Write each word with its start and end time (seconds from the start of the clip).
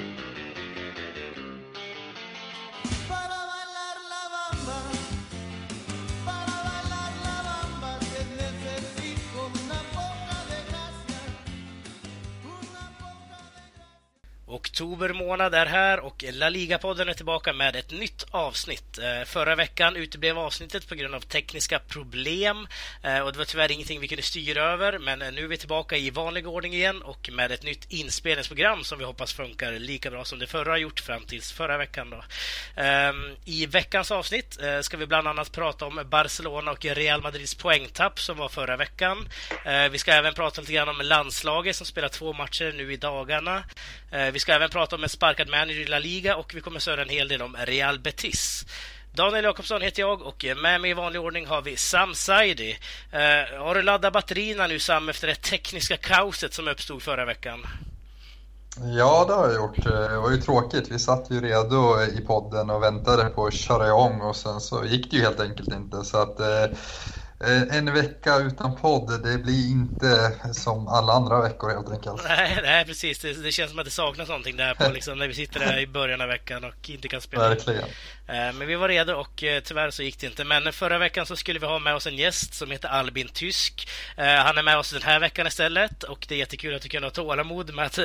thank 0.00 0.18
you. 0.20 0.29
Oktober 14.80 15.12
månad 15.12 15.54
är 15.54 15.66
här 15.66 16.00
och 16.00 16.24
La 16.32 16.48
Liga-podden 16.48 17.08
är 17.08 17.14
tillbaka 17.14 17.52
med 17.52 17.76
ett 17.76 17.90
nytt 17.90 18.26
avsnitt. 18.30 18.98
Eh, 18.98 19.24
förra 19.24 19.54
veckan 19.54 19.96
uteblev 19.96 20.38
avsnittet 20.38 20.88
på 20.88 20.94
grund 20.94 21.14
av 21.14 21.20
tekniska 21.20 21.78
problem 21.78 22.66
eh, 23.02 23.18
och 23.18 23.32
det 23.32 23.38
var 23.38 23.44
tyvärr 23.44 23.72
ingenting 23.72 24.00
vi 24.00 24.08
kunde 24.08 24.22
styra 24.22 24.64
över. 24.64 24.98
Men 24.98 25.22
eh, 25.22 25.32
nu 25.32 25.44
är 25.44 25.48
vi 25.48 25.56
tillbaka 25.56 25.96
i 25.96 26.10
vanlig 26.10 26.48
ordning 26.48 26.74
igen 26.74 27.02
och 27.02 27.30
med 27.32 27.52
ett 27.52 27.62
nytt 27.62 27.86
inspelningsprogram 27.92 28.84
som 28.84 28.98
vi 28.98 29.04
hoppas 29.04 29.32
funkar 29.32 29.72
lika 29.72 30.10
bra 30.10 30.24
som 30.24 30.38
det 30.38 30.46
förra 30.46 30.70
har 30.70 30.78
gjort 30.78 31.00
fram 31.00 31.24
tills 31.24 31.52
förra 31.52 31.78
veckan. 31.78 32.10
Då. 32.10 32.24
Ehm, 32.82 33.36
I 33.44 33.66
veckans 33.66 34.10
avsnitt 34.10 34.58
ska 34.82 34.96
vi 34.96 35.06
bland 35.06 35.28
annat 35.28 35.52
prata 35.52 35.86
om 35.86 36.02
Barcelona 36.10 36.70
och 36.70 36.84
Real 36.84 37.22
Madrids 37.22 37.54
poängtapp 37.54 38.20
som 38.20 38.36
var 38.36 38.48
förra 38.48 38.76
veckan. 38.76 39.28
Vi 39.90 39.98
ska 39.98 40.12
även 40.12 40.34
prata 40.34 40.60
lite 40.60 40.72
grann 40.72 40.88
om 40.88 41.00
landslaget 41.00 41.76
som 41.76 41.86
spelar 41.86 42.08
två 42.08 42.32
matcher 42.32 42.72
nu 42.76 42.92
i 42.92 42.96
dagarna. 42.96 43.62
Vi 44.32 44.38
ska 44.38 44.52
även 44.52 44.69
prata 44.70 44.96
om 44.96 45.02
en 45.02 45.08
sparkad 45.08 45.48
manager 45.48 45.80
i 45.80 45.86
La 45.86 45.98
Liga 45.98 46.36
och 46.36 46.54
vi 46.54 46.60
kommer 46.60 46.80
söra 46.80 47.02
en 47.02 47.08
hel 47.08 47.28
del 47.28 47.42
om 47.42 47.56
Real 47.56 47.98
Betis. 47.98 48.66
Daniel 49.14 49.44
Jakobsson 49.44 49.82
heter 49.82 50.02
jag 50.02 50.22
och 50.22 50.44
med 50.56 50.80
mig 50.80 50.90
i 50.90 50.94
vanlig 50.94 51.20
ordning 51.20 51.46
har 51.46 51.62
vi 51.62 51.76
Sam 51.76 52.14
Saidi. 52.14 52.78
Uh, 53.12 53.58
har 53.58 53.74
du 53.74 53.82
laddat 53.82 54.12
batterierna 54.12 54.66
nu 54.66 54.78
Sam 54.78 55.08
efter 55.08 55.26
det 55.26 55.34
tekniska 55.34 55.96
kaoset 55.96 56.54
som 56.54 56.68
uppstod 56.68 57.02
förra 57.02 57.24
veckan? 57.24 57.66
Ja, 58.98 59.24
det 59.28 59.34
har 59.34 59.46
jag 59.46 59.54
gjort. 59.54 59.86
Eh, 59.86 59.92
det 59.92 60.18
var 60.18 60.30
ju 60.30 60.36
tråkigt. 60.36 60.90
Vi 60.90 60.98
satt 60.98 61.30
ju 61.30 61.40
redo 61.40 62.02
i 62.02 62.20
podden 62.26 62.70
och 62.70 62.82
väntade 62.82 63.24
på 63.24 63.46
att 63.46 63.54
köra 63.54 63.86
igång 63.86 64.20
och 64.20 64.36
sen 64.36 64.60
så 64.60 64.84
gick 64.84 65.10
det 65.10 65.16
ju 65.16 65.22
helt 65.22 65.40
enkelt 65.40 65.72
inte. 65.72 66.04
Så 66.04 66.16
att 66.22 66.40
Eh, 66.40 66.76
en 67.70 67.94
vecka 67.94 68.38
utan 68.38 68.76
podd, 68.76 69.22
det 69.22 69.38
blir 69.38 69.70
inte 69.70 70.32
som 70.52 70.88
alla 70.88 71.12
andra 71.12 71.42
veckor 71.42 71.70
helt 71.70 71.90
enkelt. 71.90 72.22
Nej, 72.28 72.58
nej 72.62 72.84
precis. 72.84 73.18
Det, 73.18 73.42
det 73.42 73.52
känns 73.52 73.70
som 73.70 73.78
att 73.78 73.84
det 73.84 73.90
saknas 73.90 74.28
någonting 74.28 74.56
där 74.56 74.74
på 74.74 74.88
liksom, 74.92 75.18
när 75.18 75.28
vi 75.28 75.34
sitter 75.34 75.60
där 75.60 75.78
i 75.78 75.86
början 75.86 76.20
av 76.20 76.28
veckan 76.28 76.64
och 76.64 76.90
inte 76.90 77.08
kan 77.08 77.20
spela. 77.20 77.48
Verkligen. 77.48 77.84
Eh, 78.30 78.52
men 78.52 78.66
vi 78.66 78.74
var 78.74 78.88
redo 78.88 79.14
och 79.14 79.44
eh, 79.44 79.60
tyvärr 79.60 79.90
så 79.90 80.02
gick 80.02 80.20
det 80.20 80.26
inte. 80.26 80.44
Men 80.44 80.72
förra 80.72 80.98
veckan 80.98 81.26
så 81.26 81.36
skulle 81.36 81.58
vi 81.58 81.66
ha 81.66 81.78
med 81.78 81.94
oss 81.94 82.06
en 82.06 82.16
gäst 82.16 82.54
som 82.54 82.70
heter 82.70 82.88
Albin 82.88 83.28
Tysk. 83.28 83.88
Eh, 84.16 84.24
han 84.24 84.58
är 84.58 84.62
med 84.62 84.78
oss 84.78 84.90
den 84.90 85.02
här 85.02 85.20
veckan 85.20 85.46
istället 85.46 86.02
och 86.02 86.26
det 86.28 86.34
är 86.34 86.38
jättekul 86.38 86.74
att 86.74 86.82
du 86.82 86.88
kunde 86.88 87.06
ha 87.06 87.12
tålamod 87.12 87.74
med 87.74 87.86
att 87.86 87.98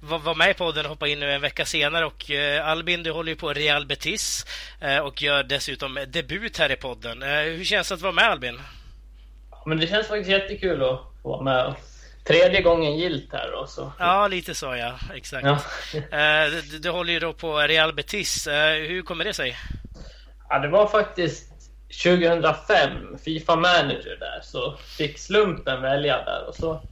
vara 0.00 0.34
med 0.34 0.50
i 0.50 0.54
podden 0.54 0.84
och 0.84 0.90
hoppa 0.90 1.08
in 1.08 1.20
nu 1.20 1.32
en 1.32 1.40
vecka 1.40 1.64
senare. 1.64 2.06
Och 2.06 2.30
Albin, 2.62 3.02
du 3.02 3.10
håller 3.10 3.32
ju 3.32 3.36
på 3.36 3.52
Real 3.52 3.86
Betis 3.86 4.46
och 5.02 5.22
gör 5.22 5.42
dessutom 5.42 5.98
debut 6.08 6.58
här 6.58 6.72
i 6.72 6.76
podden. 6.76 7.22
Hur 7.22 7.64
känns 7.64 7.88
det 7.88 7.94
att 7.94 8.00
vara 8.00 8.12
med 8.12 8.24
Albin? 8.24 8.60
men 9.66 9.78
det 9.78 9.86
känns 9.86 10.06
faktiskt 10.06 10.30
jättekul 10.30 10.82
att 10.82 11.00
få 11.22 11.28
vara 11.28 11.42
med. 11.42 11.74
Tredje 12.24 12.62
gången 12.62 12.96
gilt 12.98 13.32
här 13.32 13.50
då. 13.52 13.66
Så. 13.66 13.92
Ja, 13.98 14.28
lite 14.28 14.54
så 14.54 14.76
ja. 14.76 14.98
Exakt. 15.14 15.44
Ja. 15.44 15.58
Eh, 15.94 16.50
du, 16.70 16.78
du, 16.78 16.90
håller 16.90 17.12
ju 17.12 17.20
då 17.20 17.32
på 17.32 17.58
Real 17.58 17.92
Betis. 17.92 18.46
Eh, 18.46 18.88
hur 18.88 19.02
kommer 19.02 19.24
det 19.24 19.34
sig? 19.34 19.56
Ja, 20.48 20.58
det 20.58 20.68
var 20.68 20.86
faktiskt 20.86 21.54
2005, 22.02 23.18
Fifa 23.24 23.56
Manager 23.56 24.16
där, 24.20 24.40
så 24.42 24.76
fick 24.76 25.18
slumpen 25.18 25.82
välja 25.82 26.24
där 26.24 26.48
och 26.48 26.54
så 26.54 26.82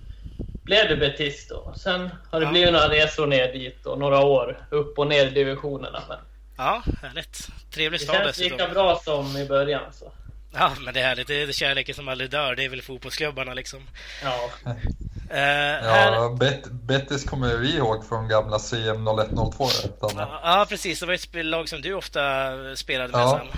blev 0.64 0.88
det 0.88 0.96
Betis 0.96 1.48
då. 1.48 1.74
Sen 1.76 2.10
har 2.30 2.40
det 2.40 2.46
ja. 2.46 2.50
blivit 2.50 2.72
några 2.72 2.88
resor 2.88 3.26
ner 3.26 3.52
dit 3.52 3.86
och 3.86 3.98
några 3.98 4.20
år 4.20 4.66
upp 4.70 4.98
och 4.98 5.06
ner 5.06 5.26
i 5.26 5.30
divisionerna. 5.30 6.02
Men 6.08 6.18
ja, 6.56 6.82
härligt. 7.02 7.48
Trevlig 7.74 8.00
stad 8.00 8.14
Det 8.14 8.24
känns 8.24 8.38
lika 8.38 8.68
bra 8.68 8.96
som 9.04 9.36
i 9.36 9.48
början. 9.48 9.92
Så. 9.92 10.12
Ja, 10.52 10.72
men 10.80 10.94
det 10.94 11.00
är 11.00 11.04
härligt. 11.04 11.26
Det 11.26 11.42
är 11.42 11.52
kärleken 11.52 11.94
som 11.94 12.08
aldrig 12.08 12.30
dör. 12.30 12.56
Det 12.56 12.64
är 12.64 12.68
väl 12.68 12.82
fotbollsklubbarna 12.82 13.54
liksom. 13.54 13.80
Ja. 14.22 14.50
Uh, 15.32 15.38
ja, 15.38 16.36
Bet 16.40 16.70
Bettis 16.70 17.24
kommer 17.24 17.56
vi 17.56 17.76
ihåg 17.76 18.08
från 18.08 18.28
gamla 18.28 18.58
CM 18.58 19.08
0102. 19.08 19.68
Ja, 20.00 20.40
ja, 20.42 20.66
precis. 20.68 21.00
Det 21.00 21.06
var 21.06 21.14
ett 21.14 21.44
lag 21.44 21.68
som 21.68 21.80
du 21.80 21.94
ofta 21.94 22.20
spelade 22.76 23.12
med 23.12 23.20
ja. 23.20 23.38
Sam 23.38 23.48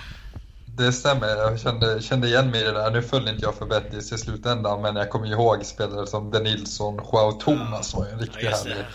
det 0.77 0.91
stämmer. 0.91 1.27
Jag 1.27 1.59
kände, 1.59 2.01
kände 2.01 2.27
igen 2.27 2.51
mig 2.51 2.61
i 2.61 2.63
det 2.63 2.71
där. 2.71 2.91
Nu 2.91 3.01
följde 3.01 3.31
inte 3.31 3.43
jag 3.43 3.55
för 3.55 3.65
Betis 3.65 4.11
i 4.11 4.17
slutändan, 4.17 4.81
men 4.81 4.95
jag 4.95 5.09
kommer 5.09 5.27
ihåg 5.27 5.65
spelare 5.65 6.07
som 6.07 6.31
Den 6.31 6.43
Nilsson, 6.43 6.95
Joao 6.95 7.31
Thomas 7.31 7.93
var 7.93 8.05
ju 8.05 8.11
en 8.11 8.19
riktigt 8.19 8.43
ja, 8.43 8.49
härlig 8.49 8.85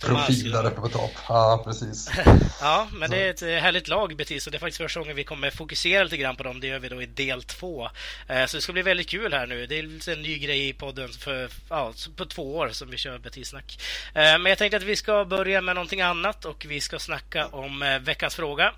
profil 0.00 0.50
där 0.50 0.66
uppe 0.66 0.80
på 0.80 0.88
topp. 0.88 1.10
Ja, 1.28 1.62
precis. 1.64 2.10
ja, 2.60 2.88
men 2.92 3.10
det 3.10 3.26
är 3.26 3.30
ett 3.30 3.62
härligt 3.62 3.88
lag, 3.88 4.16
Betis, 4.16 4.46
och 4.46 4.52
det 4.52 4.58
är 4.58 4.60
faktiskt 4.60 4.78
första 4.78 5.00
gången 5.00 5.16
vi 5.16 5.24
kommer 5.24 5.50
fokusera 5.50 6.04
lite 6.04 6.16
grann 6.16 6.36
på 6.36 6.42
dem. 6.42 6.60
Det 6.60 6.66
gör 6.66 6.78
vi 6.78 6.88
då 6.88 7.02
i 7.02 7.06
del 7.06 7.42
två. 7.42 7.88
Eh, 8.28 8.46
så 8.46 8.56
det 8.56 8.60
ska 8.60 8.72
bli 8.72 8.82
väldigt 8.82 9.08
kul 9.08 9.32
här 9.32 9.46
nu. 9.46 9.66
Det 9.66 9.78
är 9.78 10.08
en 10.12 10.22
ny 10.22 10.38
grej 10.38 10.68
i 10.68 10.72
podden 10.72 11.08
för, 11.08 11.48
ja, 11.68 11.92
på 12.16 12.24
två 12.24 12.56
år 12.56 12.68
som 12.68 12.90
vi 12.90 12.96
kör 12.96 13.18
Betis-snack. 13.18 13.78
Eh, 14.14 14.22
men 14.22 14.46
jag 14.46 14.58
tänkte 14.58 14.76
att 14.76 14.82
vi 14.82 14.96
ska 14.96 15.24
börja 15.24 15.60
med 15.60 15.74
någonting 15.74 16.00
annat 16.00 16.44
och 16.44 16.66
vi 16.68 16.80
ska 16.80 16.98
snacka 16.98 17.46
om 17.46 17.82
eh, 17.82 17.98
veckans 17.98 18.34
fråga 18.34 18.72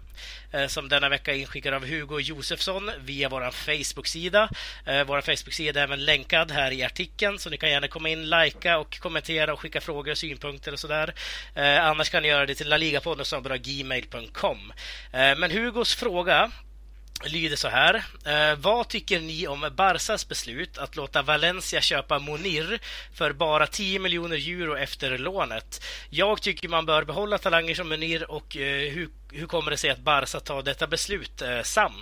Eh, 0.52 0.66
som 0.66 0.88
denna 0.88 1.08
vecka 1.08 1.34
är 1.34 1.36
inskickad 1.36 1.74
av 1.74 1.86
Hugo 1.86 2.20
Josefsson 2.20 2.90
via 3.00 3.28
vår 3.28 3.50
Facebook-sida. 3.50 4.50
Eh, 4.86 5.04
vår 5.04 5.20
Facebook-sida 5.20 5.80
är 5.80 5.84
även 5.84 6.04
länkad 6.04 6.50
här 6.50 6.70
i 6.70 6.84
artikeln 6.84 7.38
så 7.38 7.50
ni 7.50 7.56
kan 7.56 7.70
gärna 7.70 7.88
komma 7.88 8.08
in, 8.08 8.30
likea 8.30 8.78
och 8.78 8.98
kommentera 8.98 9.52
och 9.52 9.60
skicka 9.60 9.80
frågor 9.80 10.10
och 10.10 10.18
synpunkter 10.18 10.72
och 10.72 10.78
sådär. 10.78 11.14
Eh, 11.54 11.86
annars 11.86 12.10
kan 12.10 12.22
ni 12.22 12.28
göra 12.28 12.46
det 12.46 12.54
till 12.54 12.68
laligapodden 12.68 13.24
gmail.com. 13.62 14.72
Men 15.12 15.50
Hugos 15.50 15.94
fråga 15.94 16.50
lyder 17.24 17.56
så 17.56 17.68
här. 17.68 17.94
Eh, 18.24 18.58
vad 18.58 18.88
tycker 18.88 19.20
ni 19.20 19.46
om 19.46 19.70
Barsas 19.76 20.28
beslut 20.28 20.78
att 20.78 20.96
låta 20.96 21.22
Valencia 21.22 21.80
köpa 21.80 22.18
Monir 22.18 22.78
för 23.14 23.32
bara 23.32 23.66
10 23.66 23.98
miljoner 23.98 24.36
euro 24.36 24.76
efter 24.76 25.18
lånet? 25.18 25.84
Jag 26.10 26.42
tycker 26.42 26.68
man 26.68 26.86
bör 26.86 27.04
behålla 27.04 27.38
talanger 27.38 27.74
som 27.74 27.88
Monir 27.88 28.30
och 28.30 28.56
eh, 28.56 28.92
hur, 28.92 29.08
hur 29.32 29.46
kommer 29.46 29.70
det 29.70 29.76
sig 29.76 29.90
att 29.90 29.98
Barca 29.98 30.40
tar 30.40 30.62
detta 30.62 30.86
beslut? 30.86 31.42
Eh, 31.42 31.62
Sam? 31.62 31.92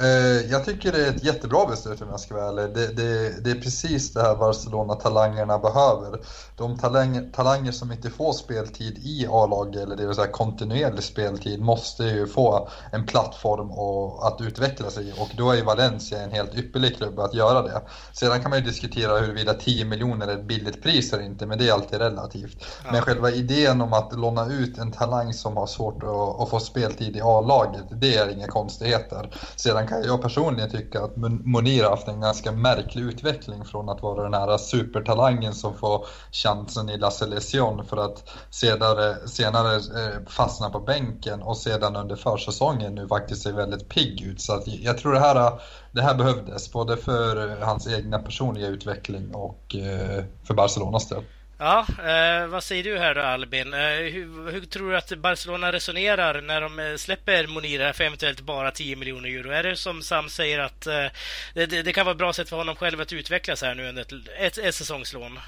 Eh, 0.00 0.50
jag 0.50 0.64
tycker 0.64 0.92
det 0.92 1.06
är 1.06 1.10
ett 1.10 1.24
jättebra 1.24 1.66
beslut 1.66 2.02
om 2.02 2.08
jag 2.08 2.20
ska 2.20 2.34
vara 2.34 2.48
ärlig. 2.48 2.74
Det, 2.74 2.86
det, 2.86 3.44
det 3.44 3.50
är 3.50 3.60
precis 3.60 4.12
det 4.12 4.22
här 4.22 4.36
Barcelona-talangerna 4.36 5.58
behöver. 5.58 6.20
De 6.56 6.78
talanger, 6.78 7.30
talanger 7.32 7.72
som 7.72 7.92
inte 7.92 8.10
får 8.10 8.32
speltid 8.32 8.98
i 8.98 9.26
A-laget, 9.30 9.82
eller 9.82 9.96
det 9.96 10.06
vill 10.06 10.14
säga 10.14 10.26
kontinuerlig 10.26 11.04
speltid, 11.04 11.60
måste 11.60 12.04
ju 12.04 12.26
få 12.26 12.68
en 12.92 13.06
plattform 13.06 13.70
och, 13.70 14.26
att 14.26 14.40
utveckla 14.40 14.90
sig 14.90 15.12
och 15.18 15.28
då 15.36 15.50
är 15.50 15.56
ju 15.56 15.62
Valencia 15.62 16.20
en 16.20 16.30
helt 16.30 16.54
ypperlig 16.54 16.96
klubb 16.96 17.18
att 17.18 17.34
göra 17.34 17.62
det. 17.62 17.82
Sedan 18.12 18.40
kan 18.40 18.50
man 18.50 18.58
ju 18.58 18.64
diskutera 18.64 19.18
huruvida 19.18 19.54
10 19.54 19.84
miljoner 19.84 20.28
är 20.28 20.32
ett 20.32 20.44
billigt 20.44 20.82
pris 20.82 21.12
eller 21.12 21.24
inte, 21.24 21.46
men 21.46 21.58
det 21.58 21.68
är 21.68 21.72
alltid 21.72 21.98
relativt. 21.98 22.56
Ja. 22.84 22.92
Men 22.92 23.02
själva 23.02 23.30
idén 23.30 23.80
om 23.80 23.92
att 23.92 24.18
låna 24.18 24.46
ut 24.46 24.78
en 24.78 24.92
talang 24.92 25.32
som 25.32 25.56
har 25.56 25.66
svårt 25.66 26.02
att, 26.02 26.40
att 26.40 26.50
få 26.50 26.60
speltid 26.60 27.16
i 27.16 27.20
A-laget, 27.20 27.84
det 27.90 28.16
är 28.16 28.28
inga 28.28 28.46
konstigheter. 28.46 29.30
Sedan 29.56 29.83
Sen 29.84 30.02
kan 30.02 30.08
jag 30.08 30.22
personligen 30.22 30.70
tycka 30.70 31.02
att 31.02 31.16
Monir 31.16 31.82
har 31.82 31.90
haft 31.90 32.08
en 32.08 32.20
ganska 32.20 32.52
märklig 32.52 33.02
utveckling 33.02 33.64
från 33.64 33.88
att 33.88 34.02
vara 34.02 34.22
den 34.22 34.34
här 34.34 34.58
supertalangen 34.58 35.54
som 35.54 35.74
får 35.74 36.06
chansen 36.32 36.88
i 36.88 36.98
La 36.98 37.10
Selección 37.10 37.84
för 37.84 37.96
att 37.96 38.28
senare, 38.50 39.28
senare 39.28 39.74
eh, 39.74 40.26
fastna 40.26 40.70
på 40.70 40.80
bänken 40.80 41.42
och 41.42 41.56
sedan 41.56 41.96
under 41.96 42.16
försäsongen 42.16 42.94
nu 42.94 43.08
faktiskt 43.08 43.42
ser 43.42 43.52
väldigt 43.52 43.88
pigg 43.88 44.22
ut. 44.22 44.40
Så 44.40 44.52
att 44.52 44.66
jag 44.66 44.98
tror 44.98 45.12
det 45.12 45.20
här, 45.20 45.60
det 45.92 46.02
här 46.02 46.14
behövdes 46.14 46.72
både 46.72 46.96
för 46.96 47.56
hans 47.60 47.86
egna 47.86 48.18
personliga 48.18 48.66
utveckling 48.66 49.34
och 49.34 49.76
eh, 49.76 50.24
för 50.44 50.54
Barcelonas 50.54 51.08
del. 51.08 51.22
Ja, 51.58 51.86
eh, 51.98 52.46
vad 52.46 52.62
säger 52.62 52.84
du 52.84 52.98
här 52.98 53.14
då 53.14 53.20
Albin? 53.20 53.74
Eh, 53.74 53.80
hur, 53.80 54.50
hur, 54.52 54.60
tror 54.60 54.90
du 54.90 54.96
att 54.96 55.18
Barcelona 55.18 55.72
resonerar 55.72 56.40
när 56.40 56.60
de 56.60 56.78
eh, 56.78 56.96
släpper 56.96 57.46
Monira 57.46 57.92
för 57.92 58.04
eventuellt 58.04 58.40
bara 58.40 58.70
10 58.70 58.96
miljoner 58.96 59.28
euro? 59.28 59.50
Är 59.50 59.62
det 59.62 59.76
som 59.76 60.02
Sam 60.02 60.28
säger 60.28 60.58
att 60.58 60.86
eh, 60.86 61.06
det, 61.54 61.66
det, 61.66 61.92
kan 61.92 62.06
vara 62.06 62.12
ett 62.12 62.18
bra 62.18 62.32
sätt 62.32 62.48
för 62.48 62.56
honom 62.56 62.76
själv 62.76 63.00
att 63.00 63.12
utvecklas 63.12 63.62
här 63.62 63.74
nu 63.74 63.88
under 63.88 64.02
ett, 64.02 64.12
ett, 64.38 64.58
ett 64.58 64.74
säsongslån? 64.74 65.38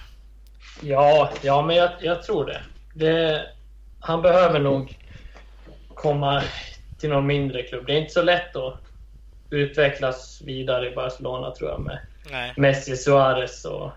Ja, 0.82 1.30
ja 1.42 1.62
men 1.62 1.76
jag, 1.76 1.90
jag 2.00 2.22
tror 2.22 2.46
det. 2.46 2.62
det. 2.94 3.46
Han 4.00 4.22
behöver 4.22 4.60
nog 4.60 4.98
komma 5.94 6.42
till 6.98 7.08
någon 7.08 7.26
mindre 7.26 7.62
klubb. 7.62 7.86
Det 7.86 7.92
är 7.92 8.00
inte 8.00 8.12
så 8.12 8.22
lätt 8.22 8.56
att 8.56 8.80
utvecklas 9.50 10.42
vidare 10.44 10.92
i 10.92 10.94
Barcelona 10.94 11.50
tror 11.50 11.70
jag 11.70 11.80
med 11.80 11.98
Nej. 12.30 12.52
Messi, 12.56 12.96
Suarez 12.96 13.64
och 13.64 13.92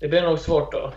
det 0.00 0.08
blir 0.08 0.22
nog 0.22 0.38
svårt 0.38 0.72
då. 0.72 0.92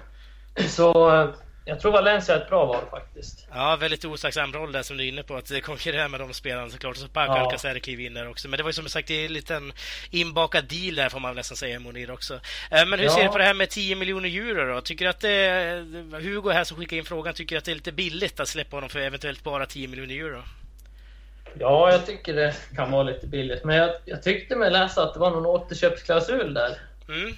Så 0.67 1.33
jag 1.65 1.79
tror 1.79 1.91
Valencia 1.91 2.35
är 2.35 2.39
ett 2.39 2.49
bra 2.49 2.65
val 2.65 2.83
faktiskt. 2.91 3.47
Ja, 3.53 3.75
väldigt 3.75 4.05
otacksam 4.05 4.53
roll 4.53 4.71
där 4.71 4.81
som 4.81 4.97
du 4.97 5.03
är 5.03 5.07
inne 5.07 5.23
på. 5.23 5.35
Att 5.35 5.63
konkurrera 5.63 6.07
med 6.07 6.19
de 6.19 6.33
spelarna 6.33 6.69
såklart. 6.69 6.95
Och 6.95 7.01
så 7.01 7.07
Paco 7.07 7.33
ja. 7.33 7.39
Alcacer 7.39 7.79
kliver 7.79 8.03
in 8.03 8.13
där 8.13 8.29
också. 8.29 8.47
Men 8.47 8.57
det 8.57 8.63
var 8.63 8.69
ju 8.69 8.73
som 8.73 8.89
sagt 8.89 9.11
en 9.11 9.33
liten 9.33 9.73
inbakad 10.11 10.65
deal 10.65 10.95
där 10.95 11.09
får 11.09 11.19
man 11.19 11.35
nästan 11.35 11.57
säga, 11.57 11.79
Monir 11.79 12.11
också. 12.11 12.33
Eh, 12.71 12.85
men 12.85 12.99
hur 12.99 13.05
ja. 13.05 13.11
ser 13.11 13.23
du 13.23 13.29
på 13.29 13.37
det 13.37 13.43
här 13.43 13.53
med 13.53 13.69
10 13.69 13.95
miljoner 13.95 14.29
euro 14.29 14.73
då? 14.73 14.81
Tycker 14.81 15.05
du 15.05 15.09
att 15.09 15.19
det, 15.19 15.85
Hugo 16.11 16.51
här 16.51 16.63
som 16.63 16.77
skickar 16.77 16.97
in 16.97 17.05
frågan, 17.05 17.33
tycker 17.33 17.57
att 17.57 17.65
det 17.65 17.71
är 17.71 17.75
lite 17.75 17.91
billigt 17.91 18.39
att 18.39 18.47
släppa 18.47 18.77
honom 18.77 18.89
för 18.89 18.99
eventuellt 18.99 19.43
bara 19.43 19.65
10 19.65 19.87
miljoner 19.87 20.15
euro? 20.15 20.43
Ja, 21.59 21.91
jag 21.91 22.05
tycker 22.05 22.33
det 22.33 22.55
kan 22.75 22.91
vara 22.91 23.03
lite 23.03 23.27
billigt. 23.27 23.63
Men 23.63 23.75
jag, 23.75 23.91
jag 24.05 24.23
tyckte 24.23 24.55
mig 24.55 24.71
läsa 24.71 25.03
att 25.03 25.13
det 25.13 25.19
var 25.19 25.31
någon 25.31 25.45
återköpsklausul 25.45 26.53
där. 26.53 26.77
Mm. 27.07 27.35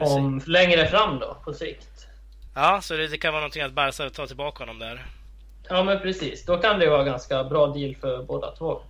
Om 0.00 0.42
längre 0.46 0.86
fram 0.86 1.18
då, 1.18 1.36
på 1.44 1.54
sikt. 1.54 2.06
Ja, 2.54 2.80
så 2.80 2.96
det, 2.96 3.08
det 3.08 3.18
kan 3.18 3.32
vara 3.32 3.40
någonting 3.40 3.62
att 3.62 3.72
Barca 3.72 4.10
tar 4.10 4.26
tillbaka 4.26 4.62
honom 4.62 4.78
där. 4.78 5.06
Ja, 5.68 5.82
men 5.82 6.00
precis. 6.00 6.44
Då 6.46 6.56
kan 6.56 6.78
det 6.78 6.90
vara 6.90 7.04
ganska 7.04 7.44
bra 7.44 7.66
deal 7.66 7.96
för 8.00 8.22
båda 8.22 8.56
två. 8.56 8.80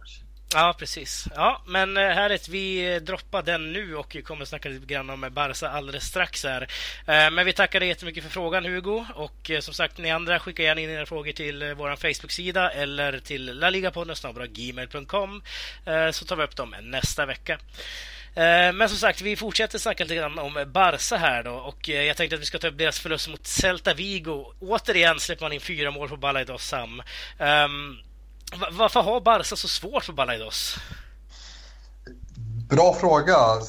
Ja, 0.54 0.74
precis. 0.78 1.28
Ja, 1.34 1.62
men 1.66 1.96
eh, 1.96 2.02
härligt. 2.02 2.48
Vi 2.48 2.98
droppar 3.00 3.42
den 3.42 3.72
nu 3.72 3.96
och 3.96 4.16
kommer 4.24 4.44
snacka 4.44 4.68
lite 4.68 4.86
grann 4.86 5.10
om 5.10 5.30
Barca 5.32 5.68
alldeles 5.68 6.04
strax 6.04 6.44
här. 6.44 6.62
Eh, 7.06 7.30
men 7.30 7.46
vi 7.46 7.52
tackar 7.52 7.80
dig 7.80 7.88
jättemycket 7.88 8.24
för 8.24 8.30
frågan 8.30 8.64
Hugo. 8.64 9.04
Och 9.14 9.50
eh, 9.50 9.60
som 9.60 9.74
sagt, 9.74 9.98
ni 9.98 10.10
andra 10.10 10.38
skickar 10.38 10.64
gärna 10.64 10.80
in 10.80 10.90
era 10.90 11.06
frågor 11.06 11.32
till 11.32 11.74
vår 11.76 11.96
Facebook-sida 11.96 12.70
eller 12.70 13.18
till 13.18 13.58
laligapodden.gmail.com 13.58 15.42
så 16.12 16.24
tar 16.24 16.36
vi 16.36 16.42
upp 16.42 16.56
dem 16.56 16.74
nästa 16.82 17.26
vecka. 17.26 17.58
Eh, 18.34 18.72
men 18.72 18.88
som 18.88 18.98
sagt, 18.98 19.20
vi 19.20 19.36
fortsätter 19.36 19.78
snacka 19.78 20.04
lite 20.04 20.14
grann 20.14 20.38
om 20.38 20.64
Barca 20.74 21.16
här 21.16 21.42
då 21.42 21.52
och 21.52 21.90
eh, 21.90 22.02
jag 22.02 22.16
tänkte 22.16 22.36
att 22.36 22.42
vi 22.42 22.46
ska 22.46 22.58
ta 22.58 22.68
upp 22.68 22.78
deras 22.78 22.98
förlust 22.98 23.28
mot 23.28 23.46
Celta 23.46 23.94
Vigo. 23.94 24.44
Återigen 24.60 25.20
släpper 25.20 25.44
man 25.44 25.52
in 25.52 25.60
fyra 25.60 25.90
mål 25.90 26.08
på 26.08 26.16
Balaidos 26.16 26.68
Sam. 26.68 27.02
Um, 27.38 27.98
varför 28.70 29.02
har 29.02 29.20
Barca 29.20 29.56
så 29.56 29.68
svårt 29.68 30.04
för 30.04 30.12
Balaidos? 30.12 30.76
Bra 32.68 32.94
fråga. 33.00 33.60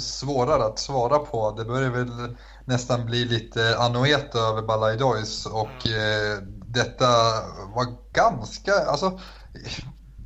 Svårare 0.00 0.64
att 0.64 0.78
svara 0.78 1.18
på. 1.18 1.50
Det 1.50 1.64
börjar 1.64 1.90
väl 1.90 2.36
nästan 2.64 3.06
bli 3.06 3.24
lite 3.24 3.78
Anoeta 3.78 4.38
över 4.38 4.62
Balaidos 4.62 5.46
och 5.46 5.86
mm. 5.86 6.32
eh, 6.32 6.38
detta 6.66 7.06
var 7.74 8.12
ganska, 8.12 8.72
alltså 8.72 9.20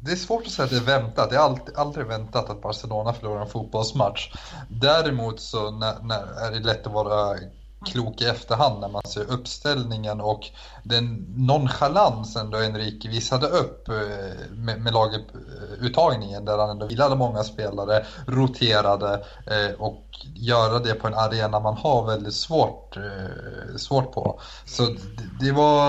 det 0.03 0.13
är 0.13 0.17
svårt 0.17 0.47
att 0.47 0.53
säga 0.53 0.65
att 0.65 0.71
det 0.71 0.77
är 0.77 1.01
väntat. 1.01 1.31
Det 1.31 1.37
är 1.37 1.41
aldrig, 1.41 1.77
aldrig 1.77 2.07
väntat 2.07 2.51
att 2.51 2.63
Barcelona 2.63 3.13
förlorar 3.13 3.41
en 3.41 3.49
fotbollsmatch. 3.49 4.33
Däremot 4.69 5.41
så 5.41 5.71
när, 5.71 6.03
när 6.03 6.47
är 6.47 6.51
det 6.51 6.59
lätt 6.59 6.87
att 6.87 6.93
vara 6.93 7.37
klok 7.87 8.23
i 8.23 8.25
efterhand 8.25 8.81
när 8.81 8.89
man 8.89 9.03
ser 9.03 9.33
uppställningen 9.33 10.21
och 10.21 10.51
den 10.83 11.27
nonchalans 11.37 12.37
ändå 12.37 12.59
Enrique 12.59 13.09
visade 13.09 13.47
upp 13.47 13.89
eh, 13.89 13.95
med, 14.51 14.81
med 14.81 14.93
laguttagningen 14.93 16.45
där 16.45 16.59
han 16.59 16.71
ändå 16.71 16.87
vilade 16.87 17.17
många 17.17 17.45
spelare, 17.45 18.05
roterade 18.27 19.25
eh, 19.47 19.81
och 19.81 20.03
göra 20.35 20.79
det 20.79 20.95
på 20.95 21.07
en 21.07 21.15
arena 21.15 21.61
man 21.61 21.77
har 21.77 22.07
väldigt 22.07 22.35
svårt, 22.35 22.97
eh, 22.97 23.77
svårt 23.77 24.13
på. 24.13 24.41
Så 24.65 24.83
det, 24.83 25.47
det, 25.47 25.53
var, 25.53 25.89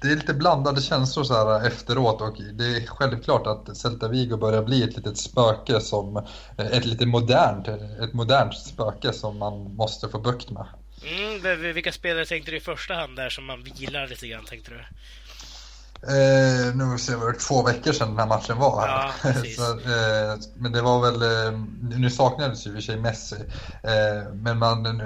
det 0.00 0.08
är 0.08 0.16
lite 0.16 0.34
blandade 0.34 0.80
känslor 0.80 1.24
så 1.24 1.34
här 1.34 1.66
efteråt 1.66 2.20
och 2.20 2.36
det 2.52 2.76
är 2.76 2.86
självklart 2.86 3.46
att 3.46 3.76
Celta 3.76 4.08
Vigo 4.08 4.36
börjar 4.36 4.62
bli 4.62 4.82
ett 4.82 4.96
litet 4.96 5.18
spöke 5.18 5.80
som 5.80 6.16
ett 6.56 6.84
lite 6.84 7.06
modernt, 7.06 7.68
ett 7.68 8.12
modernt 8.12 8.54
spöke 8.54 9.12
som 9.12 9.38
man 9.38 9.74
måste 9.76 10.08
få 10.08 10.18
bukt 10.18 10.50
med. 10.50 10.66
Mm, 11.06 11.72
vilka 11.72 11.92
spelare 11.92 12.26
tänkte 12.26 12.50
du 12.50 12.56
i 12.56 12.60
första 12.60 12.94
hand 12.94 13.16
där 13.16 13.30
som 13.30 13.44
man 13.44 13.62
vilar 13.62 14.08
lite 14.08 14.28
grann, 14.28 14.44
tänkte 14.44 14.70
du? 14.70 14.80
Eh, 16.02 16.74
nu 16.74 16.98
ser 16.98 17.32
vi 17.32 17.38
två 17.38 17.62
veckor 17.62 17.92
sedan 17.92 18.08
den 18.08 18.18
här 18.18 18.26
matchen 18.26 18.58
var 18.58 18.80
här. 18.80 19.12
Ja, 19.24 19.32
så, 19.56 19.72
eh, 19.72 20.38
men 20.54 20.72
det 20.72 20.82
var 20.82 21.00
väl, 21.00 21.22
eh, 21.22 21.60
nu 21.98 22.10
saknades 22.10 22.66
ju 22.66 22.70
i 22.70 22.72
och 22.72 22.76
för 22.76 22.82
sig 22.82 22.96
Messi. 22.96 23.36
Eh, 23.82 24.32
men 24.32 24.58
man, 24.58 25.02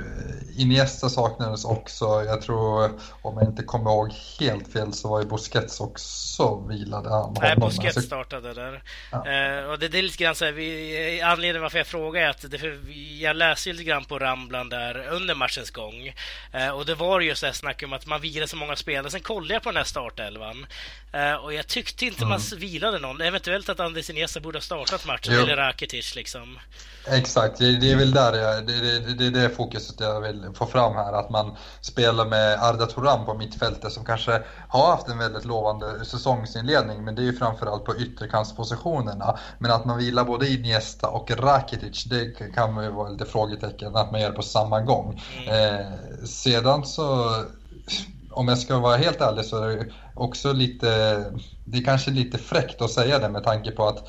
Iniesta 0.56 1.08
saknades 1.08 1.64
också. 1.64 2.04
Jag 2.24 2.42
tror, 2.42 2.90
om 3.22 3.38
jag 3.38 3.48
inte 3.48 3.62
kommer 3.62 3.90
ihåg 3.90 4.12
helt 4.40 4.72
fel, 4.72 4.92
så 4.92 5.08
var 5.08 5.20
ju 5.20 5.26
Busquets 5.26 5.80
också 5.80 6.64
vilade 6.68 7.08
han 7.08 7.36
Nej, 7.40 7.56
Busquets 7.56 7.96
alltså, 7.96 8.00
startade 8.00 8.54
där. 8.54 8.82
Ja. 9.12 9.16
Eh, 9.18 9.70
och 9.70 9.78
det, 9.78 9.88
det, 9.88 9.98
är 9.98 10.02
lite 10.02 10.24
grann 10.24 10.34
så 10.34 10.44
här, 10.44 10.52
vi, 10.52 11.20
anledningen 11.22 11.62
varför 11.62 11.78
jag 11.78 11.86
frågar 11.86 12.22
är 12.22 12.28
att 12.28 12.50
det, 12.50 12.58
för 12.58 12.80
jag 13.20 13.36
läste 13.36 13.72
lite 13.72 13.84
grann 13.84 14.04
på 14.04 14.18
Ramblan 14.18 14.68
där 14.68 15.08
under 15.10 15.34
matchens 15.34 15.70
gång. 15.70 16.14
Eh, 16.52 16.68
och 16.68 16.86
det 16.86 16.94
var 16.94 17.20
just 17.20 17.40
det 17.40 17.46
här 17.46 17.54
snack 17.54 17.82
om 17.82 17.92
att 17.92 18.06
man 18.06 18.20
vilade 18.20 18.48
så 18.48 18.56
många 18.56 18.76
spelare. 18.76 19.10
Sen 19.10 19.20
kollade 19.20 19.54
jag 19.54 19.62
på 19.62 19.68
den 19.68 19.76
här 19.76 19.84
startelvan. 19.84 20.66
Uh, 21.14 21.44
och 21.44 21.54
jag 21.54 21.66
tyckte 21.66 22.06
inte 22.06 22.24
mm. 22.24 22.28
man 22.28 22.40
vilade 22.58 22.98
någon. 22.98 23.20
Eventuellt 23.20 23.68
att 23.68 23.80
Andres 23.80 24.10
Iniesta 24.10 24.40
borde 24.40 24.56
ha 24.58 24.62
startat 24.62 25.06
matchen, 25.06 25.34
jo. 25.34 25.40
eller 25.40 25.56
Rakitic 25.56 26.16
liksom. 26.16 26.58
Exakt, 27.06 27.58
det, 27.58 27.76
det 27.76 27.92
är 27.92 27.96
väl 27.96 28.10
där 28.10 28.34
jag, 28.34 28.66
det, 28.66 28.80
det, 28.80 29.14
det, 29.14 29.26
är 29.26 29.30
det 29.42 29.50
fokuset 29.56 30.00
jag 30.00 30.20
vill 30.20 30.46
få 30.54 30.66
fram 30.66 30.94
här. 30.94 31.12
Att 31.12 31.30
man 31.30 31.56
spelar 31.80 32.26
med 32.26 32.62
Arda 32.62 32.86
Turan 32.86 33.26
på 33.26 33.34
mittfältet 33.34 33.92
som 33.92 34.04
kanske 34.04 34.42
har 34.68 34.90
haft 34.90 35.08
en 35.08 35.18
väldigt 35.18 35.44
lovande 35.44 36.04
säsongsinledning. 36.04 37.04
Men 37.04 37.14
det 37.14 37.22
är 37.22 37.24
ju 37.24 37.36
framförallt 37.36 37.84
på 37.84 37.96
ytterkantspositionerna. 37.96 39.38
Men 39.58 39.70
att 39.70 39.84
man 39.84 39.98
vilar 39.98 40.24
både 40.24 40.48
Iniesta 40.48 41.08
och 41.08 41.30
Rakitic, 41.30 42.04
det 42.04 42.54
kan 42.54 42.84
ju 42.84 42.90
vara 42.90 43.08
lite 43.08 43.24
frågetecken 43.24 43.96
att 43.96 44.12
man 44.12 44.20
gör 44.20 44.32
på 44.32 44.42
samma 44.42 44.80
gång. 44.80 45.22
Mm. 45.36 45.76
Eh, 45.80 45.86
sedan 46.24 46.86
så 46.86 47.34
om 48.30 48.48
jag 48.48 48.58
ska 48.58 48.78
vara 48.78 48.96
helt 48.96 49.20
ärlig 49.20 49.44
så 49.44 49.62
är 49.62 49.76
det 49.76 49.86
också 50.14 50.52
lite, 50.52 50.86
det 51.64 51.78
är 51.78 51.84
kanske 51.84 52.10
lite 52.10 52.38
fräckt 52.38 52.82
att 52.82 52.90
säga 52.90 53.18
det 53.18 53.28
med 53.28 53.44
tanke 53.44 53.70
på 53.70 53.86
att 53.86 54.08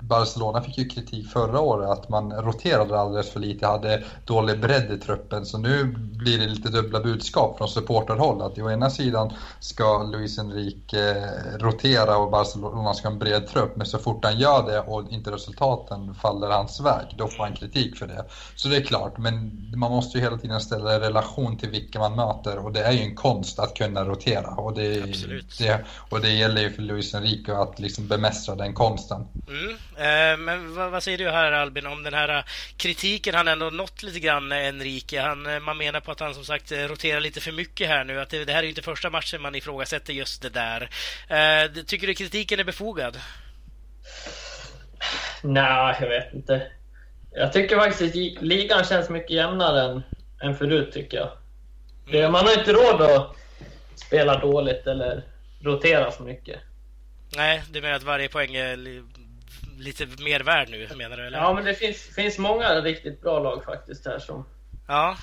Barcelona 0.00 0.62
fick 0.62 0.78
ju 0.78 0.88
kritik 0.88 1.30
förra 1.30 1.60
året 1.60 1.88
att 1.88 2.08
man 2.08 2.32
roterade 2.32 3.00
alldeles 3.00 3.30
för 3.30 3.40
lite, 3.40 3.66
hade 3.66 4.04
dålig 4.24 4.60
bredd 4.60 4.92
i 4.92 4.98
truppen. 4.98 5.46
Så 5.46 5.58
nu 5.58 5.84
blir 5.94 6.38
det 6.38 6.46
lite 6.46 6.68
dubbla 6.68 7.00
budskap 7.00 7.58
från 7.58 7.68
supporterhåll. 7.68 8.42
Att 8.42 8.58
å 8.58 8.70
ena 8.70 8.90
sidan 8.90 9.32
ska 9.60 10.02
Luis 10.02 10.38
Enrique 10.38 11.10
eh, 11.10 11.58
rotera 11.58 12.16
och 12.16 12.30
Barcelona 12.30 12.94
ska 12.94 13.08
ha 13.08 13.12
en 13.12 13.18
bred 13.18 13.48
trupp. 13.48 13.76
Men 13.76 13.86
så 13.86 13.98
fort 13.98 14.24
han 14.24 14.38
gör 14.38 14.66
det 14.66 14.80
och 14.80 15.12
inte 15.12 15.30
resultaten 15.30 16.14
faller 16.14 16.48
hans 16.48 16.80
väg, 16.80 17.14
då 17.16 17.28
får 17.28 17.44
han 17.44 17.56
kritik 17.56 17.96
för 17.96 18.06
det. 18.06 18.24
Så 18.54 18.68
det 18.68 18.76
är 18.76 18.84
klart, 18.84 19.18
men 19.18 19.64
man 19.76 19.90
måste 19.90 20.18
ju 20.18 20.24
hela 20.24 20.38
tiden 20.38 20.60
ställa 20.60 20.96
i 20.96 20.98
relation 20.98 21.58
till 21.58 21.70
vilka 21.70 21.98
man 21.98 22.16
möter. 22.16 22.58
Och 22.58 22.72
det 22.72 22.82
är 22.82 22.92
ju 22.92 23.00
en 23.00 23.16
konst 23.16 23.58
att 23.58 23.74
kunna 23.74 24.04
rotera. 24.04 24.50
Och 24.50 24.74
det, 24.74 25.00
det 25.58 25.84
och 26.08 26.20
det 26.20 26.30
gäller 26.30 26.62
ju 26.62 26.70
för 26.70 26.82
Luis 26.82 27.14
Enrique 27.14 27.56
att 27.56 27.78
liksom 27.78 28.08
bemästra 28.08 28.54
den 28.54 28.74
konsten. 28.74 29.26
Mm. 29.48 29.76
Eh, 29.98 30.36
men 30.36 30.74
vad, 30.90 31.02
säger 31.02 31.18
du 31.18 31.30
här 31.30 31.52
Albin 31.52 31.86
om 31.86 32.02
den 32.02 32.14
här 32.14 32.44
kritiken 32.76 33.34
han 33.34 33.48
ändå 33.48 33.70
nått 33.70 34.02
lite 34.02 34.20
grann 34.20 34.52
Enrique? 34.52 35.20
Han, 35.20 35.46
eh, 35.46 35.60
man 35.60 35.76
menar 35.76 36.00
på 36.00 36.10
att 36.10 36.20
han 36.20 36.34
som 36.34 36.44
sagt 36.44 36.72
roterar 36.72 37.20
lite 37.20 37.40
för 37.40 37.52
mycket 37.52 37.88
här 37.88 38.04
nu. 38.04 38.20
Att 38.20 38.30
det, 38.30 38.44
det 38.44 38.52
här 38.52 38.58
är 38.58 38.62
ju 38.62 38.68
inte 38.68 38.82
första 38.82 39.10
matchen 39.10 39.42
man 39.42 39.54
ifrågasätter 39.54 40.12
just 40.12 40.42
det 40.42 40.48
där. 40.48 40.90
Eh, 41.28 41.82
tycker 41.86 42.06
du 42.06 42.14
kritiken 42.14 42.60
är 42.60 42.64
befogad? 42.64 43.18
Nej, 45.42 45.96
jag 46.00 46.08
vet 46.08 46.34
inte. 46.34 46.66
Jag 47.32 47.52
tycker 47.52 47.76
faktiskt 47.76 48.02
att 48.02 48.42
ligan 48.42 48.84
känns 48.84 49.08
mycket 49.08 49.30
jämnare 49.30 49.90
än, 49.90 50.02
än 50.42 50.56
förut 50.56 50.92
tycker 50.92 51.16
jag. 51.16 51.30
Det, 52.10 52.18
mm. 52.18 52.32
man 52.32 52.44
har 52.44 52.58
inte 52.58 52.72
råd 52.72 53.02
att 53.02 53.36
spela 53.94 54.38
dåligt 54.38 54.86
eller 54.86 55.24
rotera 55.62 56.10
så 56.12 56.22
mycket. 56.22 56.60
Nej, 57.36 57.62
du 57.70 57.80
menar 57.80 57.96
att 57.96 58.02
varje 58.02 58.28
poäng 58.28 58.56
lite 59.78 60.06
mer 60.06 60.40
värd 60.40 60.68
nu, 60.70 60.88
menar 60.96 61.16
du? 61.16 61.26
Eller? 61.26 61.38
Ja, 61.38 61.54
men 61.54 61.64
det 61.64 61.74
finns, 61.74 61.98
finns 61.98 62.38
många 62.38 62.74
riktigt 62.74 63.20
bra 63.20 63.38
lag 63.38 63.64
faktiskt 63.64 64.06
här 64.06 64.18
som... 64.18 64.46
Ja, 64.88 65.16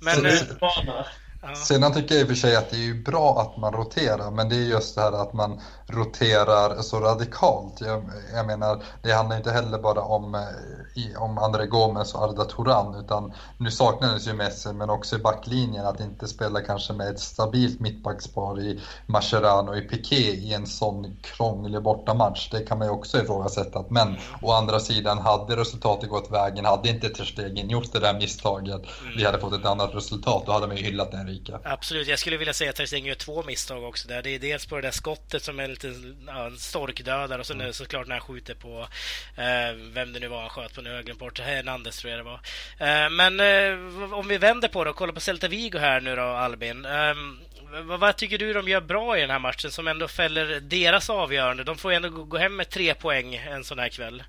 men... 0.00 0.26
Utmanar. 0.26 1.06
Ja. 1.48 1.54
Sedan 1.54 1.92
tycker 1.92 2.14
jag 2.14 2.22
i 2.22 2.24
och 2.24 2.28
för 2.28 2.34
sig 2.34 2.56
att 2.56 2.70
det 2.70 2.88
är 2.88 2.94
bra 2.94 3.40
att 3.40 3.56
man 3.56 3.72
roterar, 3.72 4.30
men 4.30 4.48
det 4.48 4.56
är 4.56 4.60
just 4.60 4.94
det 4.94 5.00
här 5.00 5.12
att 5.12 5.32
man 5.32 5.60
roterar 5.86 6.82
så 6.82 7.00
radikalt. 7.00 7.80
Jag, 7.80 8.10
jag 8.34 8.46
menar, 8.46 8.82
det 9.02 9.12
handlar 9.12 9.36
inte 9.36 9.52
heller 9.52 9.78
bara 9.78 10.00
om, 10.00 10.34
eh, 10.34 11.22
om 11.22 11.38
André 11.38 11.66
Gomes 11.66 12.14
och 12.14 12.22
Arda 12.22 12.44
Turan, 12.44 12.94
utan 12.94 13.32
nu 13.58 13.70
saknades 13.70 14.26
ju 14.26 14.32
Messi, 14.32 14.72
men 14.72 14.90
också 14.90 15.16
i 15.16 15.18
backlinjen, 15.18 15.86
att 15.86 16.00
inte 16.00 16.28
spela 16.28 16.60
kanske 16.60 16.92
med 16.92 17.08
ett 17.08 17.20
stabilt 17.20 17.80
mittbackspar 17.80 18.60
i 18.60 18.80
Mascherano 19.06 19.70
och 19.70 19.78
i 19.78 19.80
Piqué 19.80 20.30
i 20.30 20.54
en 20.54 20.66
sån 20.66 21.16
krånglig 21.22 21.82
bortamatch. 21.82 22.50
Det 22.50 22.60
kan 22.60 22.78
man 22.78 22.86
ju 22.86 22.92
också 22.92 23.18
ifrågasätta. 23.18 23.84
Men 23.88 24.16
å 24.42 24.52
andra 24.52 24.80
sidan, 24.80 25.18
hade 25.18 25.56
resultatet 25.56 26.10
gått 26.10 26.30
vägen, 26.30 26.64
hade 26.64 26.88
inte 26.88 27.08
Ter 27.08 27.24
Stegen 27.24 27.70
gjort 27.70 27.92
det 27.92 28.00
där 28.00 28.14
misstaget, 28.14 28.82
vi 29.16 29.24
hade 29.24 29.38
fått 29.38 29.52
ett 29.52 29.66
annat 29.66 29.94
resultat, 29.94 30.42
då 30.46 30.52
hade 30.52 30.66
man 30.66 30.76
ju 30.76 30.82
hyllat 30.84 31.10
den 31.10 31.26
Enrique. 31.36 31.58
Absolut, 31.64 32.08
jag 32.08 32.18
skulle 32.18 32.36
vilja 32.36 32.52
säga 32.52 32.70
att 32.70 32.76
Ter 32.76 32.86
Stegen 32.86 33.06
gör 33.06 33.14
två 33.14 33.42
misstag 33.42 33.84
också 33.84 34.08
där. 34.08 34.22
Det 34.22 34.30
är 34.30 34.38
dels 34.38 34.66
på 34.66 34.76
det 34.76 34.82
där 34.82 34.90
skottet 34.90 35.42
som 35.42 35.60
är 35.60 35.68
lite 35.68 35.94
ja, 36.26 36.46
en 36.46 36.56
storkdödare 36.56 37.40
och 37.40 37.46
sen 37.46 37.60
mm. 37.60 37.72
såklart 37.72 38.06
när 38.06 38.14
han 38.14 38.24
skjuter 38.24 38.54
på 38.54 38.88
eh, 39.36 39.74
vem 39.92 40.12
det 40.12 40.20
nu 40.20 40.28
var 40.28 40.40
han 40.40 40.50
sköt 40.50 40.74
på 40.74 40.80
nu, 40.80 40.90
jag 40.90 41.04
glömt 41.04 41.20
bort. 41.20 41.40
Hernandez 41.40 41.98
tror 41.98 42.10
jag 42.10 42.20
det 42.20 42.24
var. 42.24 42.40
Eh, 42.78 43.10
men 43.10 43.40
eh, 43.40 44.14
om 44.14 44.28
vi 44.28 44.38
vänder 44.38 44.68
på 44.68 44.84
det 44.84 44.90
och 44.90 44.96
kollar 44.96 45.12
på 45.12 45.20
Celta 45.20 45.48
Vigo 45.48 45.78
här 45.78 46.00
nu 46.00 46.16
då, 46.16 46.22
Albin. 46.22 46.84
Ehm, 46.84 47.38
vad, 47.84 48.00
vad, 48.00 48.16
tycker 48.16 48.38
du 48.38 48.52
de 48.52 48.68
gör 48.68 48.80
bra 48.80 49.18
i 49.18 49.20
den 49.20 49.30
här 49.30 49.38
matchen 49.38 49.70
som 49.70 49.88
ändå 49.88 50.08
fäller 50.08 50.60
deras 50.60 51.10
avgörande? 51.10 51.64
De 51.64 51.76
får 51.76 51.90
ju 51.90 51.96
ändå 51.96 52.08
gå 52.08 52.36
hem 52.36 52.56
med 52.56 52.70
tre 52.70 52.94
poäng 52.94 53.34
en 53.34 53.64
sån 53.64 53.78
här 53.78 53.88
kväll. 53.88 54.22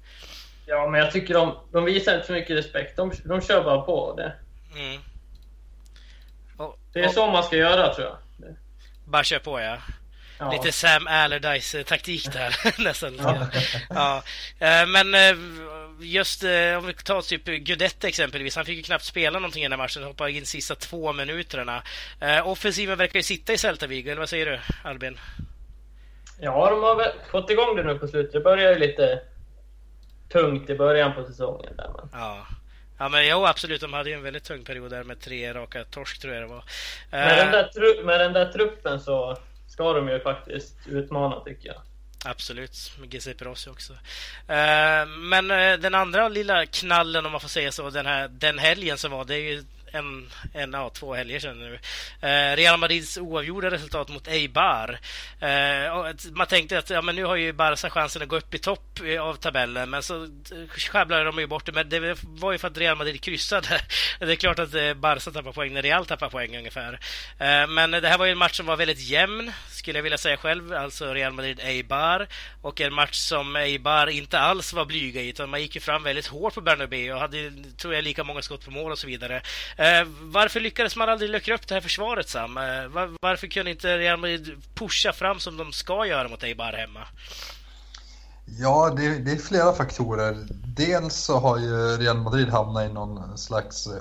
Ja, 0.66 0.88
men 0.88 1.00
jag 1.00 1.12
tycker 1.12 1.34
de, 1.34 1.58
de 1.72 1.86
visar 1.86 2.14
inte 2.16 2.28
så 2.28 2.34
mycket 2.34 2.58
respekt. 2.58 2.98
De, 2.98 3.12
de 3.24 3.42
kör 3.42 3.64
bara 3.64 3.82
på 3.82 4.16
det. 4.16 4.34
Mm. 4.76 5.02
Och, 6.58 6.80
det 6.94 7.00
är 7.00 7.10
så 7.10 7.32
man 7.32 7.44
ska 7.44 7.56
göra, 7.56 7.94
tror 7.94 8.08
jag. 8.08 8.18
Bara 9.06 9.24
kör 9.24 9.40
på, 9.40 9.60
ja. 9.60 9.78
ja. 10.40 10.52
Lite 10.52 10.72
Sam 10.72 11.08
Allardyce-taktik 11.08 12.34
där, 12.34 12.80
nästan. 12.84 13.16
Ja. 13.18 13.48
ja. 13.90 14.24
Eh, 14.60 14.88
men 14.88 15.16
eh, 15.16 15.38
just 16.00 16.44
eh, 16.44 16.78
om 16.78 16.86
vi 16.86 16.94
tar 16.94 17.22
typ 17.22 17.46
Gudetti 17.46 18.08
exempelvis. 18.08 18.56
Han 18.56 18.66
fick 18.66 18.78
ju 18.78 18.84
knappt 18.84 19.04
spela 19.04 19.40
någonting 19.40 19.64
i 19.64 19.66
den 19.66 19.72
här 19.72 19.78
matchen. 19.78 20.04
Hoppade 20.04 20.32
in 20.32 20.46
sista 20.46 20.76
två 20.76 21.14
minuterna. 21.14 21.84
Offensiven 22.44 22.98
verkar 22.98 23.20
ju 23.20 23.24
sitta 23.24 23.54
i 23.54 23.58
Celta 23.58 23.88
Vigo, 23.88 24.10
eller 24.10 24.20
vad 24.20 24.30
säger 24.30 24.46
du, 24.46 24.60
Albin? 24.84 25.20
Ja, 26.40 26.70
de 26.70 26.84
har 26.84 26.96
väl 26.96 27.12
fått 27.32 27.50
igång 27.50 27.76
det 27.76 27.84
nu 27.84 28.00
på 28.00 28.08
slutet. 28.08 28.34
Det 28.34 28.40
börjar 28.40 28.74
ju 28.74 28.80
lite 28.80 29.22
tungt 30.30 30.70
i 30.70 30.76
början 30.76 31.14
på 31.14 31.24
säsongen. 31.24 31.76
Där, 31.78 31.90
men... 31.98 32.10
Ja. 32.22 32.48
Ja 32.98 33.10
men 33.10 33.28
jo 33.28 33.46
absolut, 33.46 33.82
de 33.82 33.94
hade 33.94 34.10
ju 34.10 34.16
en 34.16 34.24
väldigt 34.24 34.44
tung 34.44 34.64
period 34.64 34.92
där 34.92 35.04
med 35.04 35.20
tre 35.22 35.54
raka 35.54 35.84
torsk 35.84 36.22
tror 36.22 36.34
jag 36.34 36.44
det 36.44 36.48
var. 36.48 36.64
Med, 37.12 37.38
den, 37.38 37.52
där 37.52 37.70
tru- 37.76 38.04
med 38.04 38.20
den 38.20 38.34
där 38.34 38.52
truppen 38.52 39.00
så 39.00 39.38
ska 39.68 39.94
de 39.94 40.10
ju 40.10 40.20
faktiskt 40.20 40.76
utmana 40.86 41.40
tycker 41.40 41.68
jag. 41.68 41.82
Absolut, 42.26 42.92
med 43.00 43.14
Giuseppe 43.14 43.46
Rossi 43.46 43.70
också. 43.70 43.94
Men 45.08 45.48
den 45.82 45.96
andra 45.96 46.30
lilla 46.30 46.66
knallen 46.66 47.26
om 47.26 47.32
man 47.32 47.42
får 47.42 47.50
säga 47.50 47.72
så, 47.72 47.90
den, 47.90 48.06
här, 48.06 48.28
den 48.28 48.60
helgen 48.60 48.98
som 48.98 49.12
var, 49.12 49.26
det 49.26 49.36
är 49.36 49.40
ju 49.40 49.64
en, 49.92 50.30
en 50.54 50.74
ja, 50.74 50.90
två 50.90 51.14
helger 51.14 51.40
sedan 51.40 51.60
nu. 51.60 51.80
Eh, 52.22 52.56
Real 52.56 52.80
Madrids 52.80 53.18
oavgjorda 53.18 53.72
resultat 53.72 54.10
mot 54.10 54.28
Eibar. 54.28 55.00
Eh, 55.40 56.14
man 56.32 56.48
tänkte 56.48 56.78
att 56.78 56.90
ja, 56.90 57.02
men 57.02 57.16
nu 57.16 57.24
har 57.26 57.36
ju 57.36 57.54
Barca 57.54 57.90
chansen 57.90 58.22
att 58.22 58.28
gå 58.28 58.38
upp 58.38 58.54
i 58.54 58.60
topp 58.60 59.00
eh, 59.06 59.22
av 59.22 59.36
tabellen, 59.36 59.90
men 59.90 60.04
så 60.04 60.24
eh, 60.24 60.30
sjabblade 60.78 61.24
de 61.24 61.40
ju 61.40 61.48
bort 61.48 61.66
det. 61.66 61.72
Men 61.72 61.90
det 61.90 62.18
var 62.24 62.52
ju 62.52 62.58
för 62.58 62.68
att 62.68 62.78
Real 62.78 62.98
Madrid 62.98 63.22
kryssade. 63.22 63.82
Det 64.20 64.32
är 64.32 64.36
klart 64.36 64.60
att 64.60 64.74
eh, 64.74 64.94
Barca 64.94 65.32
tappar 65.32 65.52
poäng 65.52 65.74
när 65.74 65.82
Real 65.82 66.06
tappar 66.06 66.30
poäng 66.30 66.58
ungefär. 66.58 66.94
Eh, 67.40 67.68
men 67.68 67.92
det 67.92 68.08
här 68.08 68.18
var 68.18 68.26
ju 68.26 68.32
en 68.32 68.38
match 68.38 68.58
som 68.58 68.66
var 68.66 68.78
väldigt 68.78 69.00
jämn, 69.00 69.52
skulle 69.70 69.98
jag 69.98 70.04
vilja 70.04 70.18
säga 70.18 70.38
själv. 70.38 70.74
Alltså 70.74 71.14
Real 71.14 71.34
Madrid-Eibar. 71.34 72.28
Och 72.62 72.82
en 72.82 72.94
match 72.94 73.16
som 73.16 73.56
Eibar 73.56 74.08
inte 74.08 74.40
alls 74.40 74.74
var 74.74 74.86
blyga 74.86 75.22
i, 75.22 75.30
utan 75.30 75.50
man 75.50 75.62
gick 75.62 75.76
ju 75.76 75.82
fram 75.82 76.04
väldigt 76.04 76.28
hårt 76.28 76.54
på 76.54 76.62
Bernabéu 76.62 77.14
och 77.14 77.20
hade, 77.20 77.52
tror 77.78 77.94
jag, 77.94 78.04
lika 78.04 78.24
många 78.24 78.42
skott 78.42 78.66
på 78.66 78.72
mål 78.72 78.92
och 78.92 79.00
så 79.00 79.08
vidare. 79.08 79.42
Eh, 79.78 80.08
varför 80.22 80.60
lyckades 80.60 80.96
man 80.96 81.10
aldrig 81.10 81.30
luckra 81.30 81.56
upp 81.56 81.68
det 81.68 81.74
här 81.74 81.82
försvaret, 81.82 82.30
Sam? 82.30 82.58
Eh, 82.58 82.88
var, 82.88 83.18
varför 83.22 83.48
kunde 83.48 83.72
inte 83.72 83.98
Real 83.98 84.20
Madrid 84.20 84.62
pusha 84.76 85.14
fram 85.14 85.40
som 85.40 85.58
de 85.58 85.72
ska 85.72 86.06
göra 86.06 86.28
mot 86.28 86.44
Eibar 86.44 86.74
hemma? 86.74 87.08
Ja, 88.60 88.94
det, 88.98 89.20
det, 89.20 89.32
är 89.32 89.38
flera 89.38 89.74
faktorer. 89.74 90.38
Dels 90.78 91.16
så 91.16 91.40
har 91.40 91.58
ju 91.58 91.98
Real 91.98 92.18
Madrid 92.18 92.50
hamnat 92.50 92.90
i 92.90 92.94
någon 92.94 93.38
slags 93.38 93.88
eh, 93.88 93.94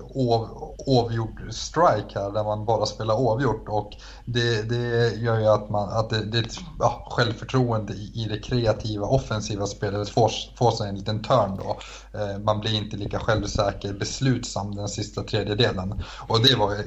oavgjord 0.86 1.40
strike 1.50 2.18
här 2.18 2.30
där 2.30 2.44
man 2.44 2.64
bara 2.64 2.86
spelar 2.86 3.14
oavgjort 3.14 3.68
och 3.68 3.90
det, 4.24 4.62
det 4.62 5.14
gör 5.14 5.38
ju 5.38 5.46
att, 5.46 5.70
man, 5.70 5.88
att 5.88 6.10
det, 6.10 6.24
det 6.24 6.44
ja, 6.78 7.06
självförtroende 7.10 7.92
i, 7.92 8.12
i 8.14 8.28
det 8.28 8.38
kreativa 8.38 9.06
offensiva 9.06 9.66
spelet 9.66 10.08
får, 10.08 10.30
får 10.58 10.70
sig 10.70 10.88
en 10.88 10.94
liten 10.94 11.22
törn 11.22 11.56
då. 11.56 11.78
Eh, 12.18 12.38
man 12.38 12.60
blir 12.60 12.74
inte 12.74 12.96
lika 12.96 13.18
självsäker, 13.18 13.92
beslutsam 13.92 14.74
den 14.74 14.88
sista 14.88 15.22
tredjedelen 15.22 16.02
och 16.28 16.42
det 16.42 16.56
var 16.56 16.72
eh, 16.72 16.78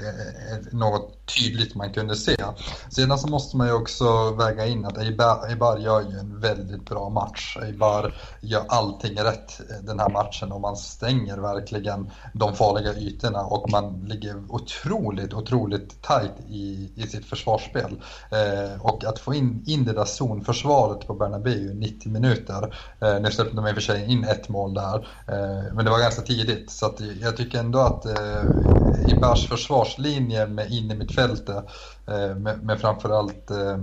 något 0.72 1.20
tydligt 1.38 1.76
man 1.76 1.94
kunde 1.94 2.16
se. 2.16 2.36
Sedan 2.90 3.20
så 3.20 3.28
måste 3.28 3.58
man 3.58 3.68
ju 3.68 3.74
också 3.74 4.32
väga 4.32 4.66
in 4.66 4.86
att 4.86 4.98
Eibar, 4.98 5.50
Eibar 5.50 5.78
gör 5.78 6.02
ju 6.02 6.20
en 6.20 6.40
väldigt 6.40 6.86
bra 6.86 7.10
match. 7.10 7.58
Eibar 7.64 8.16
gör 8.42 8.64
allting 8.68 9.18
rätt 9.18 9.62
den 9.82 10.00
här 10.00 10.10
matchen 10.10 10.52
och 10.52 10.62
man 10.62 10.76
stänger 10.76 11.38
verkligen 11.38 12.12
de 12.34 12.56
farliga 12.56 12.94
ytorna 12.94 13.42
och 13.46 13.72
man 13.72 14.06
ligger 14.06 14.44
otroligt, 14.50 15.34
otroligt 15.34 16.02
tight 16.02 16.34
i, 16.50 16.92
i 16.96 17.08
sitt 17.08 17.26
försvarsspel. 17.26 18.02
Eh, 18.32 18.86
och 18.86 19.06
att 19.06 19.20
få 19.20 19.34
in, 19.34 19.64
in 19.68 19.86
det 19.86 19.94
där 19.94 20.06
zonförsvaret 20.06 21.08
på 21.08 21.14
Bernabéu 21.14 21.74
90 21.74 22.12
minuter. 22.12 22.76
Eh, 23.00 23.20
nu 23.20 23.32
släppte 23.32 23.56
de 23.56 23.68
i 23.68 23.72
och 23.72 23.76
för 23.76 23.82
sig 23.82 24.12
in 24.12 24.24
ett 24.24 24.50
mål 24.50 24.74
där, 24.74 25.08
eh, 25.28 25.74
men 25.74 25.86
det 25.86 25.92
var 25.92 26.00
ganska 26.00 26.22
tidigt. 26.22 26.72
Så 26.72 26.86
att 26.86 27.00
jag 27.22 27.38
tycker 27.38 27.60
ändå 27.60 27.80
att 27.80 28.06
eh, 28.06 28.44
Ibers 29.08 29.48
försvarslinje 29.48 30.48
med 30.48 30.72
in 30.72 30.92
i 30.92 30.96
mittfältet 30.96 31.66
eh, 32.08 32.36
med, 32.36 32.64
med 32.64 32.80
framförallt 32.80 33.52
eh, 33.52 33.78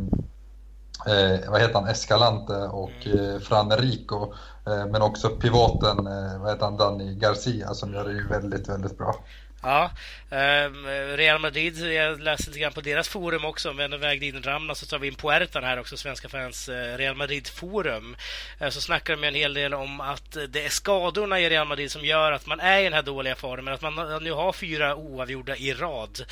eh, 1.07 1.51
vad 1.51 1.61
heter 1.61 1.75
han, 1.75 1.89
Escalante 1.89 2.53
och 2.53 3.07
mm. 3.07 3.35
eh, 3.35 3.41
Fran 3.41 3.77
Rico. 3.77 4.33
Eh, 4.67 4.87
men 4.87 5.03
också 5.03 5.29
pivoten, 5.29 6.07
eh, 6.07 6.39
vad 6.39 6.51
heter 6.51 6.65
han, 6.65 6.77
Danny 6.77 7.15
Garcia 7.15 7.75
som 7.75 7.95
gör 7.95 8.05
det 8.05 8.23
väldigt, 8.23 8.69
väldigt 8.69 8.99
bra. 8.99 9.15
Ja, 9.67 9.91
ehm, 10.31 10.87
Real 11.17 11.39
Madrid, 11.39 11.93
jag 11.93 12.21
läste 12.21 12.51
lite 12.51 12.61
grann 12.61 12.73
på 12.73 12.81
deras 12.81 13.09
forum 13.09 13.45
också, 13.45 13.71
om 13.71 13.77
vi 13.77 13.85
ändå 13.85 13.97
vägde 13.97 14.27
in 14.27 14.43
Ramna 14.43 14.75
så 14.75 14.87
tar 14.87 14.99
vi 14.99 15.07
in 15.07 15.15
Puertan 15.15 15.65
här 15.65 15.79
också, 15.79 15.97
Svenska 15.97 16.29
fans 16.29 16.69
eh, 16.69 16.97
Real 16.97 17.17
Madrid-forum. 17.17 18.17
Eh, 18.59 18.69
så 18.69 18.81
snackar 18.81 19.17
de 19.17 19.25
en 19.25 19.35
hel 19.35 19.55
del 19.55 19.75
om 19.75 20.01
att 20.01 20.37
det 20.49 20.65
är 20.65 20.69
skadorna 20.69 21.41
i 21.41 21.51
Real 21.51 21.69
Madrid 21.69 21.91
som 21.91 22.05
gör 22.05 22.33
att 22.33 22.47
man 22.47 22.61
är 22.61 22.81
i 22.81 22.85
den 22.85 22.93
här 22.93 23.03
dåliga 23.03 23.35
formen, 23.35 23.75
att 23.75 23.83
man 23.83 24.23
nu 24.23 24.33
har 24.33 24.53
fyra 24.53 24.97
oavgjorda 24.97 25.57
i 25.57 25.73
rad. 25.73 26.25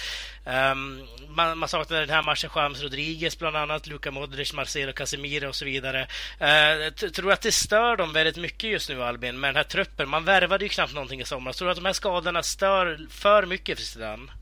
Um, 0.46 1.08
man, 1.28 1.58
man 1.58 1.68
saknar 1.68 2.00
den 2.00 2.10
här 2.10 2.22
matchen 2.22 2.50
James 2.54 2.82
Rodriguez 2.82 3.38
bland 3.38 3.56
annat, 3.56 3.86
Luka 3.86 4.10
Modric, 4.10 4.52
Marcelo 4.52 4.92
Casemiro 4.92 5.48
och 5.48 5.54
så 5.54 5.64
vidare. 5.64 6.06
Uh, 6.40 7.10
tror 7.10 7.32
att 7.32 7.40
det 7.40 7.52
stör 7.52 7.96
dem 7.96 8.12
väldigt 8.12 8.36
mycket 8.36 8.70
just 8.70 8.88
nu 8.88 9.02
Albin, 9.02 9.40
med 9.40 9.48
den 9.48 9.56
här 9.56 9.64
truppen? 9.64 10.08
Man 10.08 10.24
värvade 10.24 10.64
ju 10.64 10.68
knappt 10.68 10.94
någonting 10.94 11.20
i 11.20 11.24
somras. 11.24 11.56
Tror 11.56 11.66
du 11.66 11.72
att 11.72 11.76
de 11.78 11.84
här 11.84 11.92
skadorna 11.92 12.42
stör 12.42 13.06
för 13.24 13.46
mycket 13.46 13.78
för 13.78 13.84
Zidane? 13.84 14.32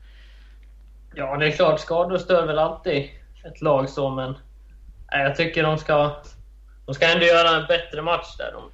Ja, 1.15 1.37
det 1.37 1.47
är 1.47 1.51
klart. 1.51 1.79
Skador 1.79 2.17
stör 2.17 2.47
väl 2.47 2.59
alltid 2.59 3.09
ett 3.43 3.61
lag 3.61 3.89
så, 3.89 4.09
men 4.09 4.37
jag 5.11 5.35
tycker 5.35 5.63
de 5.63 5.77
ska, 5.77 6.15
de 6.85 6.95
ska 6.95 7.05
ändå 7.05 7.25
göra 7.25 7.49
en 7.49 7.67
bättre 7.67 8.01
match 8.01 8.37
där. 8.37 8.51
De, 8.51 8.71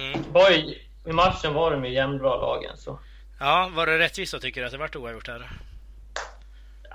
mm. 0.00 0.24
var 0.32 0.50
ju, 0.50 0.78
I 1.10 1.12
matchen 1.12 1.54
var 1.54 1.70
de 1.70 1.84
ju 1.84 1.92
jämnbra 1.92 2.36
lagen. 2.36 2.76
Så. 2.76 2.98
Ja, 3.40 3.70
var 3.74 3.86
det 3.86 3.98
rättvist 3.98 4.32
då 4.32 4.38
tycker 4.38 4.60
du 4.60 4.66
att 4.66 4.72
det 4.72 4.78
vart 4.78 4.96
oavgjort 4.96 5.28
här? 5.28 5.50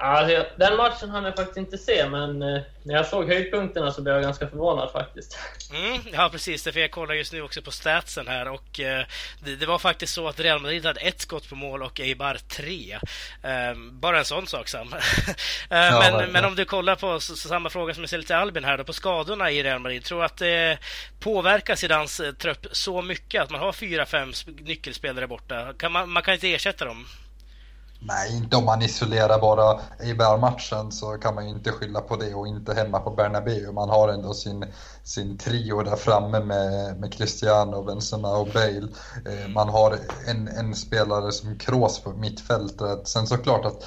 Alltså, 0.01 0.45
den 0.55 0.77
matchen 0.77 1.09
hann 1.09 1.23
jag 1.23 1.35
faktiskt 1.35 1.57
inte 1.57 1.77
se, 1.77 2.09
men 2.09 2.41
eh, 2.41 2.61
när 2.83 2.95
jag 2.95 3.05
såg 3.05 3.27
höjdpunkterna 3.27 3.91
så 3.91 4.01
blev 4.01 4.15
jag 4.15 4.23
ganska 4.23 4.47
förvånad 4.47 4.91
faktiskt. 4.91 5.37
Mm, 5.73 6.01
ja, 6.13 6.29
precis. 6.31 6.63
För 6.63 6.79
jag 6.79 6.91
kollar 6.91 7.13
just 7.13 7.33
nu 7.33 7.41
också 7.41 7.61
på 7.61 7.71
statsen 7.71 8.27
här 8.27 8.47
och 8.47 8.79
eh, 8.79 9.05
det, 9.43 9.55
det, 9.55 9.65
var 9.65 9.79
faktiskt 9.79 10.13
så 10.13 10.27
att 10.27 10.39
Real 10.39 10.61
Madrid 10.61 10.85
hade 10.85 10.99
ett 10.99 11.21
skott 11.21 11.49
på 11.49 11.55
mål 11.55 11.83
och 11.83 11.99
Eibar 11.99 12.37
tre. 12.47 12.93
Eh, 13.43 13.77
bara 13.91 14.19
en 14.19 14.25
sån 14.25 14.47
sak, 14.47 14.67
Sam. 14.67 14.93
eh, 15.69 15.77
ja, 15.77 16.11
men, 16.11 16.31
men, 16.31 16.45
om 16.45 16.55
du 16.55 16.65
kollar 16.65 16.95
på 16.95 17.19
så, 17.19 17.35
samma 17.35 17.69
fråga 17.69 17.93
som 17.93 18.03
jag 18.03 18.09
ställde 18.09 18.27
till 18.27 18.35
Albin 18.35 18.63
här 18.63 18.77
då, 18.77 18.83
på 18.83 18.93
skadorna 18.93 19.51
i 19.51 19.63
Real 19.63 19.79
Madrid. 19.79 20.03
Tror 20.03 20.19
du 20.19 20.25
att 20.25 20.37
det 20.37 20.77
påverkar 21.19 21.75
Zidans 21.75 22.19
eh, 22.19 22.31
trupp 22.31 22.65
så 22.71 23.01
mycket 23.01 23.43
att 23.43 23.49
man 23.49 23.59
har 23.59 23.73
fyra, 23.73 24.05
fem 24.05 24.33
nyckelspelare 24.61 25.27
borta? 25.27 25.73
Kan 25.77 25.91
man, 25.91 26.09
man 26.09 26.23
kan 26.23 26.33
inte 26.33 26.53
ersätta 26.53 26.85
dem? 26.85 27.05
Nej, 28.01 28.37
inte 28.37 28.57
om 28.57 28.65
man 28.65 28.81
isolerar 28.81 29.39
bara 29.39 29.79
Eibar-matchen 29.99 30.91
så 30.91 31.17
kan 31.17 31.35
man 31.35 31.45
ju 31.45 31.49
inte 31.55 31.71
skylla 31.71 32.01
på 32.01 32.15
det 32.15 32.33
och 32.33 32.47
inte 32.47 32.73
hemma 32.73 32.99
på 32.99 33.09
Bernabéu. 33.11 33.71
Man 33.71 33.89
har 33.89 34.09
ändå 34.09 34.33
sin, 34.33 34.65
sin 35.03 35.37
trio 35.37 35.83
där 35.83 35.95
framme 35.95 36.39
med, 36.39 36.99
med 36.99 37.13
Cristiano, 37.13 37.83
Benzema 37.83 38.37
och 38.37 38.47
Bale. 38.53 38.87
Eh, 39.25 39.49
man 39.49 39.69
har 39.69 39.97
en, 40.27 40.47
en 40.47 40.75
spelare 40.75 41.31
som 41.31 41.57
Kroos 41.57 41.99
på 41.99 42.11
mittfältet. 42.11 43.07
Sen 43.07 43.27
såklart 43.27 43.65
att 43.65 43.83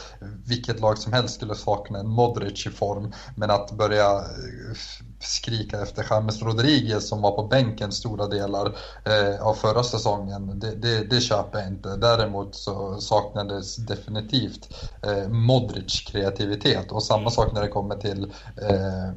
vilket 0.47 0.81
lag 0.81 0.99
som 0.99 1.13
helst 1.13 1.35
skulle 1.35 1.55
sakna 1.55 1.99
en 1.99 2.09
Modric 2.09 2.67
i 2.67 2.71
form, 2.71 3.13
men 3.37 3.51
att 3.51 3.71
börja 3.71 4.11
eh, 4.11 4.77
skrika 5.23 5.83
efter 5.83 6.07
James 6.11 6.43
Rodriguez 6.43 7.09
som 7.09 7.23
var 7.23 7.31
på 7.31 7.43
bänken 7.47 7.93
stora 7.93 8.27
delar 8.27 8.67
eh, 9.05 9.47
av 9.47 9.55
förra 9.55 9.83
säsongen. 9.83 10.59
Det, 10.59 10.75
det, 10.75 11.05
det 11.11 11.21
köper 11.21 11.59
jag 11.59 11.69
inte. 11.69 11.97
Däremot 11.97 12.55
så 12.55 13.01
saknades 13.01 13.77
definitivt 13.77 14.69
eh, 15.03 15.29
Modric 15.29 16.01
kreativitet 16.01 16.93
och 16.93 17.03
samma 17.03 17.31
sak 17.31 17.53
när 17.53 17.63
det 17.63 17.69
kommer 17.69 17.97
till 17.97 18.33
eh, 18.63 19.09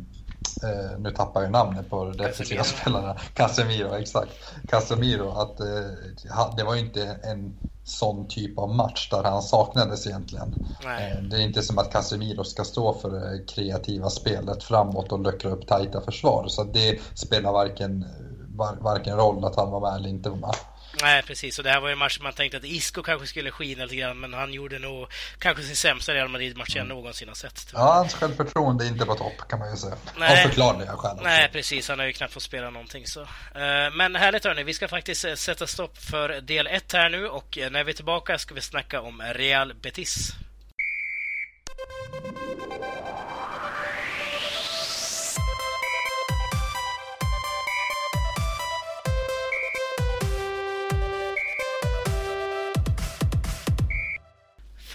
eh 0.64 1.00
nu 1.00 1.12
tappar 1.12 1.42
jag 1.42 1.52
namnet 1.52 1.90
på 1.90 2.06
defensiva 2.06 2.64
spelarna. 2.64 3.18
Casemiro, 3.34 3.94
exakt. 3.94 4.32
Casemiro, 4.68 5.30
att 5.30 5.60
eh, 5.60 6.56
det 6.58 6.64
var 6.64 6.76
ju 6.76 6.80
inte 6.80 7.20
en 7.24 7.58
sån 7.86 8.27
typ 8.27 8.60
av 8.60 8.75
match 8.75 9.10
där 9.10 9.24
han 9.24 9.42
saknades 9.42 10.08
egentligen. 10.08 10.56
Nej. 10.84 11.12
Eh, 11.12 11.24
det 11.24 11.38
är 11.38 11.42
inte 11.42 11.62
som 11.62 11.77
att 11.77 11.92
Casemiro 11.92 12.44
ska 12.44 12.63
stå 12.63 12.94
för 12.94 13.10
det 13.10 13.46
kreativa 13.48 14.10
spelet 14.10 14.63
framåt 14.63 15.12
och 15.12 15.20
luckra 15.20 15.51
upp 15.51 15.68
tajta 15.68 16.01
försvar. 16.01 16.46
Så 16.48 16.63
det 16.63 17.00
spelar 17.13 17.51
varken, 17.51 18.06
var, 18.56 18.75
varken 18.75 19.18
roll 19.18 19.46
att 19.46 19.56
han 19.56 19.72
var 19.72 19.82
med 19.82 19.96
eller 19.96 20.10
inte 20.10 20.30
var 20.30 20.38
med. 20.38 20.56
Nej, 21.02 21.24
precis. 21.24 21.58
Och 21.58 21.64
det 21.64 21.70
här 21.70 21.80
var 21.80 21.88
ju 21.88 21.92
en 21.94 21.98
match 22.00 22.20
man 22.22 22.34
tänkte 22.34 22.58
att 22.58 22.64
Isco 22.64 23.04
kanske 23.04 23.28
skulle 23.28 23.52
skina 23.52 23.84
lite 23.84 23.96
grann, 23.96 24.20
men 24.20 24.34
han 24.34 24.54
gjorde 24.54 24.80
nog 24.80 25.08
kanske 25.40 25.64
sin 25.64 25.75
sämsta 25.75 26.14
Real 26.14 26.30
Madrid-match 26.30 26.75
jag 26.75 26.88
någonsin 26.88 27.28
har 27.28 27.36
sett. 27.36 27.70
Ja, 27.74 27.94
hans 27.94 28.14
självförtroende 28.14 28.86
är 28.86 28.88
inte 28.88 29.06
på 29.06 29.16
topp 29.16 29.48
kan 29.50 29.60
man 29.60 29.72
ju 29.72 29.78
säga. 29.78 29.96
Nej. 30.18 30.44
Av 30.44 30.48
förklarliga 30.50 30.92
skäl. 30.98 31.18
Nej, 31.24 31.50
precis. 31.52 31.90
Han 31.90 32.00
har 32.00 32.06
ju 32.06 32.14
knappt 32.14 32.34
fått 32.34 32.44
spela 32.44 32.70
någonting. 32.70 33.08
Så. 33.08 33.22
Eh, 33.22 33.28
Men 33.94 34.16
härligt 34.16 34.44
hörni, 34.44 34.64
vi 34.64 34.74
ska 34.74 34.88
faktiskt 34.88 35.25
eh, 35.25 35.34
sätta 35.34 35.68
stopp 35.68 35.98
för 35.98 36.42
del 36.42 36.68
1 36.68 36.94
här 36.94 37.10
nu 37.10 37.28
och 37.28 37.58
eh, 37.58 37.72
när 37.72 37.84
vi 37.84 37.92
är 37.92 37.96
tillbaka 37.96 38.38
ska 38.38 38.56
vi 38.56 38.62
snacka 38.62 39.02
om 39.02 39.22
Real 39.22 39.74
Betis. 39.74 40.32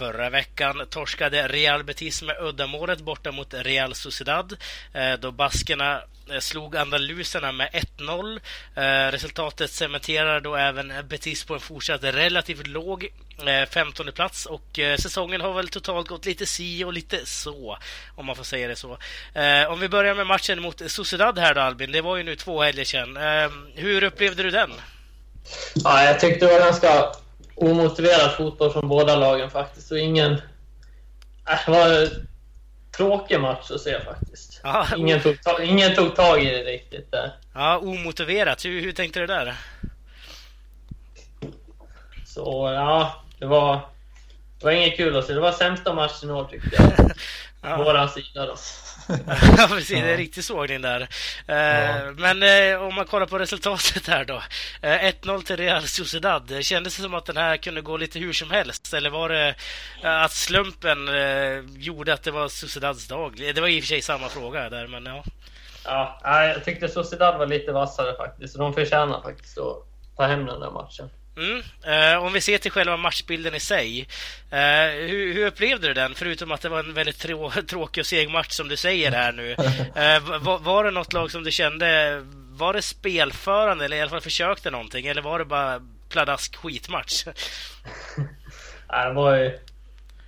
Förra 0.01 0.29
veckan 0.29 0.85
torskade 0.89 1.47
Real 1.47 1.83
Betis 1.83 2.21
med 2.21 2.35
uddamålet 2.41 2.99
borta 2.99 3.31
mot 3.31 3.53
Real 3.53 3.95
Sociedad 3.95 4.57
eh, 4.93 5.13
då 5.19 5.31
baskerna 5.31 6.01
eh, 6.31 6.39
slog 6.39 6.77
andaluserna 6.77 7.51
med 7.51 7.69
1-0. 7.97 8.39
Eh, 8.75 9.11
resultatet 9.11 9.71
cementerar 9.71 10.41
då 10.41 10.55
även 10.55 10.93
Betis 11.07 11.43
på 11.43 11.53
en 11.53 11.59
fortsatt 11.59 12.03
relativt 12.03 12.67
låg 12.67 13.07
15 13.69 14.11
plats 14.11 14.45
och 14.45 14.79
säsongen 14.99 15.41
har 15.41 15.53
väl 15.53 15.67
totalt 15.67 16.07
gått 16.07 16.25
lite 16.25 16.45
si 16.45 16.83
och 16.83 16.93
lite 16.93 17.25
så, 17.25 17.77
om 18.15 18.25
man 18.25 18.35
får 18.35 18.43
säga 18.43 18.67
det 18.67 18.75
så. 18.75 18.97
Om 19.69 19.79
vi 19.79 19.89
börjar 19.89 20.15
med 20.15 20.27
matchen 20.27 20.61
mot 20.61 20.91
Sociedad 20.91 21.39
här 21.39 21.53
då 21.53 21.61
Albin, 21.61 21.91
det 21.91 22.01
var 22.01 22.17
ju 22.17 22.23
nu 22.23 22.35
två 22.35 22.61
helger 22.61 22.85
sedan. 22.85 23.17
Hur 23.75 24.03
upplevde 24.03 24.43
du 24.43 24.51
den? 24.51 24.71
Ja, 25.83 26.03
jag 26.03 26.19
tyckte 26.19 26.45
det 26.45 26.53
var 26.53 26.59
ganska 26.59 27.11
omotiverad 27.61 28.31
fotboll 28.31 28.71
från 28.71 28.87
båda 28.87 29.15
lagen 29.15 29.49
faktiskt. 29.49 29.91
Och 29.91 29.99
ingen... 29.99 30.31
Äh, 30.31 31.59
det 31.65 31.71
var 31.71 31.89
en 31.89 32.27
tråkig 32.97 33.39
match 33.39 33.71
att 33.71 33.81
se 33.81 33.99
faktiskt. 33.99 34.61
Ja, 34.63 34.87
ingen, 34.97 35.21
tog 35.21 35.41
tag, 35.41 35.63
ingen 35.63 35.95
tog 35.95 36.15
tag 36.15 36.43
i 36.43 36.45
det 36.45 36.63
riktigt 36.63 37.11
där. 37.11 37.31
Ja, 37.53 37.77
omotiverat. 37.77 38.65
Hur, 38.65 38.81
hur 38.81 38.91
tänkte 38.91 39.19
du 39.19 39.27
där? 39.27 39.55
Så 42.25 42.71
ja, 42.75 43.23
det 43.39 43.45
var... 43.45 43.79
Det 44.59 44.65
var 44.65 44.71
inget 44.71 44.97
kul 44.97 45.17
att 45.17 45.25
se. 45.25 45.33
Det 45.33 45.39
var 45.39 45.51
sämsta 45.51 45.93
matchen 45.93 46.29
i 46.29 46.33
år 46.33 46.45
tyckte 46.45 46.69
jag. 46.97 47.11
Ja. 47.63 47.77
Våran 47.77 48.09
sida 48.09 48.45
då. 48.45 48.55
ja, 49.57 49.67
precis. 49.69 49.89
Det 49.89 49.99
är 49.99 50.11
en 50.11 50.17
riktig 50.17 50.43
sågning 50.43 50.81
där. 50.81 51.01
Eh, 51.47 52.11
Men 52.17 52.43
eh, 52.43 52.81
om 52.81 52.95
man 52.95 53.05
kollar 53.05 53.25
på 53.25 53.39
resultatet 53.39 54.07
här 54.07 54.25
då. 54.25 54.41
Eh, 54.81 55.03
1-0 55.03 55.43
till 55.43 55.57
Real 55.57 55.87
Sociedad. 55.87 56.51
Kändes 56.61 56.95
det 56.97 57.03
som 57.03 57.13
att 57.13 57.25
den 57.25 57.37
här 57.37 57.57
kunde 57.57 57.81
gå 57.81 57.97
lite 57.97 58.19
hur 58.19 58.33
som 58.33 58.51
helst? 58.51 58.93
Eller 58.93 59.09
var 59.09 59.29
det 59.29 59.55
eh, 60.03 60.21
att 60.21 60.31
slumpen 60.31 61.07
eh, 61.07 61.59
gjorde 61.77 62.13
att 62.13 62.23
det 62.23 62.31
var 62.31 62.47
Sociedads 62.47 63.07
dag? 63.07 63.35
Det 63.55 63.61
var 63.61 63.67
i 63.67 63.79
och 63.79 63.83
för 63.83 63.87
sig 63.87 64.01
samma 64.01 64.29
fråga 64.29 64.69
där, 64.69 64.87
men 64.87 65.05
ja. 65.05 65.23
Ja, 65.83 66.19
jag 66.23 66.65
tyckte 66.65 66.87
Sociedad 66.87 67.37
var 67.37 67.45
lite 67.45 67.71
vassare 67.71 68.17
faktiskt. 68.17 68.57
De 68.57 68.73
förtjänar 68.73 69.21
faktiskt 69.21 69.57
att 69.57 69.77
ta 70.17 70.23
hem 70.25 70.45
den 70.45 70.59
där 70.59 70.71
matchen. 70.71 71.09
Mm. 71.37 71.61
Eh, 71.83 72.23
om 72.23 72.33
vi 72.33 72.41
ser 72.41 72.57
till 72.57 72.71
själva 72.71 72.97
matchbilden 72.97 73.55
i 73.55 73.59
sig. 73.59 74.07
Eh, 74.51 74.89
hur, 75.07 75.33
hur 75.33 75.45
upplevde 75.45 75.87
du 75.87 75.93
den? 75.93 76.15
Förutom 76.15 76.51
att 76.51 76.61
det 76.61 76.69
var 76.69 76.79
en 76.79 76.93
väldigt 76.93 77.19
trå 77.19 77.51
tråkig 77.69 78.01
och 78.01 78.05
seg 78.05 78.29
match 78.29 78.51
som 78.51 78.67
du 78.67 78.77
säger 78.77 79.11
här 79.11 79.31
nu. 79.31 79.51
Eh, 79.51 80.39
var, 80.39 80.59
var 80.59 80.83
det 80.83 80.91
något 80.91 81.13
lag 81.13 81.31
som 81.31 81.43
du 81.43 81.51
kände, 81.51 82.21
var 82.51 82.73
det 82.73 82.81
spelförande 82.81 83.85
eller 83.85 83.97
i 83.97 84.01
alla 84.01 84.09
fall 84.09 84.21
försökte 84.21 84.71
någonting? 84.71 85.07
Eller 85.07 85.21
var 85.21 85.39
det 85.39 85.45
bara 85.45 85.81
pladask 86.09 86.55
skitmatch? 86.55 87.25
Nej, 88.91 89.07
det 89.07 89.13
var 89.13 89.35
ju... 89.35 89.59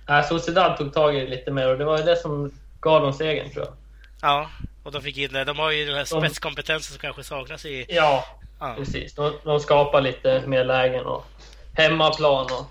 Nej, 0.08 0.24
Sociedad 0.24 0.76
tog 0.76 0.94
tag 0.94 1.16
i 1.16 1.20
det 1.20 1.26
lite 1.26 1.50
mer 1.50 1.68
och 1.68 1.78
det 1.78 1.84
var 1.84 1.98
ju 1.98 2.04
det 2.04 2.16
som 2.16 2.52
gav 2.80 3.02
dem 3.02 3.12
segern 3.12 3.50
tror 3.50 3.64
jag. 3.64 3.74
Ja, 4.22 4.50
och 4.82 4.92
de 4.92 5.02
fick 5.02 5.18
in 5.18 5.32
det. 5.32 5.44
De 5.44 5.58
har 5.58 5.70
ju 5.70 5.86
den 5.86 5.96
här 5.96 6.04
spetskompetensen 6.04 6.92
som 6.92 7.00
kanske 7.00 7.22
saknas 7.22 7.64
i... 7.64 7.86
Ja, 7.88 8.24
Ja. 8.68 8.74
precis. 8.76 9.14
De, 9.14 9.32
de 9.44 9.60
skapar 9.60 10.00
lite 10.00 10.42
mer 10.46 10.64
lägen 10.64 11.06
och 11.06 11.24
hemmaplan 11.72 12.44
och 12.44 12.66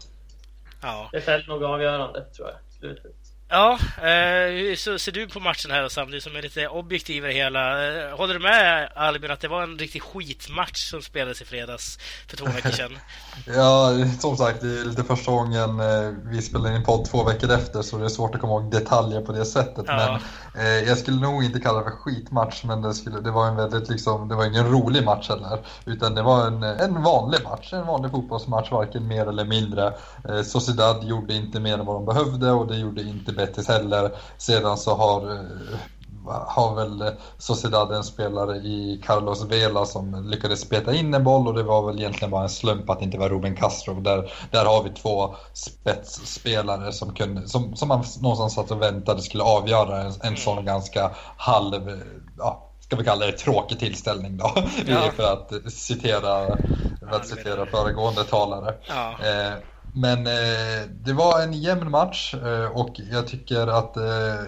Ja, 0.82 1.10
det 1.12 1.22
fällde 1.22 1.48
nog 1.48 1.64
avgörande 1.64 2.26
tror 2.26 2.48
jag. 2.50 2.58
Slutet. 2.80 3.23
Ja 3.54 3.80
eh, 3.98 4.52
hur 4.52 4.76
så 4.76 5.00
ser 5.00 5.12
du 5.12 5.28
på 5.28 5.40
matchen 5.40 5.72
här 5.72 5.86
och 5.86 5.92
samtidigt 5.92 6.24
som 6.24 6.36
är 6.36 6.42
lite 6.42 6.68
objektiv 6.68 7.26
i 7.26 7.28
det 7.28 7.34
hela? 7.34 7.88
Eh, 7.88 8.18
Håller 8.18 8.34
du 8.34 8.40
med 8.40 8.90
Albin 8.96 9.32
att 9.32 9.40
det 9.40 9.48
var 9.48 9.64
en 9.64 9.78
riktig 9.78 10.02
skitmatch 10.02 10.90
som 10.90 11.02
spelades 11.02 11.42
i 11.42 11.46
fredags 11.46 12.00
för 12.28 12.38
två 12.38 12.46
veckor 12.46 12.70
sedan? 12.70 12.98
Ja, 13.48 13.92
som 14.20 14.38
sagt, 14.38 14.62
det 14.62 14.68
är 14.68 14.86
lite 14.86 15.04
första 15.04 15.32
gången 15.32 15.80
eh, 15.80 16.12
vi 16.24 16.42
spelar 16.42 16.76
in 16.76 16.84
podd 16.84 17.06
två 17.06 17.24
veckor 17.24 17.52
efter 17.52 17.82
så 17.82 17.98
det 17.98 18.06
är 18.06 18.10
svårt 18.10 18.36
att 18.36 18.42
komma 18.42 18.54
ihåg 18.54 18.72
detaljer 18.72 19.22
på 19.22 19.32
det 19.32 19.46
sättet. 19.46 19.86
Ja. 19.88 20.20
Men 20.54 20.66
eh, 20.66 20.90
jag 20.90 20.98
skulle 20.98 21.22
nog 21.22 21.44
inte 21.44 21.60
kalla 21.60 21.80
det 21.80 21.84
för 21.84 21.98
skitmatch, 21.98 22.64
men 22.64 22.82
det, 22.82 22.94
skulle, 22.94 23.20
det 23.20 23.32
var 23.32 23.48
en 23.48 23.56
väldigt 23.56 23.90
liksom, 23.90 24.28
det 24.28 24.36
var 24.36 24.46
ingen 24.46 24.72
rolig 24.72 25.04
match 25.06 25.30
heller. 25.30 25.60
Utan 25.86 26.16
det 26.16 26.22
var 26.22 26.48
en, 26.48 26.64
en 26.64 27.04
vanlig 27.04 27.44
match, 27.44 27.74
en 27.74 27.88
vanlig 27.88 28.12
fotbollsmatch, 28.12 28.72
varken 28.72 29.08
mer 29.08 29.26
eller 29.26 29.46
mindre. 29.46 29.94
Eh, 30.30 30.42
Sociedad 30.42 31.04
gjorde 31.04 31.34
inte 31.34 31.60
mer 31.60 31.74
än 31.74 31.86
vad 31.86 31.96
de 31.96 32.06
behövde 32.06 32.52
och 32.52 32.68
det 32.68 32.76
gjorde 32.76 33.02
inte 33.02 33.32
Betis 33.46 33.68
heller. 33.68 34.12
Sedan 34.38 34.78
så 34.78 34.96
har 34.96 35.32
eh, 35.32 35.80
har 36.26 36.76
väl 36.76 37.16
Sociedad 37.38 37.92
en 37.92 38.04
spelare 38.04 38.56
i 38.58 39.02
Carlos 39.06 39.46
Vela 39.46 39.86
som 39.86 40.30
lyckades 40.30 40.62
speta 40.62 40.94
in 40.94 41.14
en 41.14 41.24
boll 41.24 41.48
och 41.48 41.54
det 41.54 41.64
var 41.64 41.88
väl 41.88 42.00
egentligen 42.00 42.32
bara 42.32 42.44
en 42.44 42.50
slump 42.50 42.90
att 42.90 43.00
det 43.00 43.06
inte 43.06 43.18
var 43.18 43.30
Ruben 43.30 43.56
Castro. 43.56 44.02
Där, 44.02 44.32
där 44.52 44.66
har 44.66 44.84
vi 44.84 44.90
två 44.90 45.36
spetsspelare 45.54 46.92
som, 46.92 47.14
kunde, 47.14 47.48
som, 47.48 47.76
som 47.76 47.88
man 47.88 48.04
någonstans 48.22 48.54
satt 48.54 48.72
och 48.72 48.82
väntade 48.82 49.22
skulle 49.22 49.44
avgöra 49.44 50.02
en, 50.02 50.14
en 50.22 50.38
sån 50.38 50.66
ganska 50.66 51.12
halv, 51.38 52.02
ja, 52.38 52.70
ska 52.80 52.96
vi 52.96 53.04
kalla 53.04 53.26
det 53.26 53.32
tråkig 53.32 53.80
tillställning 53.80 54.38
då. 54.38 54.54
Ja. 54.86 55.12
för 55.16 55.34
att 55.34 55.72
citera, 55.74 56.58
för 57.00 57.16
att 57.16 57.28
citera 57.28 57.66
föregående 57.66 58.24
talare. 58.24 58.76
Ja. 58.88 59.12
Eh, 59.12 59.54
men 59.94 60.28
eh, 60.28 60.90
det 60.90 61.14
var 61.14 61.42
en 61.42 61.54
jämn 61.54 61.92
match 61.92 62.34
eh, 62.34 62.66
och 62.66 63.00
jag 63.12 63.28
tycker 63.28 63.68
att 63.68 63.98
eh, 63.98 64.42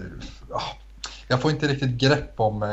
ah, 0.50 0.76
jag 1.28 1.40
får 1.40 1.50
inte 1.50 1.68
riktigt 1.68 1.90
grepp 1.90 2.40
om 2.40 2.62
eh, 2.62 2.68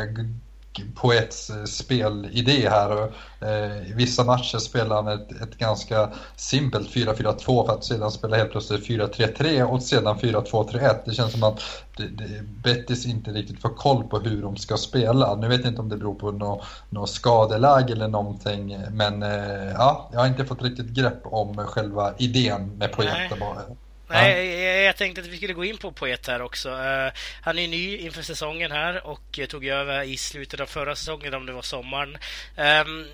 Poets 0.96 1.52
spelidé 1.66 2.70
här. 2.70 2.92
Och, 2.92 3.12
eh, 3.48 3.90
I 3.90 3.94
vissa 3.94 4.24
matcher 4.24 4.58
spelar 4.58 4.96
han 4.96 5.08
ett, 5.08 5.42
ett 5.42 5.58
ganska 5.58 6.10
simpelt 6.36 6.90
4-4-2 6.90 7.66
för 7.66 7.74
att 7.74 7.84
sedan 7.84 8.12
spela 8.12 8.38
helt 8.38 8.52
plötsligt 8.52 8.88
4-3-3 8.88 9.64
och 9.64 9.82
sedan 9.82 10.20
4-2-3-1. 10.20 10.96
Det 11.06 11.14
känns 11.14 11.32
som 11.32 11.44
att 11.44 11.62
det, 11.98 12.08
det, 12.08 12.44
Bettis 12.64 13.06
inte 13.06 13.32
riktigt 13.32 13.62
får 13.62 13.70
koll 13.70 14.04
på 14.04 14.20
hur 14.20 14.42
de 14.42 14.58
ska 14.58 14.78
spela. 14.78 15.36
Nu 15.36 15.48
vet 15.48 15.60
jag 15.60 15.70
inte 15.70 15.82
om 15.82 15.90
det 15.90 15.98
beror 15.98 16.16
på 16.16 16.32
något 16.32 16.64
nå 16.90 17.06
skadeläge 17.08 17.94
eller 17.94 18.08
någonting 18.08 18.78
men 18.92 19.24
eh, 19.24 19.72
ja, 19.74 20.10
jag 20.14 20.20
har 20.20 20.28
inte 20.28 20.46
fått 20.46 20.62
riktigt 20.62 20.90
grepp 20.90 21.22
om 21.24 21.58
själva 21.58 22.14
idén 22.18 22.78
med 22.78 22.92
Nej. 22.98 23.78
Nej, 24.08 24.64
jag, 24.64 24.84
jag 24.84 24.98
tänkte 24.98 25.22
att 25.22 25.28
vi 25.28 25.38
skulle 25.38 25.54
gå 25.54 25.66
in 25.66 25.78
på 25.78 25.92
Poet 25.92 26.28
här 26.28 26.42
också. 26.42 26.70
Eh, 26.70 27.12
han 27.42 27.60
är 27.60 27.68
ny 27.68 27.98
inför 27.98 28.22
säsongen 28.22 28.72
här 28.72 29.08
och 29.08 29.40
eh, 29.40 29.46
tog 29.46 29.66
över 29.66 30.04
i 30.04 30.18
slutet 30.18 30.60
av 30.60 30.66
förra 30.66 30.96
säsongen, 30.96 31.34
om 31.34 31.46
det 31.46 31.54
var 31.54 31.62
sommaren. 31.62 32.18
Um, 32.58 33.06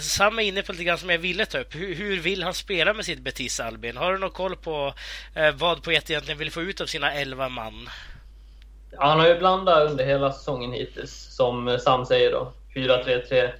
Sam 0.00 0.38
är 0.38 0.42
inne 0.42 0.62
på 0.62 0.72
lite 0.72 0.84
grann 0.84 0.98
som 0.98 1.10
jag 1.10 1.18
ville 1.18 1.46
ta 1.46 1.58
upp. 1.58 1.74
Hur, 1.74 1.94
hur 1.94 2.20
vill 2.20 2.42
han 2.42 2.54
spela 2.54 2.94
med 2.94 3.04
sitt 3.04 3.18
Betis, 3.18 3.60
Albin? 3.60 3.96
Har 3.96 4.12
du 4.12 4.18
någon 4.18 4.30
koll 4.30 4.56
på 4.56 4.94
eh, 5.34 5.54
vad 5.54 5.82
Poet 5.82 6.10
egentligen 6.10 6.38
vill 6.38 6.50
få 6.50 6.62
ut 6.62 6.80
av 6.80 6.86
sina 6.86 7.12
elva 7.12 7.48
man? 7.48 7.88
Ja, 8.90 9.06
han 9.06 9.20
har 9.20 9.28
ju 9.28 9.38
blandat 9.38 9.90
under 9.90 10.04
hela 10.04 10.32
säsongen 10.32 10.72
hittills, 10.72 11.34
som 11.36 11.78
Sam 11.80 12.06
säger 12.06 12.32
då. 12.32 12.52
4-3-3, 12.74 13.50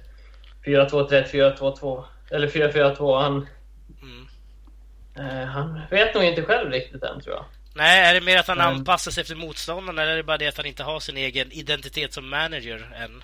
4-2-3, 0.65 1.55
4-2-2, 1.57 2.03
eller 2.31 2.47
4-4-2. 2.47 3.21
Han. 3.21 3.47
Eh, 5.19 5.45
han 5.45 5.81
vet 5.91 6.13
nog 6.15 6.23
inte 6.23 6.41
själv 6.43 6.71
riktigt 6.71 7.03
än 7.03 7.21
tror 7.21 7.35
jag. 7.35 7.45
Nej, 7.75 7.99
är 8.05 8.13
det 8.13 8.21
mer 8.21 8.37
att 8.37 8.47
han 8.47 8.57
Men- 8.57 8.67
anpassar 8.67 9.11
sig 9.11 9.21
efter 9.21 9.35
motståndarna 9.35 10.01
eller 10.01 10.11
är 10.11 10.17
det 10.17 10.23
bara 10.23 10.37
det 10.37 10.47
att 10.47 10.57
han 10.57 10.65
inte 10.65 10.83
har 10.83 10.99
sin 10.99 11.17
egen 11.17 11.51
identitet 11.51 12.13
som 12.13 12.29
manager 12.29 12.95
än? 12.95 13.23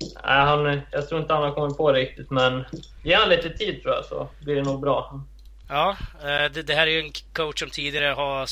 Nej, 0.00 0.40
han, 0.40 0.80
jag 0.90 1.08
tror 1.08 1.20
inte 1.20 1.34
han 1.34 1.42
har 1.42 1.52
kommit 1.52 1.76
på 1.76 1.92
riktigt, 1.92 2.30
men 2.30 2.64
ge 3.02 3.14
han 3.14 3.28
lite 3.28 3.50
tid 3.50 3.82
tror 3.82 3.94
jag 3.94 4.04
så 4.04 4.28
blir 4.40 4.54
det 4.54 4.62
nog 4.62 4.80
bra. 4.80 5.20
Ja, 5.68 5.96
eh, 6.20 6.52
det, 6.52 6.62
det, 6.62 6.74
här 6.74 6.86
är 6.86 6.90
ju 6.90 7.00
en 7.00 7.12
coach 7.32 7.60
som 7.60 7.70
tidigare 7.70 8.06
har 8.14 8.48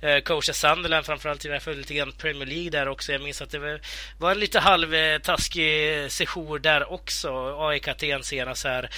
eh, 0.00 0.20
coachat 0.20 0.56
Sunderland, 0.56 1.06
framförallt 1.06 1.44
i 1.44 1.74
lite 1.74 1.94
grann 1.94 2.12
Premier 2.12 2.46
League 2.46 2.70
där 2.70 2.88
också. 2.88 3.12
Jag 3.12 3.22
minns 3.22 3.42
att 3.42 3.50
det 3.50 3.80
var 4.18 4.30
en 4.30 4.38
lite 4.38 4.60
halvtaskig 4.60 6.12
sejour 6.12 6.58
där 6.58 6.92
också, 6.92 7.56
AIK 7.58 7.88
Aten 7.88 8.22
senast 8.22 8.64
här. 8.64 8.90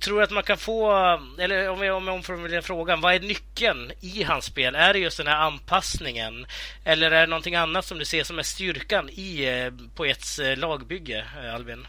Tror 0.00 0.16
du 0.16 0.22
att 0.22 0.30
man 0.30 0.42
kan 0.42 0.56
få, 0.56 0.92
eller 1.38 1.68
om 1.68 1.82
jag 1.82 2.14
omformulerar 2.14 2.60
frågan, 2.60 3.00
vad 3.00 3.14
är 3.14 3.20
nyckeln 3.20 3.92
i 4.00 4.22
hans 4.22 4.44
spel? 4.44 4.74
Är 4.74 4.92
det 4.92 4.98
just 4.98 5.18
den 5.18 5.26
här 5.26 5.36
anpassningen? 5.36 6.46
Eller 6.84 7.10
är 7.10 7.20
det 7.20 7.26
någonting 7.26 7.54
annat 7.54 7.84
som 7.84 7.98
du 7.98 8.04
ser 8.04 8.24
som 8.24 8.38
är 8.38 8.42
styrkan 8.42 9.08
i 9.12 9.44
eh, 9.48 9.72
Poets 9.94 10.40
lagbygge, 10.56 11.24
Albin? 11.54 11.86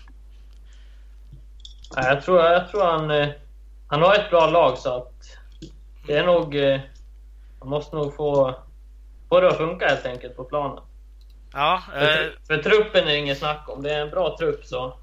Jag 1.96 2.24
tror, 2.24 2.40
jag 2.40 2.72
tror 2.72 2.84
han 2.86 3.32
han 3.92 4.02
har 4.02 4.16
ett 4.16 4.30
bra 4.30 4.50
lag 4.50 4.78
så 4.78 4.98
att 4.98 5.38
det 6.08 6.18
är 6.18 6.26
nog... 6.26 6.56
Eh, 6.56 6.80
man 7.60 7.70
måste 7.70 7.96
nog 7.96 8.16
få, 8.16 8.56
få 9.30 9.40
det 9.40 9.48
att 9.48 9.58
funka 9.58 9.88
helt 9.88 10.06
enkelt 10.06 10.36
på 10.36 10.44
planen. 10.44 10.84
Ja, 11.54 11.84
för, 11.94 12.26
eh, 12.26 12.32
för 12.48 12.58
truppen 12.58 13.04
är 13.04 13.12
det 13.12 13.18
inget 13.18 13.38
snack 13.38 13.70
om. 13.70 13.84
Det 13.84 13.94
är 13.94 14.02
en 14.02 14.10
bra 14.10 14.38
trupp 14.40 14.66
så 14.66 14.98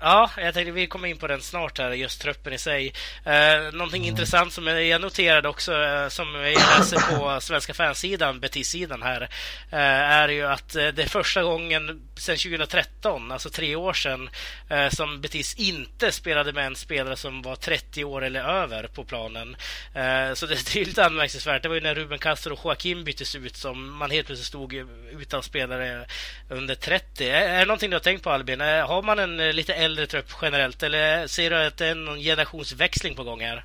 Ja, 0.00 0.30
jag 0.36 0.54
tänkte 0.54 0.72
vi 0.72 0.86
kommer 0.86 1.08
in 1.08 1.16
på 1.16 1.26
den 1.26 1.40
snart 1.40 1.78
här, 1.78 1.90
just 1.90 2.20
truppen 2.20 2.52
i 2.52 2.58
sig. 2.58 2.92
Eh, 3.24 3.72
någonting 3.72 4.02
mm. 4.02 4.08
intressant 4.08 4.52
som 4.52 4.66
jag 4.66 5.00
noterade 5.00 5.48
också, 5.48 5.82
eh, 5.82 6.08
som 6.08 6.34
jag 6.34 6.52
läser 6.52 7.16
på 7.16 7.40
svenska 7.40 7.74
fansidan, 7.74 8.40
Betis-sidan 8.40 9.02
här, 9.02 9.22
eh, 9.70 9.78
är 10.12 10.28
ju 10.28 10.46
att 10.46 10.76
eh, 10.76 10.86
det 10.86 11.02
är 11.02 11.06
första 11.06 11.42
gången 11.42 12.02
sedan 12.16 12.36
2013, 12.36 13.32
alltså 13.32 13.50
tre 13.50 13.76
år 13.76 13.92
sedan, 13.92 14.30
eh, 14.70 14.88
som 14.88 15.20
Betis 15.20 15.54
inte 15.54 16.12
spelade 16.12 16.52
med 16.52 16.66
en 16.66 16.76
spelare 16.76 17.16
som 17.16 17.42
var 17.42 17.56
30 17.56 18.04
år 18.04 18.24
eller 18.24 18.44
över 18.44 18.86
på 18.86 19.04
planen. 19.04 19.56
Eh, 19.94 20.34
så 20.34 20.46
det 20.46 20.76
är 20.76 20.84
lite 20.84 21.04
anmärkningsvärt. 21.04 21.62
Det 21.62 21.68
var 21.68 21.74
ju 21.74 21.80
när 21.80 21.94
Ruben 21.94 22.18
Castro 22.18 22.52
och 22.52 22.60
Joaquim 22.64 23.04
byttes 23.04 23.34
ut 23.34 23.56
som 23.56 23.96
man 23.96 24.10
helt 24.10 24.26
plötsligt 24.26 24.48
stod 24.48 24.74
utan 25.20 25.42
spelare 25.42 26.06
under 26.48 26.74
30. 26.74 27.28
Är, 27.28 27.48
är 27.48 27.58
det 27.58 27.64
någonting 27.64 27.90
du 27.90 27.96
har 27.96 28.00
tänkt 28.00 28.22
på 28.22 28.30
Albin? 28.30 28.60
Har 28.60 29.02
man 29.02 29.18
en 29.18 29.36
lite 29.68 29.74
äldre 29.74 30.06
trupp 30.06 30.26
generellt 30.42 30.82
eller 30.82 31.26
ser 31.26 31.50
du 31.50 31.56
att 31.56 31.76
det 31.76 31.86
är 31.86 31.94
någon 31.94 32.18
generationsväxling 32.18 33.14
på 33.14 33.24
gång 33.24 33.40
här? 33.40 33.64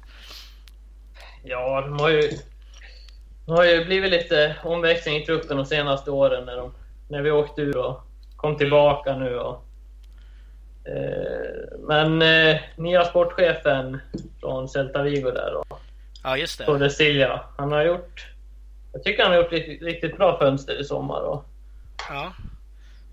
Ja, 1.44 1.82
de 1.82 2.00
har 2.00 2.10
ju, 2.10 2.22
de 3.46 3.52
har 3.52 3.66
ju 3.66 3.86
blivit 3.86 4.12
lite 4.12 4.56
omväxling 4.64 5.16
i 5.16 5.26
truppen 5.26 5.58
de 5.58 5.66
senaste 5.66 6.12
åren 6.12 6.46
när, 6.46 6.58
de, 6.58 6.74
när 7.08 7.22
vi 7.22 7.32
åkte 7.32 7.62
ur 7.62 7.78
och 7.78 8.02
kom 8.36 8.58
tillbaka 8.58 9.18
nu. 9.18 9.40
Och, 9.40 9.66
eh, 10.86 11.80
men 11.80 12.22
eh, 12.22 12.62
nya 12.76 13.06
sportchefen 13.06 14.02
från 14.40 14.70
Celta 14.70 15.02
Vigo 15.02 15.32
där 15.32 15.54
och 15.56 15.80
ja, 16.24 16.38
just 16.38 16.58
det. 16.60 16.66
Tordesilja, 16.66 17.42
han 17.58 17.72
har 17.72 17.84
gjort... 17.84 18.28
Jag 18.94 19.04
tycker 19.04 19.24
han 19.24 19.32
har 19.32 19.40
gjort 19.40 19.52
riktigt, 19.52 19.82
riktigt 19.82 20.18
bra 20.18 20.40
fönster 20.40 20.82
i 20.82 20.84
sommar. 20.84 21.22
Och, 21.22 21.46
ja. 22.10 22.34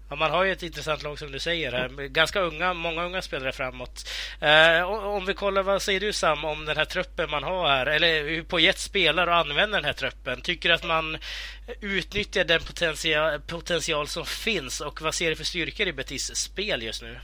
Ja, 0.09 0.16
man 0.16 0.31
har 0.31 0.45
ju 0.45 0.53
ett 0.53 0.62
intressant 0.62 1.03
lag 1.03 1.19
som 1.19 1.33
du 1.33 1.38
säger 1.38 1.73
här. 1.73 1.88
Ganska 2.09 2.40
unga, 2.40 2.75
många 2.75 3.05
unga 3.05 3.23
spelare 3.23 3.53
framåt. 3.53 4.09
Eh, 4.40 4.83
om 4.88 5.27
vi 5.27 5.35
kollar, 5.35 5.62
vad 5.62 5.83
säger 5.83 6.01
du 6.01 6.12
Sam 6.12 6.45
om 6.45 6.64
den 6.64 6.77
här 6.77 6.85
truppen 6.85 7.31
man 7.31 7.42
har 7.42 7.69
här? 7.69 7.87
Eller 7.87 8.23
hur 8.23 8.42
Pojet 8.42 8.79
spelar 8.79 9.27
och 9.27 9.37
använder 9.37 9.79
den 9.79 9.85
här 9.85 9.92
truppen. 9.92 10.40
Tycker 10.40 10.69
du 10.69 10.75
att 10.75 10.85
man 10.85 11.19
utnyttjar 11.81 12.45
den 12.45 12.61
potential, 12.61 13.40
potential 13.40 14.09
som 14.09 14.27
finns? 14.27 14.81
Och 14.81 15.03
vad 15.03 15.14
ser 15.14 15.31
du 15.31 15.37
för 15.37 15.45
styrkor 15.45 15.87
i 15.88 15.92
Betis 15.92 16.37
spel 16.37 16.83
just 16.83 17.03
nu? 17.03 17.19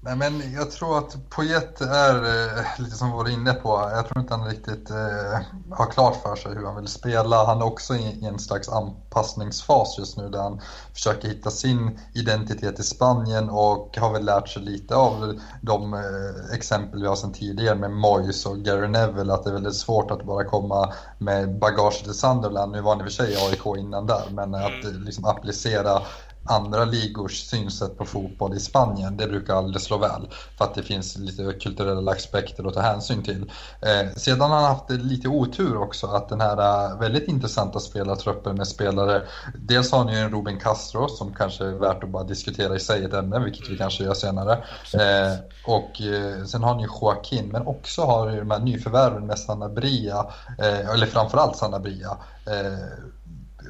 Nej, 0.00 0.16
men 0.16 0.52
jag 0.52 0.70
tror 0.70 0.98
att 0.98 1.30
Pojet 1.30 1.80
är 1.80 2.14
eh, 2.14 2.64
lite 2.78 2.96
som 2.96 3.10
vi 3.10 3.16
var 3.16 3.28
inne 3.28 3.52
på. 3.52 3.90
Jag 3.94 4.08
tror 4.08 4.20
inte 4.20 4.34
han 4.34 4.48
riktigt 4.48 4.90
eh, 4.90 5.40
har 5.70 5.90
klart 5.90 6.22
för 6.22 6.36
sig 6.36 6.54
hur 6.54 6.66
han 6.66 6.76
vill 6.76 6.88
spela. 6.88 7.44
Han 7.44 7.58
är 7.58 7.64
också 7.64 7.94
i, 7.94 8.18
i, 8.22 8.24
en 8.24 8.38
slags 8.38 8.68
anpassningsfas 8.68 9.98
just 9.98 10.16
nu 10.16 10.28
där 10.28 10.42
han 10.42 10.60
försöker 10.92 11.28
hitta 11.28 11.50
sin 11.50 12.00
identitet 12.14 12.80
i 12.80 12.82
Spanien 12.82 13.50
och 13.50 13.96
har 13.96 14.12
väl 14.12 14.24
lärt 14.24 14.48
sig 14.48 14.62
lite 14.62 14.96
av 14.96 15.40
de 15.62 15.94
eh, 15.94 16.54
exempel 16.54 17.00
vi 17.00 17.06
har 17.06 17.16
sedan 17.16 17.32
tidigare 17.32 17.74
med 17.74 17.90
Moyes 17.90 18.46
och 18.46 18.58
Gary 18.58 18.88
Neville 18.88 19.34
att 19.34 19.44
det 19.44 19.50
är 19.50 19.54
väldigt 19.54 19.76
svårt 19.76 20.10
att 20.10 20.24
bara 20.24 20.44
komma 20.44 20.92
med 21.18 21.58
bagage 21.58 22.02
till 22.04 22.14
Sunderland. 22.14 22.72
Nu 22.72 22.80
var 22.80 22.90
han 22.90 23.00
i 23.00 23.02
och 23.02 23.12
för 23.12 23.24
sig 23.24 23.36
AIK 23.36 23.78
innan 23.78 24.06
där 24.06 24.24
men 24.30 24.54
att 24.54 24.84
mm. 24.84 25.02
liksom 25.02 25.24
applicera 25.24 26.02
andra 26.48 26.84
ligors 26.84 27.40
synsätt 27.40 27.98
på 27.98 28.04
fotboll 28.04 28.54
i 28.54 28.60
Spanien, 28.60 29.16
det 29.16 29.26
brukar 29.26 29.54
aldrig 29.54 29.82
slå 29.82 29.98
väl. 29.98 30.28
För 30.58 30.64
att 30.64 30.74
det 30.74 30.82
finns 30.82 31.16
lite 31.18 31.52
kulturella 31.52 32.12
aspekter 32.12 32.68
att 32.68 32.74
ta 32.74 32.80
hänsyn 32.80 33.22
till. 33.22 33.52
Eh, 33.82 34.16
sedan 34.16 34.40
har 34.40 34.48
han 34.48 34.64
haft 34.64 34.90
lite 34.90 35.28
otur 35.28 35.76
också 35.76 36.06
att 36.06 36.28
den 36.28 36.40
här 36.40 36.90
eh, 36.90 36.98
väldigt 36.98 37.28
intressanta 37.28 37.80
spelartruppen 37.80 38.56
med 38.56 38.68
spelare, 38.68 39.22
dels 39.54 39.92
har 39.92 40.04
ni 40.04 40.12
ju 40.12 40.18
en 40.18 40.30
Ruben 40.30 40.60
Castro 40.60 41.08
som 41.08 41.34
kanske 41.34 41.64
är 41.64 41.72
värt 41.72 42.04
att 42.04 42.10
bara 42.10 42.24
diskutera 42.24 42.76
i 42.76 42.80
sig 42.80 43.04
ett 43.04 43.14
ämne, 43.14 43.38
vilket 43.38 43.62
vi 43.62 43.68
mm. 43.68 43.78
kanske 43.78 44.04
gör 44.04 44.14
senare. 44.14 44.52
Eh, 44.94 45.38
och 45.66 46.02
eh, 46.02 46.44
sen 46.44 46.62
har 46.62 46.74
ni 46.74 46.82
Joaquin, 46.82 47.48
men 47.48 47.66
också 47.66 48.02
har 48.02 48.30
ni 48.30 48.38
de 48.38 48.50
här 48.50 48.58
nyförvärven 48.58 49.26
med 49.26 49.38
Sanabria, 49.38 50.26
eh, 50.58 50.90
eller 50.90 51.06
framförallt 51.06 51.56
Sanabria 51.56 52.16
eh, 52.46 53.08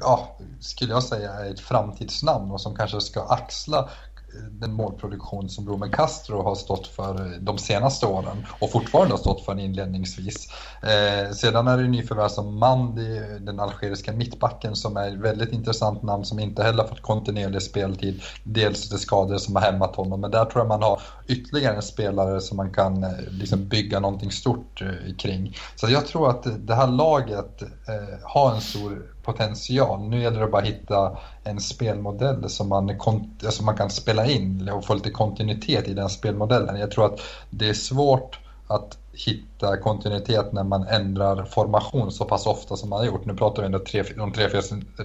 ja, 0.01 0.37
skulle 0.59 0.93
jag 0.93 1.03
säga 1.03 1.33
är 1.33 1.51
ett 1.51 1.59
framtidsnamn 1.59 2.51
och 2.51 2.61
som 2.61 2.75
kanske 2.75 3.01
ska 3.01 3.21
axla 3.21 3.79
eh, 3.79 4.43
den 4.51 4.73
målproduktion 4.73 5.49
som 5.49 5.69
Roman 5.69 5.91
Castro 5.91 6.41
har 6.41 6.55
stått 6.55 6.87
för 6.87 7.25
eh, 7.25 7.39
de 7.39 7.57
senaste 7.57 8.05
åren 8.05 8.45
och 8.59 8.71
fortfarande 8.71 9.13
har 9.13 9.19
stått 9.19 9.45
för 9.45 9.59
inledningsvis. 9.59 10.53
Eh, 10.81 11.31
sedan 11.31 11.67
är 11.67 11.77
det 11.77 11.87
nyförvärv 11.87 12.29
som 12.29 12.59
Mandi, 12.59 13.19
den 13.39 13.59
algeriska 13.59 14.13
mittbacken 14.13 14.75
som 14.75 14.97
är 14.97 15.07
ett 15.07 15.19
väldigt 15.19 15.53
intressant 15.53 16.03
namn 16.03 16.25
som 16.25 16.39
inte 16.39 16.63
heller 16.63 16.83
fått 16.83 17.01
kontinuerlig 17.01 17.61
speltid. 17.61 18.21
Dels 18.43 18.89
det 18.89 18.97
skador 18.97 19.37
som 19.37 19.55
har 19.55 19.63
hämmat 19.63 19.95
honom 19.95 20.21
men 20.21 20.31
där 20.31 20.45
tror 20.45 20.61
jag 20.61 20.67
man 20.67 20.83
har 20.83 21.01
ytterligare 21.27 21.75
en 21.75 21.81
spelare 21.81 22.41
som 22.41 22.57
man 22.57 22.73
kan 22.73 23.03
eh, 23.03 23.09
liksom 23.31 23.67
bygga 23.67 23.99
någonting 23.99 24.31
stort 24.31 24.81
eh, 24.81 25.15
kring. 25.15 25.55
Så 25.75 25.89
jag 25.89 26.07
tror 26.07 26.29
att 26.29 26.67
det 26.67 26.75
här 26.75 26.87
laget 26.87 27.61
eh, 27.61 28.19
har 28.23 28.55
en 28.55 28.61
stor 28.61 29.15
potential. 29.31 30.09
Nu 30.09 30.21
gäller 30.21 30.39
det 30.39 30.47
bara 30.47 30.61
att 30.61 30.67
hitta 30.67 31.17
en 31.43 31.59
spelmodell 31.59 32.49
som 32.49 32.69
man, 32.69 32.99
alltså 33.45 33.63
man 33.63 33.77
kan 33.77 33.89
spela 33.89 34.25
in 34.25 34.69
och 34.69 34.85
få 34.85 34.93
lite 34.93 35.11
kontinuitet 35.11 35.87
i 35.87 35.93
den 35.93 36.09
spelmodellen. 36.09 36.79
Jag 36.79 36.91
tror 36.91 37.05
att 37.05 37.19
det 37.49 37.69
är 37.69 37.73
svårt 37.73 38.39
att 38.67 38.97
hitta 39.13 39.77
kontinuitet 39.77 40.51
när 40.53 40.63
man 40.63 40.87
ändrar 40.87 41.43
formation 41.43 42.11
så 42.11 42.25
pass 42.25 42.45
ofta 42.45 42.75
som 42.75 42.89
man 42.89 42.99
har 42.99 43.05
gjort. 43.05 43.25
Nu 43.25 43.33
pratar 43.33 43.61
vi 43.61 43.65
ändå 43.65 43.79
tre, 43.79 44.03
de, 44.17 44.33
tre, 44.33 44.47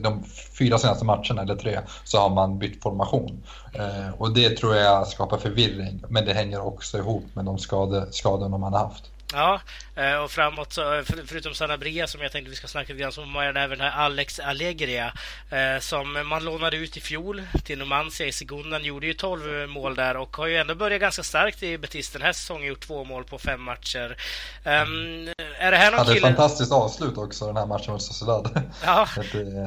de 0.00 0.24
fyra 0.58 0.78
senaste 0.78 1.04
matcherna, 1.04 1.42
eller 1.42 1.56
tre, 1.56 1.80
så 2.04 2.18
har 2.18 2.30
man 2.30 2.58
bytt 2.58 2.82
formation. 2.82 3.42
Eh, 3.72 4.20
och 4.20 4.34
det 4.34 4.56
tror 4.56 4.76
jag 4.76 5.06
skapar 5.06 5.36
förvirring, 5.36 6.04
men 6.08 6.24
det 6.24 6.32
hänger 6.32 6.66
också 6.66 6.98
ihop 6.98 7.24
med 7.32 7.44
de 7.44 7.58
skade, 7.58 8.06
skadorna 8.10 8.58
man 8.58 8.72
har 8.72 8.80
haft. 8.80 9.10
Ja, 9.34 9.60
eh, 9.94 10.14
och 10.14 10.30
framåt 10.30 10.72
så, 10.72 11.02
förutom 11.26 11.54
Sanabria 11.54 12.06
som 12.06 12.20
jag 12.20 12.32
tänkte 12.32 12.50
vi 12.50 12.56
ska 12.56 12.66
snacka 12.66 12.92
lite 12.92 13.02
grann 13.02 13.12
så 13.12 13.20
har 13.20 13.26
man 13.26 13.56
även 13.56 13.78
den 13.78 13.80
här 13.80 14.04
Alex 14.04 14.38
Allegria 14.38 15.12
eh, 15.50 15.80
som 15.80 16.28
man 16.28 16.44
lånade 16.44 16.76
ut 16.76 16.96
i 16.96 17.00
fjol 17.00 17.42
till 17.64 17.78
Numancia 17.78 18.26
i 18.26 18.32
Segundan. 18.32 18.84
Gjorde 18.84 19.06
ju 19.06 19.14
12 19.14 19.68
mål 19.68 19.94
där 19.94 20.16
och 20.16 20.36
har 20.36 20.46
ju 20.46 20.56
ändå 20.56 20.74
börjat 20.74 21.00
ganska 21.00 21.22
starkt 21.22 21.62
i 21.62 21.78
Betis 21.78 22.10
den 22.10 22.22
här 22.22 22.32
säsongen. 22.32 22.68
Gjort 22.68 22.86
två 22.86 23.04
mål 23.04 23.24
på 23.24 23.38
fem 23.38 23.62
matcher. 23.62 24.16
Um, 24.64 25.28
är 25.58 25.70
det 25.70 25.76
här 25.76 25.90
någon 25.90 25.98
Hade 25.98 26.14
kille... 26.14 26.28
ett 26.28 26.36
fantastiskt 26.36 26.72
avslut 26.72 27.18
också 27.18 27.46
den 27.46 27.56
här 27.56 27.66
matchen 27.66 27.92
mot 27.92 28.02
Sociedad. 28.02 28.62
Ja. 28.84 29.08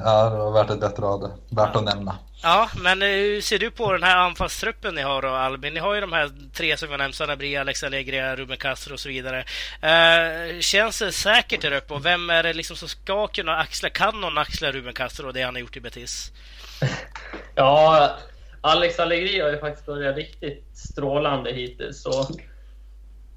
ja, 0.03 0.29
det 0.29 0.37
var 0.37 0.51
värt 0.51 0.69
ett 0.69 0.79
bättre 0.79 1.05
av 1.05 1.21
det. 1.21 1.55
Värt 1.55 1.69
ja. 1.73 1.79
att 1.79 1.85
nämna. 1.85 2.15
Ja, 2.43 2.69
men 2.75 3.01
eh, 3.01 3.07
hur 3.07 3.41
ser 3.41 3.59
du 3.59 3.71
på 3.71 3.91
den 3.91 4.03
här 4.03 4.17
anfallstruppen 4.17 4.95
ni 4.95 5.01
har 5.01 5.21
då, 5.21 5.27
Albin? 5.27 5.73
Ni 5.73 5.79
har 5.79 5.95
ju 5.95 6.01
de 6.01 6.13
här 6.13 6.31
tre 6.53 6.77
som 6.77 6.91
jag 6.91 6.97
nämnt, 6.97 7.15
Sanabria, 7.15 7.61
Alex 7.61 7.83
Allegri, 7.83 8.21
Ruben 8.35 8.57
Castro 8.57 8.93
och 8.93 8.99
så 8.99 9.09
vidare. 9.09 9.45
Uh, 9.83 10.59
känns 10.59 10.99
det 10.99 11.11
säkert 11.11 11.61
där 11.61 11.71
uppe? 11.71 11.93
Och 11.93 12.05
vem 12.05 12.29
är 12.29 12.43
det 12.43 12.53
liksom 12.53 12.75
som 12.75 12.87
ska 12.87 13.27
kunna 13.27 13.57
axla, 13.57 13.89
kan 13.89 14.21
någon 14.21 14.37
axla 14.37 14.71
Ruben 14.71 14.93
Castro 14.93 15.27
och 15.27 15.33
det 15.33 15.41
han 15.41 15.55
har 15.55 15.59
gjort 15.59 15.77
i 15.77 15.79
Betis? 15.79 16.31
Ja, 17.55 18.17
Alex 18.61 18.99
Allegri 18.99 19.39
har 19.39 19.49
ju 19.49 19.59
faktiskt 19.59 19.85
börjat 19.85 20.15
riktigt 20.15 20.77
strålande 20.77 21.51
hittills. 21.51 22.01
Så, 22.01 22.21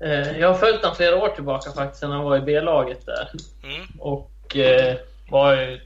uh, 0.05 0.39
jag 0.41 0.49
har 0.49 0.59
följt 0.59 0.83
honom 0.83 0.97
flera 0.97 1.17
år 1.17 1.29
tillbaka 1.29 1.73
faktiskt, 1.73 2.03
när 2.03 2.11
han 2.11 2.25
var 2.25 2.37
i 2.37 2.41
B-laget 2.41 3.07
där. 3.07 3.31
Mm. 3.63 3.87
Och 3.99 4.57
uh, 4.57 4.95
var 5.31 5.57
ju 5.57 5.81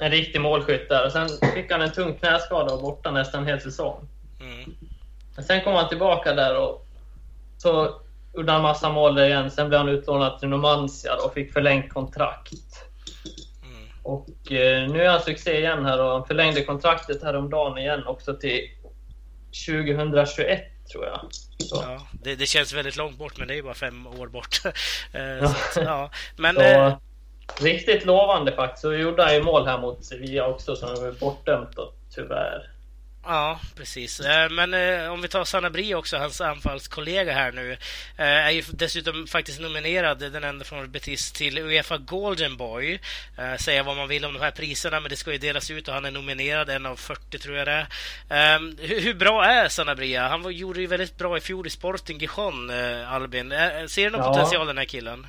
en 0.00 0.10
riktig 0.10 0.40
målskytt 0.40 0.88
där. 0.88 1.06
Och 1.06 1.12
sen 1.12 1.28
fick 1.54 1.72
han 1.72 1.82
en 1.82 1.92
tung 1.92 2.14
knäskada 2.14 2.74
och 2.74 2.82
borta 2.82 3.10
nästan 3.10 3.40
en 3.40 3.46
hel 3.46 3.60
säsong. 3.60 4.08
Mm. 4.40 4.74
Men 5.34 5.44
sen 5.44 5.64
kom 5.64 5.74
han 5.74 5.88
tillbaka 5.88 6.34
där 6.34 6.56
och 6.56 6.86
så 7.58 8.00
gjorde 8.34 8.52
han 8.52 8.62
massa 8.62 8.92
mål 8.92 9.14
där 9.14 9.26
igen. 9.26 9.50
Sen 9.50 9.68
blev 9.68 9.80
han 9.80 9.88
utlånad 9.88 10.38
till 10.38 10.48
Numancia 10.48 11.14
och 11.24 11.34
fick 11.34 11.52
förlängt 11.52 11.92
kontrakt. 11.92 12.84
Mm. 13.62 13.88
Och 14.02 14.52
eh, 14.52 14.90
nu 14.90 15.02
är 15.02 15.08
han 15.08 15.20
succé 15.20 15.58
igen 15.58 15.84
här 15.84 16.02
och 16.02 16.10
han 16.10 16.26
förlängde 16.26 16.64
kontraktet 16.64 17.22
häromdagen 17.22 17.78
igen 17.78 18.06
också 18.06 18.36
till 18.36 18.60
2021 19.66 20.62
tror 20.92 21.04
jag. 21.04 21.20
Ja, 21.70 22.06
det, 22.12 22.34
det, 22.34 22.46
känns 22.46 22.72
väldigt 22.72 22.96
långt 22.96 23.18
bort, 23.18 23.38
men 23.38 23.48
det 23.48 23.54
är 23.54 23.56
ju 23.56 23.62
bara 23.62 23.74
fem 23.74 24.06
år 24.06 24.26
bort. 24.26 24.60
Eh, 25.12 25.52
så, 25.74 25.80
ja. 25.80 26.10
Men, 26.36 26.54
så, 26.54 26.60
eh, 26.60 26.96
riktigt 27.60 28.04
lovande 28.04 28.52
faktiskt. 28.52 28.82
Så 28.82 28.94
gjorde 28.94 29.22
han 29.22 29.34
ju 29.34 29.42
mål 29.42 29.66
här 29.66 29.78
mot 29.78 30.04
Sevilla 30.04 30.46
också, 30.46 30.76
som 30.76 30.88
var 30.88 31.12
bortdömt 31.12 31.76
då, 31.76 31.92
tyvärr. 32.14 32.70
Ja, 33.24 33.60
precis. 33.76 34.20
Eh, 34.20 34.50
men 34.50 34.74
eh, 34.74 35.12
om 35.12 35.20
vi 35.20 35.28
tar 35.28 35.44
Sanabri 35.44 35.94
också, 35.94 36.16
hans 36.16 36.40
anfallskollega 36.40 37.32
här 37.32 37.52
nu, 37.52 37.72
eh, 38.16 38.26
är 38.46 38.50
ju 38.50 38.62
dessutom 38.72 39.26
faktiskt 39.26 39.60
nominerad, 39.60 40.18
den 40.18 40.44
enda 40.44 40.64
från 40.64 40.90
Betis, 40.90 41.32
till 41.32 41.58
Uefa 41.58 41.98
Golden 41.98 42.56
Boy. 42.56 43.00
Säga 43.58 43.82
vad 43.82 43.96
man 43.96 44.08
vill 44.08 44.24
om 44.24 44.32
de 44.32 44.40
här 44.40 44.50
priserna, 44.50 45.00
men 45.00 45.10
det 45.10 45.16
ska 45.16 45.32
ju 45.32 45.38
delas 45.38 45.70
ut 45.70 45.88
och 45.88 45.94
han 45.94 46.04
är 46.04 46.10
nominerad, 46.10 46.70
en 46.70 46.86
av 46.86 46.96
40 46.96 47.38
tror 47.38 47.56
jag 47.56 47.66
det 47.66 47.72
är. 47.72 47.86
Ehm, 48.56 48.76
hur 48.80 49.14
bra 49.14 49.44
är 49.44 49.68
Sanabria? 49.68 50.28
Han 50.28 50.52
gjorde 50.52 50.80
ju 50.80 50.86
väldigt 50.86 51.18
bra 51.18 51.36
i 51.36 51.40
fjol 51.40 51.66
i 51.66 51.70
Sporting 51.70 52.18
Gijon, 52.18 52.70
Albin. 53.06 53.50
Ser 53.88 54.04
du 54.04 54.10
någon 54.10 54.20
ja. 54.20 54.32
potential 54.32 54.66
den 54.66 54.78
här 54.78 54.84
killen? 54.84 55.26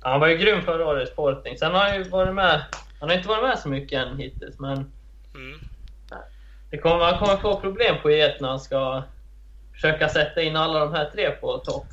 Han 0.00 0.20
var 0.20 0.28
ju 0.28 0.36
grym 0.36 0.62
förra 0.62 0.86
året 0.86 1.08
i 1.08 1.12
Sporting. 1.12 1.58
Sen 1.58 1.72
har 1.72 1.80
han 1.80 1.96
ju 1.96 2.02
varit 2.04 2.34
med, 2.34 2.64
han 3.00 3.08
har 3.08 3.16
inte 3.16 3.28
varit 3.28 3.42
med 3.42 3.58
så 3.58 3.68
mycket 3.68 4.06
än 4.06 4.18
hittills, 4.18 4.58
men 4.58 4.92
mm. 5.34 5.60
Det 6.70 6.78
kommer, 6.78 7.04
han 7.04 7.18
kommer 7.18 7.36
få 7.36 7.60
problem 7.60 7.96
på 8.02 8.10
E1 8.10 8.32
när 8.40 8.48
han 8.48 8.60
ska 8.60 9.02
försöka 9.72 10.08
sätta 10.08 10.42
in 10.42 10.56
alla 10.56 10.78
de 10.78 10.94
här 10.94 11.10
tre 11.10 11.30
på 11.30 11.58
topp. 11.58 11.86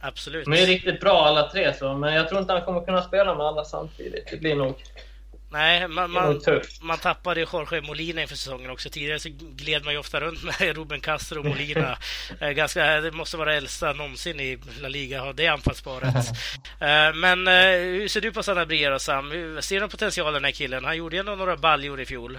Absolut. 0.00 0.44
De 0.44 0.52
är 0.52 0.66
riktigt 0.66 1.00
bra 1.00 1.24
alla 1.24 1.48
tre, 1.48 1.74
så, 1.74 1.94
men 1.94 2.14
jag 2.14 2.28
tror 2.28 2.40
inte 2.40 2.52
han 2.52 2.62
kommer 2.62 2.84
kunna 2.84 3.02
spela 3.02 3.34
med 3.34 3.46
alla 3.46 3.64
samtidigt. 3.64 4.30
Det 4.30 4.36
blir 4.36 4.54
nog 4.54 4.74
Nej, 5.52 5.88
man, 5.88 6.10
man, 6.10 6.40
man 6.80 6.98
tappade 6.98 7.40
Jorge 7.40 7.80
Molina 7.80 8.22
inför 8.22 8.36
säsongen 8.36 8.70
också. 8.70 8.90
Tidigare 8.90 9.18
så 9.18 9.28
gled 9.38 9.84
man 9.84 9.92
ju 9.92 9.98
ofta 9.98 10.20
runt 10.20 10.44
med 10.44 10.60
Ruben 10.76 11.00
Castro 11.00 11.38
och 11.38 11.46
Molina. 11.46 11.98
Eh, 12.40 12.50
ganska, 12.50 13.00
det 13.00 13.12
måste 13.12 13.36
vara 13.36 13.54
äldsta 13.54 13.92
någonsin 13.92 14.40
i 14.40 14.58
La 14.80 14.88
Liga, 14.88 15.20
ha 15.20 15.32
det 15.32 15.46
anfallsparet. 15.46 16.14
Eh, 16.80 17.14
men 17.14 17.48
eh, 17.48 17.76
hur 17.78 18.08
ser 18.08 18.20
du 18.20 18.32
på 18.32 18.42
Sanabria 18.42 18.98
Sam? 18.98 19.32
Ser 19.60 19.80
du 19.80 19.88
potentialen 19.88 20.34
den 20.34 20.44
här 20.44 20.52
killen? 20.52 20.84
Han 20.84 20.96
gjorde 20.96 21.18
ändå 21.18 21.34
några 21.34 21.56
baljor 21.56 22.00
i 22.00 22.06
fjol. 22.06 22.38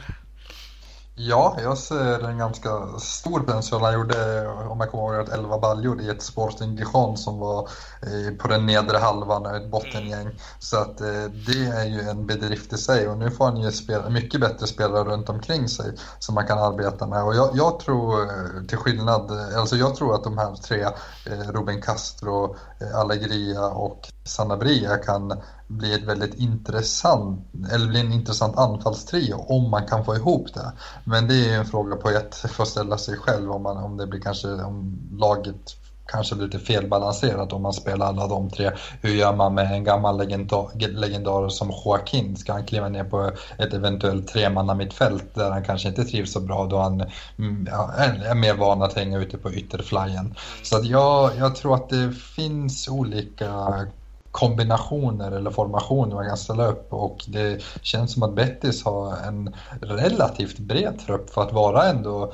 Ja, 1.27 1.57
jag 1.63 1.77
ser 1.77 2.27
en 2.29 2.37
ganska 2.37 2.87
stor 2.99 3.39
potential. 3.39 3.81
Han 3.81 3.93
gjorde, 3.93 4.47
om 4.47 4.79
jag 4.79 4.91
kommer 4.91 5.15
ihåg 5.15 5.29
11 5.29 5.57
baljor 5.57 6.01
i 6.01 6.09
ett 6.09 6.21
Sporting 6.21 6.75
Gijon 6.75 7.17
som 7.17 7.39
var 7.39 7.69
eh, 8.01 8.35
på 8.37 8.47
den 8.47 8.65
nedre 8.65 8.97
halvan, 8.97 9.55
ett 9.55 9.71
bottengäng. 9.71 10.27
Så 10.59 10.77
att 10.77 11.01
eh, 11.01 11.23
det 11.47 11.65
är 11.65 11.85
ju 11.85 12.01
en 12.01 12.25
bedrift 12.25 12.73
i 12.73 12.77
sig 12.77 13.07
och 13.07 13.17
nu 13.17 13.31
får 13.31 13.45
han 13.45 13.57
ju 13.57 13.71
spela, 13.71 14.09
mycket 14.09 14.41
bättre 14.41 14.67
spelare 14.67 15.03
runt 15.03 15.29
omkring 15.29 15.67
sig 15.67 15.93
som 16.19 16.35
man 16.35 16.47
kan 16.47 16.57
arbeta 16.57 17.07
med. 17.07 17.23
Och 17.23 17.35
jag, 17.35 17.49
jag 17.53 17.79
tror, 17.79 18.21
eh, 18.21 18.65
till 18.67 18.77
skillnad, 18.77 19.31
alltså 19.57 19.75
jag 19.75 19.95
tror 19.95 20.15
att 20.15 20.23
de 20.23 20.37
här 20.37 20.55
tre, 20.55 20.87
Ruben 21.25 21.81
Castro, 21.81 22.55
Allegria 22.93 23.67
och 23.67 24.07
Sanabria 24.23 24.97
kan 24.97 25.41
bli 25.67 25.93
ett 25.93 26.03
väldigt 26.03 26.33
intressant, 26.33 27.47
eller 27.71 27.87
bli 27.87 27.99
en 27.99 28.11
intressant 28.11 28.57
anfallstrio 28.57 29.35
om 29.35 29.69
man 29.69 29.87
kan 29.87 30.05
få 30.05 30.15
ihop 30.15 30.53
det. 30.53 30.71
Men 31.03 31.27
det 31.27 31.33
är 31.33 31.49
ju 31.49 31.53
en 31.53 31.65
fråga 31.65 31.95
på 31.95 32.09
ett 32.09 32.35
får 32.35 32.63
att 32.63 32.69
ställa 32.69 32.97
sig 32.97 33.17
själv 33.17 33.51
om, 33.51 33.63
man, 33.63 33.77
om 33.77 33.97
det 33.97 34.07
blir 34.07 34.21
kanske, 34.21 34.47
om 34.47 34.99
laget 35.11 35.80
kanske 36.11 36.35
lite 36.35 36.59
felbalanserat 36.59 37.53
om 37.53 37.61
man 37.61 37.73
spelar 37.73 38.05
alla 38.05 38.27
de 38.27 38.49
tre. 38.49 38.71
Hur 39.01 39.13
gör 39.13 39.35
man 39.35 39.53
med 39.53 39.71
en 39.71 39.83
gammal 39.83 40.17
legendar, 40.17 40.89
legendar 40.89 41.49
som 41.49 41.69
Joaquin? 41.85 42.37
Ska 42.37 42.53
han 42.53 42.65
kliva 42.65 42.89
ner 42.89 43.03
på 43.03 43.31
ett 43.57 43.73
eventuellt 43.73 44.27
tremanna 44.27 44.75
mittfält 44.75 45.35
där 45.35 45.51
han 45.51 45.63
kanske 45.63 45.87
inte 45.87 46.03
trivs 46.03 46.33
så 46.33 46.39
bra 46.39 46.65
då 46.65 46.77
han 46.77 47.03
mm, 47.37 47.67
ja, 47.71 47.91
är 47.95 48.35
mer 48.35 48.53
van 48.53 48.81
att 48.81 48.93
hänga 48.93 49.19
ute 49.19 49.37
på 49.37 49.53
ytterflyen? 49.53 50.35
Så 50.63 50.77
att 50.77 50.85
jag, 50.85 51.31
jag 51.37 51.55
tror 51.55 51.75
att 51.75 51.89
det 51.89 52.11
finns 52.11 52.87
olika 52.87 53.85
kombinationer 54.31 55.31
eller 55.31 55.51
formationer 55.51 56.15
man 56.15 56.27
kan 56.27 56.37
ställa 56.37 56.67
upp 56.67 56.93
och 56.93 57.17
det 57.27 57.63
känns 57.81 58.13
som 58.13 58.23
att 58.23 58.35
Bettis 58.35 58.85
har 58.85 59.17
en 59.27 59.55
relativt 59.81 60.59
bred 60.59 60.99
trupp 61.05 61.29
för 61.29 61.41
att 61.41 61.53
vara 61.53 61.85
ändå 61.89 62.33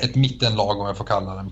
ett 0.00 0.14
mittenlag 0.14 0.80
om 0.80 0.86
jag 0.86 0.96
får 0.96 1.04
kalla 1.04 1.34
dem, 1.34 1.50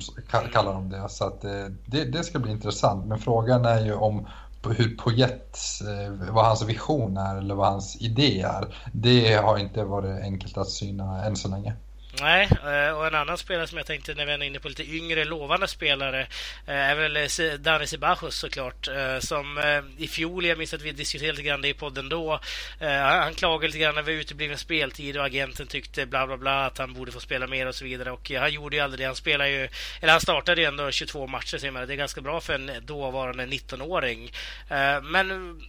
kalla 0.52 0.72
dem 0.72 0.90
det. 0.90 1.08
Så 1.08 1.24
att 1.24 1.44
eh, 1.44 1.66
det, 1.86 2.04
det 2.04 2.24
ska 2.24 2.38
bli 2.38 2.52
intressant. 2.52 3.06
Men 3.06 3.18
frågan 3.18 3.64
är 3.64 3.84
ju 3.84 3.94
om 3.94 4.26
hur 4.70 4.96
Poyets, 4.96 5.80
eh, 5.80 6.12
vad 6.32 6.44
hans 6.44 6.62
vision 6.62 7.16
är 7.16 7.36
eller 7.36 7.54
vad 7.54 7.66
hans 7.66 7.96
idé 8.02 8.40
är. 8.40 8.74
Det 8.92 9.34
har 9.34 9.58
inte 9.58 9.84
varit 9.84 10.22
enkelt 10.22 10.58
att 10.58 10.70
syna 10.70 11.24
än 11.24 11.36
så 11.36 11.48
länge. 11.48 11.74
Nej, 12.20 12.48
eh, 12.64 12.96
och 12.96 13.06
en 13.06 13.14
annan 13.14 13.38
spelare 13.38 13.66
som 13.66 13.78
jag 13.78 13.86
tänkte 13.86 14.14
när 14.14 14.26
vi 14.26 14.32
är 14.32 14.42
inne 14.42 14.58
på 14.58 14.68
lite 14.68 14.90
yngre 14.94 15.24
lovande 15.24 15.68
spelare 15.68 16.20
eh, 16.66 16.74
är 16.74 16.94
väl 16.94 17.16
eh, 17.16 17.58
Dani 17.58 17.86
Sebajos 17.86 18.36
såklart. 18.36 18.88
Som 19.18 19.60
i 19.98 20.08
fjol, 20.08 20.44
jag 20.44 20.58
minns 20.58 20.74
att 20.74 20.82
vi 20.82 20.92
diskuterade 20.92 21.32
lite 21.32 21.48
grann 21.48 21.62
det 21.62 21.68
i 21.68 21.74
podden 21.74 22.08
då. 22.08 22.40
Han 22.80 23.34
klagade 23.34 23.66
lite 23.66 23.78
grann 23.78 23.98
över 23.98 24.12
utebliven 24.12 24.58
speltid 24.58 25.16
och 25.16 25.24
agenten 25.24 25.66
tyckte 25.66 26.06
bla 26.06 26.26
bla 26.26 26.36
bla 26.36 26.66
att 26.66 26.78
han 26.78 26.94
borde 26.94 27.12
få 27.12 27.20
spela 27.20 27.46
mer 27.46 27.66
och 27.66 27.74
så 27.74 27.84
vidare. 27.84 28.10
Och 28.12 28.30
han 28.30 28.52
gjorde 28.52 28.76
ju 28.76 28.82
aldrig 28.82 29.00
det. 29.00 29.04
Han 29.06 29.16
spelade 29.16 29.50
ju, 29.50 29.68
eller 30.00 30.12
han 30.12 30.20
startade 30.20 30.60
ju 30.60 30.66
ändå 30.66 30.90
22 30.90 31.26
matcher, 31.26 31.86
det 31.86 31.92
är 31.92 31.96
ganska 31.96 32.20
bra 32.20 32.40
för 32.40 32.54
en 32.54 32.70
dåvarande 32.86 33.46
19-åring. 33.46 34.32
Men 35.02 35.60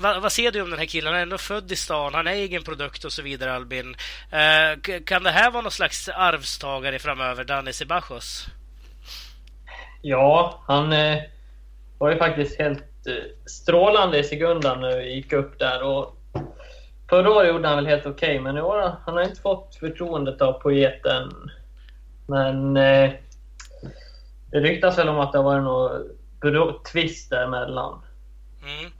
vad, 0.00 0.22
vad, 0.22 0.32
ser 0.32 0.50
du 0.50 0.62
om 0.62 0.70
den 0.70 0.78
här 0.78 0.86
killen? 0.86 1.12
Han 1.12 1.18
är 1.18 1.22
ändå 1.22 1.38
född 1.38 1.72
i 1.72 1.76
stan, 1.76 2.14
han 2.14 2.26
är 2.26 2.32
egen 2.32 2.62
produkt 2.62 3.04
och 3.04 3.12
så 3.12 3.22
vidare, 3.22 3.52
Albin. 3.52 3.96
Eh, 4.30 5.00
kan 5.04 5.22
det 5.22 5.30
här 5.30 5.50
vara 5.50 5.62
någon 5.62 5.72
slags 5.72 6.08
arvstagare 6.08 6.98
framöver, 6.98 7.44
Danny 7.44 7.72
Sebajos? 7.72 8.46
Ja, 10.02 10.62
han 10.66 10.92
eh, 10.92 11.18
var 11.98 12.10
ju 12.10 12.18
faktiskt 12.18 12.58
helt 12.58 13.06
eh, 13.06 13.14
strålande 13.46 14.18
i 14.18 14.24
Segundan 14.24 14.80
när 14.80 14.96
vi 14.96 15.14
gick 15.14 15.32
upp 15.32 15.58
där. 15.58 15.82
Och 15.82 16.16
förra 17.10 17.30
året 17.30 17.48
gjorde 17.48 17.68
han 17.68 17.76
väl 17.76 17.86
helt 17.86 18.06
okej, 18.06 18.30
okay, 18.30 18.40
men 18.40 18.56
i 18.56 18.60
år 18.60 18.96
han 19.06 19.14
har 19.14 19.22
inte 19.22 19.40
fått 19.40 19.74
förtroendet 19.74 20.42
av 20.42 20.52
poeten. 20.52 21.50
Men 22.26 22.76
eh, 22.76 23.10
det 24.50 24.60
ryktas 24.60 24.98
väl 24.98 25.08
om 25.08 25.20
att 25.20 25.32
det 25.32 25.38
har 25.38 25.44
varit 25.44 25.64
något 26.54 26.84
twist 26.84 27.30
däremellan. 27.30 28.02
Mm. 28.62 28.92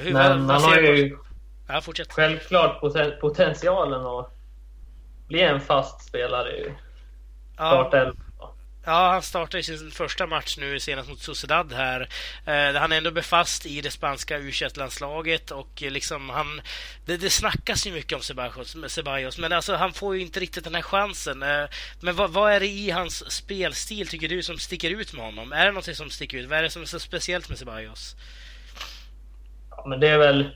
Hur, 0.00 0.12
Men 0.12 0.50
han 0.50 0.62
har 0.62 0.78
ju 0.78 1.16
ja, 1.68 1.82
självklart 2.08 2.80
potentialen 3.20 4.06
att 4.06 4.32
bli 5.28 5.42
en 5.42 5.60
fast 5.60 6.08
spelare 6.08 6.56
i 6.56 6.74
startelvan. 7.54 8.26
Ja, 8.88 9.10
han 9.10 9.22
startade 9.22 9.62
sin 9.62 9.90
första 9.90 10.26
match 10.26 10.56
nu 10.58 10.80
senast 10.80 11.08
mot 11.08 11.20
Sociedad 11.20 11.72
här. 11.72 12.08
Eh, 12.44 12.80
han 12.80 12.92
är 12.92 12.96
ändå 12.96 13.10
befast 13.10 13.66
i 13.66 13.80
det 13.80 13.90
spanska 13.90 14.38
u 14.38 14.52
landslaget 14.76 15.50
och 15.50 15.82
liksom 15.82 16.30
han... 16.30 16.60
Det, 17.04 17.16
det 17.16 17.30
snackas 17.30 17.86
ju 17.86 17.92
mycket 17.92 18.12
om 18.12 18.22
Ceballos, 18.22 18.76
Ceballos, 18.88 19.38
men 19.38 19.52
alltså 19.52 19.74
han 19.74 19.92
får 19.92 20.16
ju 20.16 20.22
inte 20.22 20.40
riktigt 20.40 20.64
den 20.64 20.74
här 20.74 20.82
chansen. 20.82 21.42
Eh, 21.42 21.64
men 22.00 22.16
vad, 22.16 22.30
vad, 22.30 22.52
är 22.52 22.60
det 22.60 22.66
i 22.66 22.90
hans 22.90 23.32
spelstil, 23.32 24.08
tycker 24.08 24.28
du, 24.28 24.42
som 24.42 24.58
sticker 24.58 24.90
ut 24.90 25.12
med 25.12 25.24
honom? 25.24 25.52
Är 25.52 25.66
det 25.66 25.72
något 25.72 25.96
som 25.96 26.10
sticker 26.10 26.38
ut? 26.38 26.48
Vad 26.48 26.58
är 26.58 26.62
det 26.62 26.70
som 26.70 26.82
är 26.82 26.86
så 26.86 26.98
speciellt 26.98 27.48
med 27.48 27.58
Ceballos? 27.58 28.16
Men 29.86 30.00
det 30.00 30.08
är 30.08 30.18
väl 30.18 30.50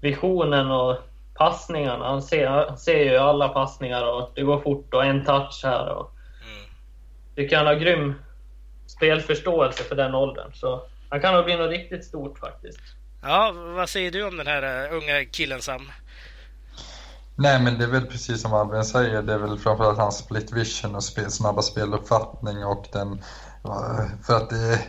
visionen 0.00 0.70
och 0.70 0.96
passningarna. 1.34 2.04
Han 2.08 2.22
ser, 2.22 2.46
han 2.46 2.78
ser 2.78 3.04
ju 3.04 3.16
alla 3.16 3.48
passningar 3.48 4.12
och 4.12 4.32
det 4.34 4.42
går 4.42 4.60
fort 4.60 4.94
och 4.94 5.04
en 5.04 5.24
touch 5.24 5.60
här. 5.64 5.88
Och 5.88 6.12
mm. 6.42 6.64
Tycker 7.36 7.56
han 7.56 7.66
har 7.66 7.74
grym 7.74 8.14
spelförståelse 8.86 9.84
för 9.84 9.96
den 9.96 10.14
åldern. 10.14 10.52
Så 10.54 10.82
han 11.08 11.20
kan 11.20 11.34
nog 11.34 11.44
bli 11.44 11.56
något 11.56 11.70
riktigt 11.70 12.04
stort 12.04 12.38
faktiskt. 12.38 12.80
Ja, 13.22 13.52
vad 13.54 13.88
säger 13.88 14.10
du 14.10 14.26
om 14.26 14.36
den 14.36 14.46
här 14.46 14.90
uh, 14.90 14.96
unga 14.96 15.24
killen 15.24 15.62
Sam? 15.62 15.90
Nej 17.36 17.62
men 17.62 17.78
det 17.78 17.84
är 17.84 17.88
väl 17.88 18.06
precis 18.06 18.42
som 18.42 18.54
Albin 18.54 18.84
säger, 18.84 19.22
det 19.22 19.32
är 19.32 19.38
väl 19.38 19.58
framförallt 19.58 19.98
hans 19.98 20.18
split 20.18 20.52
vision 20.52 20.94
och 20.94 21.04
spel, 21.04 21.30
snabba 21.30 21.62
speluppfattning 21.62 22.64
och 22.64 22.86
den... 22.92 23.12
Eh, 23.64 24.04
för 24.26 24.36
att 24.36 24.50
det 24.50 24.80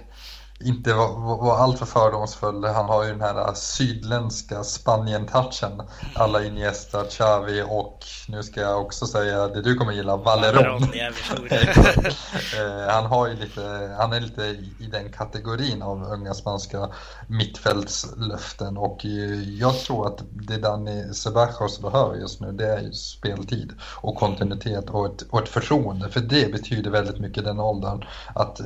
inte 0.64 0.94
vara 0.94 1.38
var 1.38 1.58
alltför 1.58 1.86
fördomsfull. 1.86 2.66
Han 2.66 2.86
har 2.86 3.04
ju 3.04 3.10
den 3.10 3.22
här 3.22 3.54
sydländska 3.54 4.64
Spanien-touchen. 4.64 5.82
Alla 6.16 6.44
Iniesta, 6.44 7.04
Xavi 7.04 7.64
och 7.70 8.06
nu 8.28 8.44
ska 8.44 8.62
jag 8.62 8.82
också 8.82 9.06
säga 9.06 9.48
det 9.48 9.62
du 9.62 9.76
kommer 9.76 9.94
gilla, 9.94 10.18
Valeron. 10.18 10.88
Eh, 12.60 12.94
han, 12.94 13.06
har 13.06 13.28
ju 13.28 13.36
lite, 13.36 13.96
han 13.98 14.14
är 14.14 14.20
lite 14.20 14.42
i 14.80 14.88
den 14.92 15.12
kategorin 15.12 15.82
av 15.82 16.04
unga 16.04 16.34
spanska 16.34 16.90
mittfältslöften 17.28 18.78
och 18.78 19.06
jag 19.60 19.80
tror 19.80 20.08
att 20.08 20.24
det 20.32 20.58
Dani 20.58 21.14
Sebajos 21.14 21.82
behöver 21.82 22.16
just 22.16 22.42
nu 22.42 22.52
det 22.52 22.66
är 22.66 22.80
ju 22.80 22.92
speltid 22.92 23.74
och 24.02 24.16
kontinuitet 24.16 24.90
och 24.90 25.06
ett, 25.06 25.22
och 25.30 25.44
ett 25.44 25.50
förtroende 25.50 26.10
för 26.10 26.20
det 26.20 26.52
betyder 26.52 26.92
väldigt 26.92 27.20
mycket 27.20 27.44
den 27.44 27.60
åldern 27.60 28.06
att 28.36 28.60
eh, 28.60 28.66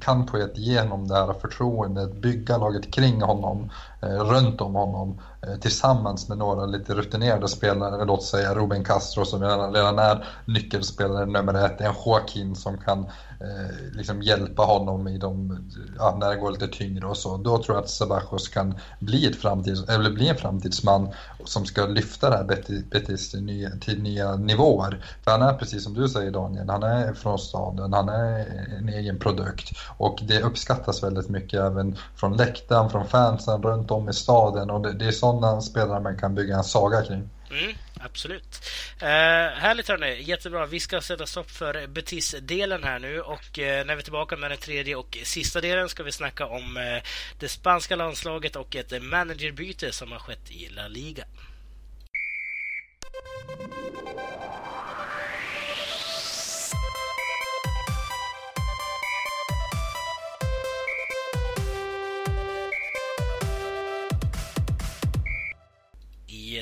kan 0.00 0.26
på 0.26 0.36
ett 0.36 0.58
genom 0.58 1.08
det 1.08 1.14
här 1.14 1.27
här 1.28 1.40
förtroendet, 1.40 2.22
bygga 2.22 2.58
laget 2.58 2.94
kring 2.94 3.22
honom, 3.22 3.70
eh, 4.02 4.08
runt 4.08 4.60
om 4.60 4.74
honom 4.74 5.20
eh, 5.42 5.54
tillsammans 5.60 6.28
med 6.28 6.38
några 6.38 6.66
lite 6.66 6.94
rutinerade 6.94 7.48
spelare, 7.48 8.04
låt 8.04 8.22
säga 8.22 8.54
Ruben 8.54 8.84
Castro 8.84 9.24
som 9.24 9.42
redan, 9.42 9.74
redan 9.74 9.98
är 9.98 10.24
nyckelspelare 10.44 11.26
nummer 11.26 11.66
ett, 11.66 11.80
en 11.80 11.94
Joaquin 12.04 12.56
som 12.56 12.78
kan 12.78 13.06
eh, 13.40 13.96
liksom 13.96 14.22
hjälpa 14.22 14.62
honom 14.62 15.08
i 15.08 15.18
de, 15.18 15.58
ja, 15.98 16.16
när 16.20 16.30
det 16.30 16.36
går 16.36 16.50
lite 16.50 16.68
tyngre 16.68 17.06
och 17.06 17.16
så. 17.16 17.36
Då 17.36 17.62
tror 17.62 17.76
jag 17.76 17.84
att 17.84 17.90
Sebastian 17.90 18.38
kan 18.52 18.80
bli, 18.98 19.26
ett 19.26 19.36
framtids, 19.36 19.88
eller 19.88 20.10
bli 20.10 20.28
en 20.28 20.36
framtidsman 20.36 21.08
som 21.44 21.64
ska 21.64 21.86
lyfta 21.86 22.30
det 22.30 22.36
här 22.36 22.82
Betis 22.90 23.30
till 23.30 23.42
nya, 23.42 23.70
till 23.70 24.02
nya 24.02 24.36
nivåer. 24.36 25.04
För 25.24 25.30
han 25.30 25.42
är 25.42 25.52
precis 25.52 25.84
som 25.84 25.94
du 25.94 26.08
säger 26.08 26.30
Daniel, 26.30 26.70
han 26.70 26.82
är 26.82 27.14
från 27.14 27.38
staden, 27.38 27.92
han 27.92 28.08
är 28.08 28.46
en 28.78 28.88
egen 28.88 29.18
produkt 29.18 29.70
och 29.96 30.18
det 30.22 30.42
uppskattas 30.42 31.02
väldigt 31.02 31.28
mycket 31.28 31.60
även 31.60 31.96
från 32.16 32.36
läktaren, 32.36 32.90
från 32.90 33.06
fansen 33.06 33.62
runt 33.62 33.90
om 33.90 34.08
i 34.08 34.12
staden 34.12 34.70
och 34.70 34.80
det, 34.80 34.92
det 34.92 35.06
är 35.06 35.12
sådana 35.12 35.60
spelare 35.60 36.00
man 36.00 36.18
kan 36.18 36.34
bygga 36.34 36.56
en 36.56 36.64
saga 36.64 37.02
kring. 37.02 37.28
Mm, 37.50 37.74
absolut. 38.00 38.70
Eh, 39.00 39.08
härligt 39.58 39.88
hörni, 39.88 40.22
jättebra. 40.22 40.66
Vi 40.66 40.80
ska 40.80 41.00
sätta 41.00 41.26
stopp 41.26 41.50
för 41.50 41.86
Betis-delen 41.86 42.84
här 42.84 42.98
nu 42.98 43.20
och 43.20 43.58
eh, 43.58 43.86
när 43.86 43.94
vi 43.94 44.00
är 44.00 44.04
tillbaka 44.04 44.36
med 44.36 44.50
den 44.50 44.58
tredje 44.58 44.96
och 44.96 45.18
sista 45.24 45.60
delen 45.60 45.88
ska 45.88 46.02
vi 46.02 46.12
snacka 46.12 46.46
om 46.46 46.76
eh, 46.76 47.02
det 47.38 47.48
spanska 47.48 47.96
landslaget 47.96 48.56
och 48.56 48.76
ett 48.76 49.02
managerbyte 49.02 49.92
som 49.92 50.12
har 50.12 50.18
skett 50.18 50.50
i 50.50 50.68
La 50.68 50.88
Liga. 50.88 51.24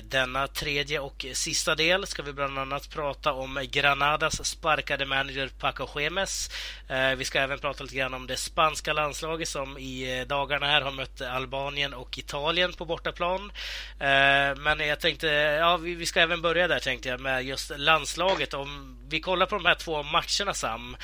Denna 0.09 0.47
tredje 0.47 1.01
och 1.01 1.27
sista 1.33 1.75
del 1.75 2.07
ska 2.07 2.23
vi 2.23 2.33
bland 2.33 2.59
annat 2.59 2.90
prata 2.90 3.33
om 3.33 3.66
Granadas 3.71 4.47
sparkade 4.47 5.07
manager 5.07 5.51
Paco 5.61 6.01
Gemes. 6.01 6.51
Eh, 6.88 7.11
vi 7.11 7.25
ska 7.25 7.40
även 7.40 7.59
prata 7.59 7.83
lite 7.85 7.97
grann 7.97 8.14
om 8.14 8.27
det 8.27 8.37
spanska 8.37 8.92
landslaget 8.92 9.49
som 9.49 9.79
i 9.79 10.19
eh, 10.19 10.27
dagarna 10.27 10.66
här 10.66 10.81
har 10.81 10.92
mött 10.92 11.21
Albanien 11.21 11.95
och 11.95 12.19
Italien 12.19 12.73
på 12.73 12.85
bortaplan. 12.85 13.53
Eh, 14.01 14.57
men 14.57 14.79
jag 14.79 15.01
tänkte, 15.01 15.27
ja, 15.27 15.77
vi 15.77 16.07
ska 16.07 16.21
även 16.21 16.42
börja 16.42 16.69
där 16.69 16.79
tänkte 16.79 17.09
jag 17.09 17.21
med 17.21 17.45
just 17.45 17.73
landslaget. 17.77 18.55
Om 18.55 18.99
vi 19.09 19.21
kollar 19.21 19.47
på 19.47 19.55
de 19.55 19.64
här 19.64 19.75
två 19.75 20.03
matcherna 20.03 20.55
Sam. 20.55 20.97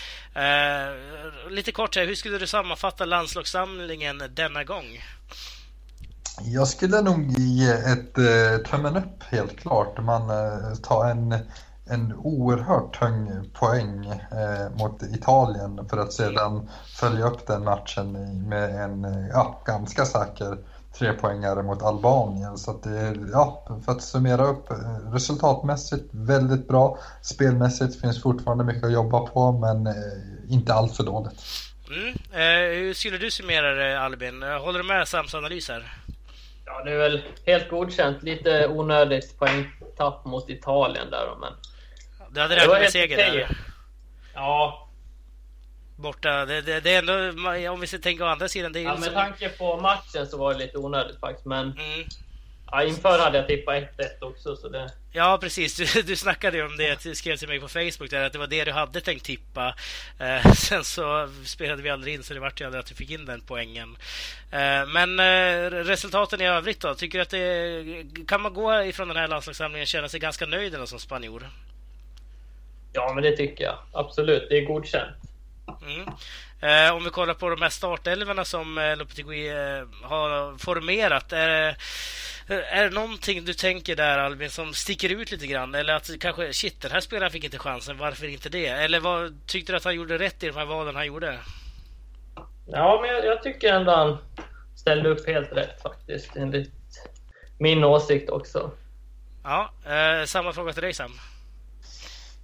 Lite 1.50 1.72
kort 1.72 1.96
här, 1.96 2.06
hur 2.06 2.14
skulle 2.14 2.38
du 2.38 2.46
sammanfatta 2.46 3.04
landslagssamlingen 3.04 4.22
denna 4.30 4.64
gång? 4.64 5.00
Jag 6.40 6.68
skulle 6.68 7.00
nog 7.00 7.30
ge 7.38 7.70
ett 7.70 8.18
eh, 8.18 8.70
tummen 8.70 8.96
upp 8.96 9.22
helt 9.22 9.58
klart. 9.58 10.04
Man 10.04 10.30
eh, 10.30 10.74
tar 10.74 11.10
en, 11.10 11.34
en 11.86 12.14
oerhört 12.14 12.98
tung 12.98 13.50
poäng 13.54 14.06
eh, 14.10 14.70
mot 14.78 15.02
Italien 15.02 15.88
för 15.88 15.96
att 15.96 16.12
sedan 16.12 16.68
följa 17.00 17.26
upp 17.26 17.46
den 17.46 17.64
matchen 17.64 18.12
med 18.48 18.84
en 18.84 19.04
eh, 19.04 19.28
ja, 19.28 19.62
ganska 19.66 20.04
säker 20.04 20.58
trepoängare 20.98 21.62
mot 21.62 21.82
Albanien. 21.82 22.58
Så 22.58 22.70
att 22.70 22.82
det, 22.82 23.16
ja, 23.32 23.66
för 23.84 23.92
att 23.92 24.02
summera 24.02 24.46
upp 24.46 24.70
eh, 24.70 24.76
resultatmässigt 25.12 26.08
väldigt 26.10 26.68
bra. 26.68 26.98
Spelmässigt 27.22 28.00
finns 28.00 28.22
fortfarande 28.22 28.64
mycket 28.64 28.84
att 28.84 28.92
jobba 28.92 29.20
på 29.20 29.52
men 29.52 29.86
eh, 29.86 29.94
inte 30.48 30.74
allt 30.74 30.96
för 30.96 31.04
dåligt. 31.04 31.40
Mm. 31.90 32.08
Eh, 32.32 32.78
hur 32.78 32.94
skulle 32.94 33.18
du 33.18 33.30
summera 33.30 33.74
det 33.74 34.00
Albin? 34.00 34.42
Håller 34.42 34.78
du 34.78 34.84
med 34.84 35.08
Sams 35.08 35.34
analys 35.34 35.68
här? 35.68 36.01
Ja, 36.64 36.84
det 36.84 36.92
är 36.92 36.98
väl 36.98 37.22
helt 37.46 37.70
godkänt. 37.70 38.22
Lite 38.22 38.68
onödigt 38.68 39.38
poängtapp 39.38 40.24
mot 40.24 40.50
Italien 40.50 41.10
där 41.10 41.36
men... 41.40 41.52
Du 42.30 42.40
hade 42.40 42.56
räknat 42.56 42.80
med 42.80 42.90
seger 42.90 43.16
där? 43.16 43.56
Ja. 44.34 44.88
Borta. 45.96 46.46
Det, 46.46 46.60
det, 46.60 46.80
det, 46.80 46.94
är 46.94 46.98
ändå, 46.98 47.72
om 47.72 47.80
vi 47.80 47.86
ska 47.86 47.98
tänka 47.98 48.24
å 48.24 48.28
andra 48.28 48.48
sidan. 48.48 48.72
Det 48.72 48.80
är 48.80 48.84
ja, 48.84 48.94
liksom... 48.94 49.14
med 49.14 49.24
tanke 49.24 49.48
på 49.48 49.76
matchen 49.76 50.26
så 50.26 50.38
var 50.38 50.52
det 50.52 50.58
lite 50.58 50.78
onödigt 50.78 51.20
faktiskt, 51.20 51.46
men... 51.46 51.72
Mm. 51.78 52.08
Ja, 52.74 52.84
inför 52.84 53.18
hade 53.18 53.38
jag 53.38 53.46
tippat 53.46 53.74
1-1 53.74 53.86
också, 54.20 54.56
så 54.56 54.68
det... 54.68 54.90
Ja, 55.12 55.38
precis. 55.40 55.76
Du, 55.76 56.02
du 56.02 56.16
snackade 56.16 56.56
ju 56.56 56.66
om 56.66 56.76
det. 56.76 57.02
Du 57.02 57.14
skrev 57.14 57.36
till 57.36 57.48
mig 57.48 57.60
på 57.60 57.68
Facebook 57.68 58.10
där, 58.10 58.24
att 58.24 58.32
det 58.32 58.38
var 58.38 58.46
det 58.46 58.64
du 58.64 58.72
hade 58.72 59.00
tänkt 59.00 59.24
tippa. 59.24 59.74
Eh, 60.18 60.52
sen 60.56 60.84
så 60.84 61.28
spelade 61.44 61.82
vi 61.82 61.90
aldrig 61.90 62.14
in, 62.14 62.22
så 62.22 62.34
det 62.34 62.40
vart 62.40 62.60
ju 62.60 62.64
aldrig 62.64 62.80
att 62.80 62.86
du 62.86 62.94
fick 62.94 63.10
in 63.10 63.26
den 63.26 63.40
poängen. 63.40 63.96
Eh, 64.50 64.86
men 64.86 65.20
eh, 65.20 65.70
resultaten 65.70 66.40
i 66.40 66.46
övrigt 66.46 66.80
då? 66.80 66.94
Tycker 66.94 67.18
du 67.18 67.22
att 67.22 67.30
det... 67.30 68.26
Kan 68.28 68.40
man 68.40 68.54
gå 68.54 68.82
ifrån 68.82 69.08
den 69.08 69.16
här 69.16 69.28
landslagssamlingen 69.28 69.82
och 69.82 69.88
känna 69.88 70.08
sig 70.08 70.20
ganska 70.20 70.46
nöjd 70.46 70.76
som 70.84 70.98
spanjor? 70.98 71.50
Ja, 72.92 73.12
men 73.14 73.22
det 73.22 73.36
tycker 73.36 73.64
jag. 73.64 73.78
Absolut. 73.92 74.46
Det 74.48 74.58
är 74.58 74.64
godkänt. 74.64 75.16
Mm. 75.82 76.08
Eh, 76.62 76.94
om 76.94 77.04
vi 77.04 77.10
kollar 77.10 77.34
på 77.34 77.50
de 77.50 77.62
här 77.62 77.68
startelvorna 77.68 78.44
som 78.44 78.78
eh, 78.78 78.96
Lopetegui 78.96 79.48
eh, 79.48 79.84
har 80.02 80.58
formerat. 80.58 81.32
Är, 81.32 81.76
är 82.52 82.84
det 82.84 82.94
någonting 82.94 83.44
du 83.44 83.54
tänker 83.54 83.96
där 83.96 84.18
Albin 84.18 84.50
som 84.50 84.74
sticker 84.74 85.08
ut 85.08 85.30
lite 85.30 85.46
grann? 85.46 85.74
Eller 85.74 85.94
att 85.94 86.10
kanske 86.20 86.52
shit, 86.52 86.80
den 86.80 86.90
här 86.90 87.00
spelaren 87.00 87.32
fick 87.32 87.44
inte 87.44 87.58
chansen, 87.58 87.98
varför 87.98 88.26
inte 88.26 88.48
det? 88.48 88.66
Eller 88.66 89.00
vad, 89.00 89.46
tyckte 89.46 89.72
du 89.72 89.76
att 89.76 89.84
han 89.84 89.94
gjorde 89.94 90.18
rätt 90.18 90.42
i 90.42 90.46
de 90.46 90.56
här 90.56 90.66
valen 90.66 90.96
han 90.96 91.06
gjorde? 91.06 91.38
Ja, 92.66 92.98
men 93.02 93.10
jag, 93.10 93.24
jag 93.24 93.42
tycker 93.42 93.72
ändå 93.72 93.92
han 93.92 94.18
ställde 94.76 95.08
upp 95.08 95.26
helt 95.26 95.52
rätt 95.52 95.82
faktiskt, 95.82 96.36
enligt 96.36 96.70
min 97.58 97.84
åsikt 97.84 98.30
också. 98.30 98.70
Ja, 99.44 99.70
eh, 99.86 100.24
samma 100.24 100.52
fråga 100.52 100.72
till 100.72 100.82
dig 100.82 100.92
Sam. 100.92 101.12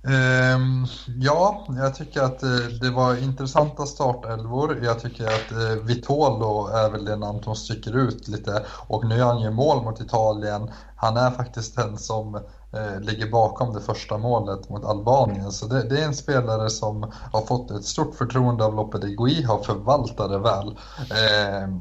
Ehm, 0.09 0.87
ja, 1.19 1.67
jag 1.69 1.95
tycker 1.95 2.23
att 2.23 2.43
eh, 2.43 2.51
det 2.81 2.91
var 2.91 3.23
intressanta 3.23 3.87
startelvor. 3.87 4.81
Jag 4.85 5.01
tycker 5.01 5.25
att 5.25 5.53
eh, 5.53 5.83
Vitolo 5.83 6.67
är 6.67 6.91
väl 6.91 7.05
det 7.05 7.17
namn 7.17 7.43
som 7.43 7.55
sticker 7.55 7.97
ut 7.97 8.29
lite. 8.29 8.65
Och 8.87 9.05
nu 9.05 9.21
är 9.21 9.25
han 9.25 9.41
ju 9.41 9.51
mål 9.51 9.85
mot 9.85 10.01
Italien. 10.01 10.71
Han 10.97 11.17
är 11.17 11.31
faktiskt 11.31 11.77
den 11.77 11.99
som 11.99 12.35
eh, 12.73 13.01
ligger 13.01 13.31
bakom 13.31 13.75
det 13.75 13.81
första 13.81 14.19
målet 14.19 14.69
mot 14.69 14.85
Albanien. 14.85 15.53
Så 15.53 15.67
det, 15.67 15.89
det, 15.89 16.01
är 16.01 16.07
en 16.07 16.15
spelare 16.15 16.71
som 16.71 17.13
har 17.33 17.41
fått 17.41 17.71
ett 17.71 17.85
stort 17.85 18.15
förtroende 18.15 18.65
av 18.65 18.75
Lopetegui, 18.75 19.43
har 19.43 19.59
förvaltat 19.59 20.31
det 20.31 20.39
väl. 20.39 20.79
Ehm, 21.11 21.81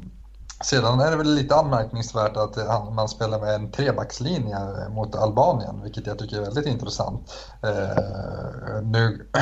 sedan 0.64 1.00
är 1.00 1.10
det 1.10 1.16
väl 1.16 1.34
lite 1.34 1.56
anmärkningsvärt 1.56 2.36
att 2.36 2.56
man 2.92 3.08
spelar 3.08 3.40
med 3.40 3.54
en 3.54 3.70
trebackslinje 3.70 4.88
mot 4.90 5.14
Albanien, 5.14 5.82
vilket 5.82 6.06
jag 6.06 6.18
tycker 6.18 6.36
är 6.36 6.40
väldigt 6.40 6.66
intressant. 6.66 7.32
Eh, 7.62 8.82
nu, 8.82 9.28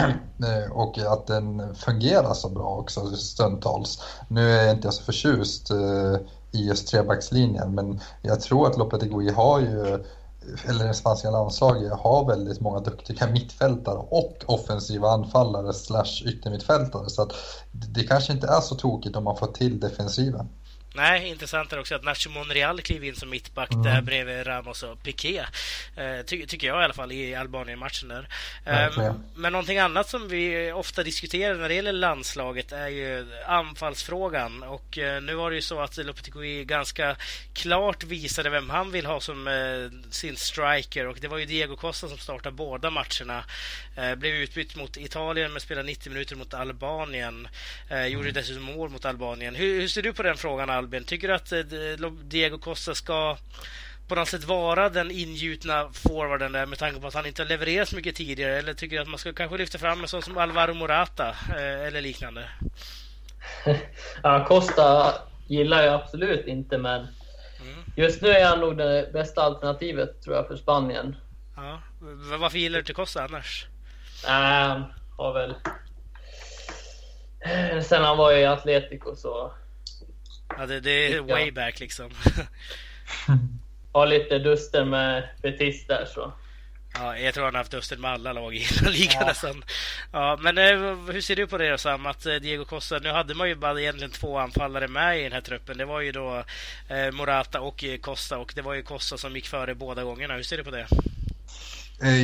eh, 0.45 0.73
och 0.73 0.99
att 0.99 1.27
den 1.27 1.75
fungerar 1.75 2.35
så 2.35 2.49
bra 2.49 2.77
också 2.77 3.07
stundtals. 3.17 4.03
Nu 4.29 4.51
är 4.51 4.63
jag 4.63 4.75
inte 4.75 4.93
så 4.93 5.03
förtjust 5.03 5.71
eh, 5.71 6.17
i 6.53 6.67
just 6.67 6.89
trebackslinjen, 6.89 7.75
men 7.75 8.01
jag 8.23 8.41
tror 8.41 8.67
att 8.67 8.77
Lopetegui 8.77 9.31
har 9.31 9.61
ju 9.61 10.05
eller 10.69 10.87
det 10.87 10.95
spanska 10.95 11.31
landslaget 11.31 11.93
har 11.93 12.27
väldigt 12.27 12.61
många 12.61 12.81
duktiga 12.81 13.27
mittfältare 13.27 13.99
och 13.99 14.45
offensiva 14.47 15.09
anfallare 15.09 15.73
slash 15.73 16.23
yttermittfältare. 16.25 17.11
Så 17.11 17.23
att 17.23 17.33
det 17.71 18.03
kanske 18.03 18.33
inte 18.33 18.47
är 18.47 18.61
så 18.61 18.75
tokigt 18.75 19.17
om 19.17 19.25
man 19.25 19.37
får 19.37 19.47
till 19.47 19.81
defensiven. 19.81 20.49
Nej, 20.97 21.29
intressant 21.29 21.73
är 21.73 21.79
också 21.79 21.95
att 21.95 22.05
Nacho 22.05 22.31
Monreal 22.31 22.81
kliver 22.81 23.07
in 23.07 23.17
som 23.17 23.31
mittback 23.31 23.73
mm. 23.73 23.85
där 23.85 24.01
bredvid 24.01 24.47
Ramos 24.47 24.83
och 24.83 25.03
Piqué. 25.03 25.39
Eh, 25.97 26.25
ty 26.27 26.47
tycker 26.47 26.67
jag 26.67 26.81
i 26.81 26.85
alla 26.85 26.95
fall 26.95 27.13
i 27.13 27.35
Albanien-matchen 27.35 28.09
där. 28.09 28.29
Eh, 28.65 29.15
men 29.35 29.53
någonting 29.53 29.79
annat 29.79 30.09
som 30.09 30.29
vi 30.29 30.73
ofta 30.73 31.03
diskuterar 31.03 31.55
när 31.55 31.69
det 31.69 31.75
gäller 31.75 31.93
landslaget 31.93 32.73
är 32.73 32.89
ju 32.89 33.27
anfallsfrågan. 33.47 34.63
Och 34.63 34.99
eh, 34.99 35.23
nu 35.23 35.35
var 35.35 35.51
det 35.51 35.57
ju 35.57 35.63
så 35.63 35.81
att 35.81 35.97
Lopetegui 35.97 36.65
ganska 36.65 37.17
klart 37.55 38.05
visade 38.05 38.51
vem 38.51 38.71
han 38.71 38.91
vill 38.91 39.07
ha 39.07 39.21
som 39.21 39.49
eh, 39.49 40.11
sin 40.11 40.37
striker 40.37 41.07
och 41.07 41.19
det 41.21 41.29
var 41.29 41.39
ju 41.39 41.45
Diego 41.45 41.77
Costa 41.77 42.09
som 42.09 42.19
startade 42.19 42.57
båda 42.57 42.91
matcherna. 42.91 43.45
Eh, 43.97 44.15
blev 44.15 44.35
utbytt 44.35 44.77
mot 44.77 44.97
Italien 44.97 45.53
men 45.53 45.61
spelade 45.61 45.87
90 45.87 46.13
minuter 46.13 46.37
mot 46.37 46.55
Albanien. 46.55 47.49
Eh, 47.91 48.07
gjorde 48.07 48.29
mm. 48.29 48.35
dessutom 48.35 48.63
mål 48.63 48.91
mot 48.91 49.05
Albanien. 49.05 49.55
Hur, 49.55 49.81
hur 49.81 49.89
ser 49.89 50.03
du 50.03 50.13
på 50.13 50.23
den 50.23 50.37
frågan 50.37 50.71
Albin? 50.87 51.05
Tycker 51.05 51.29
du 51.29 51.35
att 51.35 51.53
eh, 51.53 52.11
Diego 52.23 52.59
Costa 52.59 52.95
ska 52.95 53.37
på 54.09 54.15
något 54.15 54.29
sätt 54.29 54.45
vara 54.45 54.89
den 54.89 55.11
ingjutna 55.11 55.89
forwarden 55.93 56.53
där 56.53 56.67
med 56.67 56.79
tanke 56.79 57.01
på 57.01 57.07
att 57.07 57.15
han 57.15 57.27
inte 57.27 57.43
har 57.43 57.49
levererat 57.49 57.89
så 57.89 57.97
mycket 57.97 58.17
tidigare? 58.17 58.59
Eller 58.59 58.75
tycker 58.75 58.97
du 58.97 59.03
att 59.03 59.09
man 59.09 59.19
ska 59.19 59.33
kanske 59.33 59.57
lyfta 59.57 59.79
fram 59.79 60.03
en 60.03 60.09
sån 60.09 60.23
som 60.23 60.39
Alvaro 60.39 60.75
Morata 60.75 61.29
eh, 61.29 61.87
eller 61.87 62.01
liknande? 62.01 62.49
ja, 64.23 64.45
Costa 64.49 65.15
gillar 65.47 65.83
jag 65.83 65.95
absolut 65.95 66.47
inte, 66.47 66.79
men 66.79 67.01
mm. 67.01 67.85
just 67.97 68.23
nu 68.23 68.29
är 68.29 68.47
han 68.47 68.61
nog 68.61 68.77
det 68.77 69.11
bästa 69.13 69.43
alternativet 69.43 70.23
tror 70.23 70.37
jag 70.37 70.47
för 70.47 70.57
Spanien. 70.57 71.17
Ja. 71.57 71.83
Varför 72.41 72.59
gillar 72.59 72.75
du 72.75 72.81
inte 72.81 72.93
Costa 72.93 73.25
annars? 73.25 73.67
Nej, 74.27 74.67
äh, 74.67 74.83
har 75.17 75.33
väl... 75.33 75.55
Sen 77.83 78.05
han 78.05 78.17
var 78.17 78.33
i 78.33 78.47
Atletico 78.47 79.17
så 79.17 79.53
Ja, 80.49 80.67
det, 80.67 80.81
det 80.81 81.13
är 81.13 81.21
way 81.21 81.51
back 81.51 81.81
liksom. 81.81 82.11
Har 83.93 84.07
lite 84.07 84.39
duster 84.39 84.85
med 84.85 85.29
Betis 85.43 85.87
där 85.87 86.05
så. 86.05 86.33
Ja, 86.99 87.19
jag 87.19 87.35
tror 87.35 87.45
han 87.45 87.55
har 87.55 87.61
haft 87.61 87.71
duster 87.71 87.97
med 87.97 88.11
alla 88.11 88.33
lag 88.33 88.55
i 88.55 88.59
hela 88.59 88.91
ligan 88.97 89.17
ja. 89.21 89.27
nästan. 89.27 89.65
Ja, 90.13 90.39
men 90.41 90.59
eh, 90.59 91.13
hur 91.13 91.21
ser 91.21 91.37
du 91.37 91.47
på 91.47 91.59
det 91.59 91.71
då 91.71 91.79
Sam? 91.79 92.07
Att 92.07 92.27
eh, 92.27 92.35
Diego 92.35 92.65
Costa, 92.65 92.99
nu 92.99 93.11
hade 93.11 93.35
man 93.35 93.49
ju 93.49 93.55
bara 93.55 93.81
egentligen 93.81 94.11
två 94.11 94.39
anfallare 94.39 94.89
med 94.89 95.21
i 95.21 95.23
den 95.23 95.33
här 95.33 95.41
truppen. 95.41 95.79
Det 95.79 95.85
var 95.85 96.01
ju 96.01 96.13
då 96.13 96.45
eh, 96.89 97.13
Morata 97.13 97.61
och 97.61 97.85
Costa 98.01 98.39
och 98.39 98.53
det 98.57 98.63
var 98.63 98.75
ju 98.75 98.83
Costa 98.83 99.19
som 99.19 99.35
gick 99.35 99.47
före 99.47 99.75
båda 99.75 100.05
gångerna. 100.05 100.35
Hur 100.35 100.43
ser 100.43 100.57
du 100.57 100.65
på 100.65 100.71
det? 100.71 100.87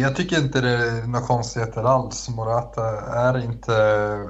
Jag 0.01 0.17
tycker 0.17 0.39
inte 0.39 0.61
det 0.61 0.71
är 0.71 1.07
några 1.07 1.27
konstigheter 1.27 1.83
alls. 1.83 2.29
Morata 2.29 2.83
är 3.31 3.45
inte, 3.45 3.75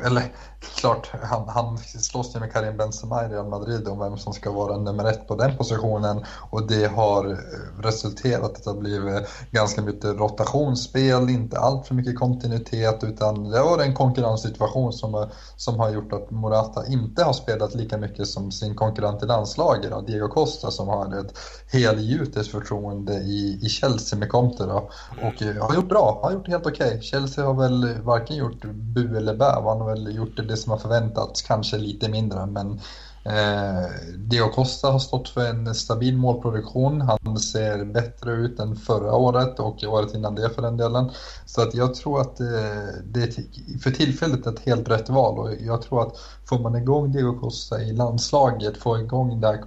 eller 0.07 0.23
klart, 0.63 1.11
han, 1.23 1.49
han 1.49 1.79
slåss 1.79 2.37
ju 2.37 2.41
med 2.41 2.53
Karim 2.53 2.77
Benzema 2.77 3.25
i 3.25 3.29
Real 3.29 3.49
Madrid 3.49 3.89
om 3.89 3.99
vem 3.99 4.19
som 4.19 4.33
ska 4.33 4.53
vara 4.53 4.79
nummer 4.79 5.05
ett 5.05 5.29
på 5.29 5.35
den 5.35 5.57
positionen 5.57 6.25
och 6.51 6.67
det 6.67 6.87
har 6.87 7.31
eh, 7.31 7.83
resulterat 7.83 8.43
i 8.43 8.45
att 8.45 8.65
det 8.65 8.71
har 8.71 8.77
blivit 8.77 9.29
ganska 9.51 9.83
mycket 9.83 10.05
rotationsspel, 10.05 11.31
inte 11.31 11.59
allt 11.59 11.87
för 11.87 11.95
mycket 11.95 12.19
kontinuitet 12.19 13.05
utan 13.05 13.51
det 13.51 13.63
var 13.63 13.79
en 13.79 13.95
konkurrenssituation 13.95 14.93
som, 14.93 15.15
eh, 15.15 15.29
som 15.57 15.81
har 15.81 15.91
gjort 15.91 16.13
att 16.13 16.31
Morata 16.31 16.87
inte 16.87 17.25
har 17.25 17.33
spelat 17.33 17.75
lika 17.75 17.99
mycket 17.99 18.27
som 18.27 18.53
sin 18.53 18.75
konkurrent 18.75 19.23
i 19.23 19.27
landslaget, 19.27 20.07
Diego 20.07 20.29
Costa 20.29 20.71
som 20.71 20.89
har 20.89 21.21
ett 21.21 21.39
helgjutet 21.73 22.47
förtroende 22.47 23.15
i, 23.15 23.59
i 23.63 23.69
Chelsea 23.69 24.19
med 24.19 24.29
Conte 24.29 24.65
då, 24.65 24.91
och 25.23 25.43
eh, 25.43 25.67
har 25.67 25.75
gjort 25.75 25.89
bra, 25.89 26.21
har 26.23 26.33
gjort 26.33 26.49
helt 26.49 26.67
okej. 26.67 26.87
Okay. 26.87 27.01
Chelsea 27.01 27.45
har 27.45 27.55
väl 27.55 28.03
varken 28.03 28.37
gjort 28.37 28.65
bu 28.65 29.17
eller 29.17 29.35
bä, 29.35 29.45
han 29.45 29.81
har 29.81 29.89
väl 29.91 30.17
gjort 30.17 30.37
det 30.37 30.43
det 30.53 30.57
som 30.57 30.73
har 30.73 30.79
förväntats, 30.79 31.43
kanske 31.43 31.79
lite 31.79 32.09
mindre. 32.09 32.47
Men 32.47 32.81
eh, 33.25 33.91
Dio 34.17 34.49
Costa 34.49 34.91
har 34.91 34.99
stått 34.99 35.29
för 35.29 35.47
en 35.47 35.75
stabil 35.75 36.17
målproduktion. 36.17 37.01
Han 37.01 37.39
ser 37.39 37.85
bättre 37.85 38.33
ut 38.33 38.61
än 38.61 38.77
förra 38.77 39.15
året 39.15 39.61
och 39.61 39.85
året 39.85 40.15
innan 40.15 40.35
det 40.35 40.51
för 40.51 40.63
den 40.63 40.77
delen. 40.77 41.11
Så 41.47 41.63
att 41.63 41.75
jag 41.75 41.95
tror 41.95 42.21
att 42.21 42.37
det, 42.37 43.03
det 43.05 43.23
är 43.23 43.79
för 43.79 43.91
tillfället 43.91 44.47
ett 44.47 44.61
helt 44.61 44.89
rätt 44.89 45.09
val 45.09 45.39
och 45.39 45.51
jag 45.61 45.83
tror 45.83 46.03
att 46.03 46.17
får 46.45 46.59
man 46.59 46.77
igång 46.77 47.13
Diego 47.13 47.39
Costa 47.41 47.83
i 47.83 47.93
landslaget, 47.93 48.77
får 48.77 49.01
igång 49.01 49.41
det 49.41 49.65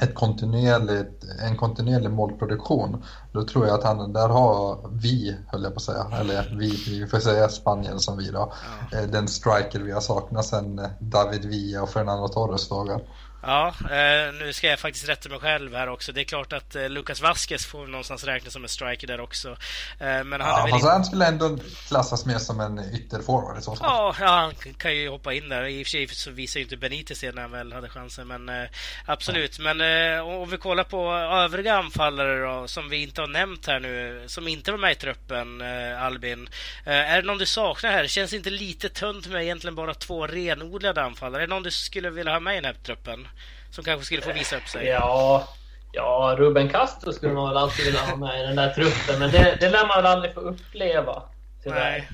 ett 0.00 0.14
kontinuerligt, 0.14 1.24
en 1.42 1.56
kontinuerlig 1.56 2.10
målproduktion. 2.10 3.04
Då 3.32 3.44
tror 3.44 3.66
jag 3.66 3.74
att 3.74 3.84
han, 3.84 4.12
där 4.12 4.28
har 4.28 4.78
vi, 4.92 5.36
höll 5.46 5.62
jag 5.62 5.72
på 5.72 5.76
att 5.76 5.82
säga, 5.82 6.06
eller 6.20 6.56
vi, 6.58 7.00
vi 7.00 7.06
får 7.06 7.18
säga 7.18 7.48
Spanien 7.48 8.00
som 8.00 8.16
vi 8.16 8.30
då. 8.30 8.52
Eh, 8.92 9.02
den 9.02 9.28
striker 9.28 9.80
vi 9.80 9.92
har 9.92 10.00
saknat 10.00 10.44
sedan 10.44 10.88
David 11.00 11.44
Villa 11.44 11.82
och 11.82 11.88
Fernando 11.88 12.28
Torres 12.28 12.68
dagar. 12.68 13.00
Ja, 13.42 13.74
eh, 13.90 14.34
nu 14.34 14.52
ska 14.52 14.66
jag 14.66 14.78
faktiskt 14.78 15.08
rätta 15.08 15.28
mig 15.28 15.38
själv 15.38 15.74
här 15.74 15.88
också. 15.88 16.12
Det 16.12 16.20
är 16.20 16.24
klart 16.24 16.52
att 16.52 16.74
eh, 16.74 16.88
Lucas 16.88 17.20
Vasquez 17.20 17.66
får 17.66 17.86
någonstans 17.86 18.24
räknas 18.24 18.52
som 18.52 18.62
en 18.62 18.68
striker 18.68 19.06
där 19.06 19.20
också. 19.20 19.50
Eh, 19.98 20.24
men 20.24 20.32
han 20.40 20.40
ja, 20.40 20.66
fast 20.70 20.84
han 20.84 21.04
skulle 21.04 21.26
ändå 21.26 21.58
klassas 21.88 22.26
mer 22.26 22.38
som 22.38 22.60
en 22.60 22.94
ytterforward 22.94 23.58
i 23.58 23.62
så 23.62 23.76
fall. 23.76 23.88
Ja, 23.90 24.14
ja, 24.20 24.26
han 24.26 24.74
kan 24.74 24.96
ju 24.96 25.08
hoppa 25.08 25.32
in 25.34 25.48
där. 25.48 25.64
I 25.64 25.82
och 25.82 25.86
för 25.86 25.90
sig 25.90 26.08
så 26.08 26.30
visar 26.30 26.60
ju 26.60 26.64
inte 26.64 26.76
Benitez 26.76 27.20
det 27.20 27.34
när 27.34 27.42
han 27.42 27.50
väl 27.50 27.72
hade 27.72 27.88
chansen. 27.88 28.28
Men 28.28 28.68
absolut. 29.06 29.58
Ja. 29.58 29.74
Men 29.74 30.20
om 30.20 30.50
vi 30.50 30.56
kollar 30.56 30.84
på 30.84 31.12
övriga 31.12 31.76
anfallare 31.76 32.40
då, 32.40 32.68
som 32.68 32.88
vi 32.88 33.02
inte 33.02 33.20
har 33.20 33.28
nämnt 33.28 33.66
här 33.66 33.80
nu, 33.80 34.24
som 34.26 34.48
inte 34.48 34.70
var 34.70 34.78
med 34.78 34.92
i 34.92 34.94
truppen, 34.94 35.62
Albin. 35.98 36.48
är 36.84 37.16
det 37.16 37.26
någon 37.26 37.38
du 37.38 37.46
saknar 37.46 37.90
här? 37.90 38.02
Det 38.02 38.08
känns 38.08 38.32
inte 38.32 38.50
lite 38.50 38.88
tunt 38.88 39.26
med 39.26 39.42
egentligen 39.42 39.74
bara 39.74 39.94
två 39.94 40.26
renodlade 40.26 41.02
anfallare. 41.02 41.42
Är 41.42 41.46
det 41.46 41.54
någon 41.54 41.62
du 41.62 41.70
skulle 41.70 42.10
vilja 42.10 42.32
ha 42.32 42.40
med 42.40 42.52
i 42.52 42.56
den 42.56 42.64
här 42.64 42.82
truppen? 42.84 43.28
Som 43.70 43.84
kanske 43.84 44.04
skulle 44.06 44.22
få 44.22 44.32
visa 44.32 44.56
upp 44.56 44.68
sig? 44.68 44.86
Ja, 44.86 45.48
ja 45.92 46.36
Ruben 46.38 46.68
Castro 46.68 47.12
skulle 47.12 47.32
man 47.32 47.48
väl 47.48 47.56
alltid 47.56 47.84
vilja 47.84 48.00
ha 48.00 48.16
med 48.16 48.40
i 48.40 48.46
den 48.46 48.56
där 48.56 48.70
truppen, 48.74 49.18
men 49.18 49.30
det, 49.30 49.56
det 49.60 49.70
lär 49.70 49.86
man 49.86 50.02
väl 50.02 50.12
aldrig 50.12 50.34
få 50.34 50.40
uppleva. 50.40 51.22
Tyvärr. 51.62 51.90
Nej. 51.90 52.08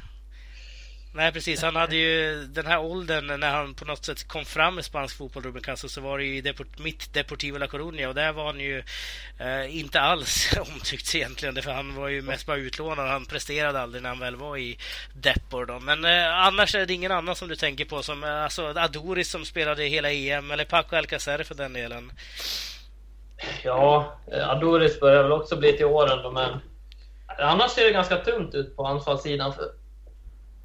Nej 1.17 1.33
precis, 1.33 1.63
han 1.63 1.77
hade 1.77 1.97
ju 1.97 2.45
den 2.47 2.67
här 2.67 2.81
åldern 2.81 3.41
när 3.41 3.51
han 3.51 3.75
på 3.75 3.85
något 3.85 4.05
sätt 4.05 4.29
kom 4.29 4.45
fram 4.45 4.79
i 4.79 4.83
spansk 4.83 5.17
fotboll, 5.17 5.43
Ruben 5.43 5.63
Castro, 5.63 5.89
så 5.89 6.01
var 6.01 6.19
det 6.19 6.25
ju 6.25 6.37
i 6.37 6.41
Deport, 6.41 6.79
mitt 6.79 7.15
Deportivo 7.15 7.59
La 7.59 7.67
Coruña 7.67 8.07
och 8.07 8.15
där 8.15 8.33
var 8.33 8.47
han 8.47 8.61
ju 8.61 8.83
eh, 9.39 9.79
inte 9.79 10.01
alls 10.01 10.57
omtyckt 10.61 11.15
egentligen, 11.15 11.63
för 11.63 11.71
han 11.71 11.95
var 11.95 12.09
ju 12.09 12.23
mest 12.23 12.47
bara 12.47 12.57
utlånad. 12.57 13.09
Han 13.09 13.27
presterade 13.27 13.81
aldrig 13.81 14.03
när 14.03 14.09
han 14.09 14.19
väl 14.19 14.37
var 14.37 14.57
i 14.57 14.79
Depor 15.15 15.67
då. 15.67 15.79
Men 15.79 16.05
eh, 16.05 16.47
annars 16.47 16.75
är 16.75 16.87
det 16.87 16.95
ingen 16.95 17.13
annan 17.13 17.37
som 17.37 17.49
du 17.49 17.57
tänker 17.57 17.85
på 17.85 18.03
som 18.03 18.25
eh, 18.25 18.43
alltså 18.43 18.73
Adoris 18.77 19.31
som 19.31 19.45
spelade 19.45 19.85
hela 19.85 20.13
EM 20.13 20.51
eller 20.51 20.65
Paco 20.65 20.97
Alcacer 20.97 21.43
för 21.43 21.55
den 21.55 21.73
delen. 21.73 22.13
Ja, 23.63 24.19
Adoris 24.33 25.01
börjar 25.01 25.23
väl 25.23 25.33
också 25.33 25.57
bli 25.57 25.73
till 25.73 25.87
åren 25.87 26.23
då, 26.23 26.31
men 26.31 26.61
annars 27.39 27.71
ser 27.71 27.85
det 27.85 27.91
ganska 27.91 28.17
tunt 28.17 28.55
ut 28.55 28.77
på 28.77 28.87
anfallssidan. 28.87 29.53
För 29.53 29.86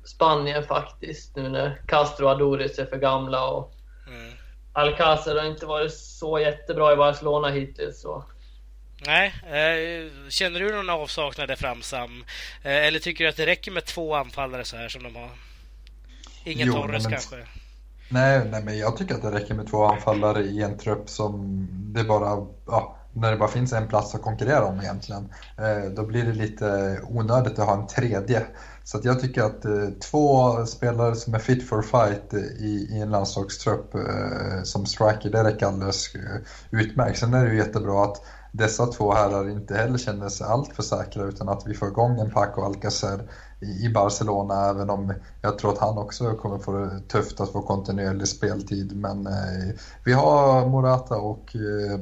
Spanien 0.04 0.64
faktiskt, 0.64 1.36
nu 1.36 1.49
när 1.49 1.82
Castro 1.88 2.26
och 2.26 2.32
Adoris 2.32 2.80
är 2.80 2.86
för 2.86 2.97
gamla. 2.97 3.47
Och 3.47 3.74
mm. 4.08 4.32
Alcácer 4.74 5.36
har 5.36 5.45
inte 5.45 5.66
varit 5.66 5.93
så 5.93 6.39
jättebra 6.39 6.93
i 6.93 6.95
Barcelona 6.95 7.49
hittills. 7.49 8.02
Så. 8.02 8.24
Nej, 9.06 9.34
eh, 9.43 10.30
känner 10.30 10.60
du 10.60 10.72
någon 10.72 10.89
avsaknad 10.89 11.47
där 11.47 11.56
fram 11.56 11.82
Sam? 11.82 12.24
Eh, 12.64 12.86
eller 12.86 12.99
tycker 12.99 13.24
du 13.24 13.30
att 13.30 13.38
det 13.38 13.45
räcker 13.45 13.72
med 13.72 13.86
två 13.86 14.16
anfallare 14.16 14.66
så 14.66 14.78
här 14.78 14.89
som 14.89 15.04
de 15.04 15.16
har? 15.16 15.30
Ingen 16.43 16.68
jo, 16.68 16.74
Torres 16.74 17.04
men, 17.04 17.12
kanske? 17.12 17.36
Nej, 18.10 18.41
nej, 18.52 18.64
men 18.64 18.78
jag 18.78 18.97
tycker 18.97 19.16
att 19.16 19.22
det 19.22 19.32
räcker 19.32 19.54
med 19.54 19.68
två 19.68 19.84
anfallare 19.84 20.41
i 20.41 20.62
en 20.62 20.78
trupp 20.78 21.10
som 21.10 21.68
det 21.72 22.04
bara, 22.04 22.47
ja, 22.68 22.97
när 23.14 23.32
det 23.32 23.38
bara 23.38 23.49
finns 23.49 23.74
en 23.74 23.88
plats 23.88 24.16
att 24.16 24.22
konkurrera 24.22 24.66
om 24.66 24.80
egentligen. 24.80 25.34
Eh, 25.58 25.91
då 25.91 26.06
blir 26.06 26.24
det 26.24 26.34
lite 26.34 26.99
onödigt 27.10 27.60
att 27.60 27.66
ha 27.66 27.74
en 27.74 27.88
tredje. 27.88 28.45
Så 28.84 29.00
jag 29.04 29.20
tycker 29.20 29.44
att 29.44 29.66
eh, 29.66 29.90
två 30.12 30.66
spelare 30.66 31.16
som 31.16 31.34
är 31.34 31.40
fit 31.40 31.70
for 31.70 31.82
fight 31.82 32.34
eh, 32.34 32.40
i, 32.40 32.88
i 32.92 33.02
en 33.02 33.10
landslagstrupp 33.10 33.96
eh, 33.96 34.64
som 34.64 34.86
striker, 34.86 35.30
det 35.30 35.44
räcker 35.44 35.66
alldeles 35.66 36.16
eh, 36.16 36.42
utmärkt. 36.72 37.20
Sen 37.20 37.34
är 37.34 37.46
det 37.46 37.52
ju 37.52 37.58
jättebra 37.58 38.04
att 38.04 38.22
dessa 38.52 38.86
två 38.86 39.14
herrar 39.14 39.50
inte 39.50 39.76
heller 39.76 39.98
känner 39.98 40.30
sig 40.30 40.48
alltför 40.48 40.84
säkra 40.84 41.24
utan 41.24 41.50
att 41.50 41.64
vi 41.68 41.74
får 41.74 41.88
igång 41.88 42.20
en 42.20 42.32
Paco 42.32 42.62
Alcacer 42.62 43.30
i, 43.60 43.86
i 43.86 43.90
Barcelona 43.90 44.70
även 44.70 44.90
om 44.90 45.14
jag 45.42 45.58
tror 45.58 45.72
att 45.72 45.78
han 45.78 45.98
också 45.98 46.34
kommer 46.34 46.58
få 46.58 46.72
det 46.72 47.00
tufft 47.08 47.40
att 47.40 47.52
få 47.52 47.62
kontinuerlig 47.62 48.28
speltid. 48.28 48.96
Men 48.96 49.28
eh, 49.28 49.76
vi 50.04 50.14
har 50.14 50.68
Morata 50.68 51.16
och 51.18 51.56
eh, 51.56 52.00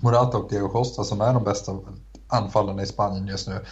Morata 0.00 0.38
och 0.38 0.50
Diego 0.50 0.68
Costa 0.68 1.04
som 1.04 1.20
är 1.20 1.34
de 1.34 1.44
bästa 1.44 1.72
anfallarna 2.28 2.82
i 2.82 2.86
Spanien 2.86 3.26
just 3.26 3.48
nu 3.48 3.64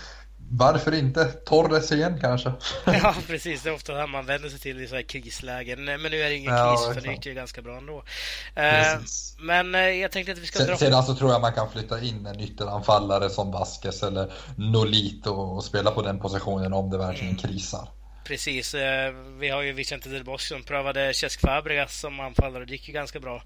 varför 0.53 0.95
inte? 0.95 1.25
Torres 1.25 1.93
igen 1.93 2.19
kanske? 2.21 2.53
ja, 2.85 3.15
precis. 3.27 3.63
Det 3.63 3.71
är 3.71 3.75
ofta 3.75 3.95
det 3.95 4.07
man 4.07 4.27
vänder 4.27 4.49
sig 4.49 4.59
till 4.59 4.81
i 4.81 4.87
så 4.87 4.95
här 4.95 5.03
krislägen. 5.03 5.85
Men 5.85 6.03
nu 6.03 6.21
är 6.21 6.29
det 6.29 6.35
ingen 6.35 6.55
ja, 6.55 6.77
kris, 6.77 6.95
för 6.95 7.09
det 7.09 7.13
gick 7.13 7.27
ju 7.27 7.35
ganska 7.35 7.63
bra 7.63 7.77
ändå. 7.77 7.97
Uh, 7.97 9.03
men 9.39 9.75
uh, 9.75 9.81
jag 9.81 10.13
tänkte 10.13 10.33
att 10.33 10.39
vi 10.39 10.47
ska 10.47 10.65
dra... 10.65 10.77
Sedan 10.77 11.03
så 11.03 11.15
tror 11.15 11.31
jag 11.31 11.41
man 11.41 11.53
kan 11.53 11.71
flytta 11.71 12.01
in 12.03 12.27
en 12.27 12.41
ytteranfallare 12.41 13.31
som 13.31 13.51
Vasquez 13.51 14.03
eller 14.03 14.33
Nolito 14.57 15.31
och 15.31 15.65
spela 15.65 15.91
på 15.91 16.03
den 16.03 16.19
positionen 16.19 16.73
om 16.73 16.91
det 16.91 16.99
verkligen 16.99 17.37
mm. 17.37 17.43
krisar. 17.43 17.89
Precis. 18.31 18.75
Eh, 18.75 19.13
vi 19.39 19.49
har 19.49 19.63
ju 19.63 19.73
Vicente 19.73 20.09
Del 20.09 20.25
Bosque 20.25 20.55
som 20.55 20.63
prövade 20.63 21.15
Cesc 21.15 21.41
Fabregas 21.41 22.01
som 22.01 22.21
anfallare. 22.21 22.65
Det 22.65 22.73
gick 22.73 22.89
ju 22.89 22.95
ganska 22.95 23.21
bra. 23.21 23.43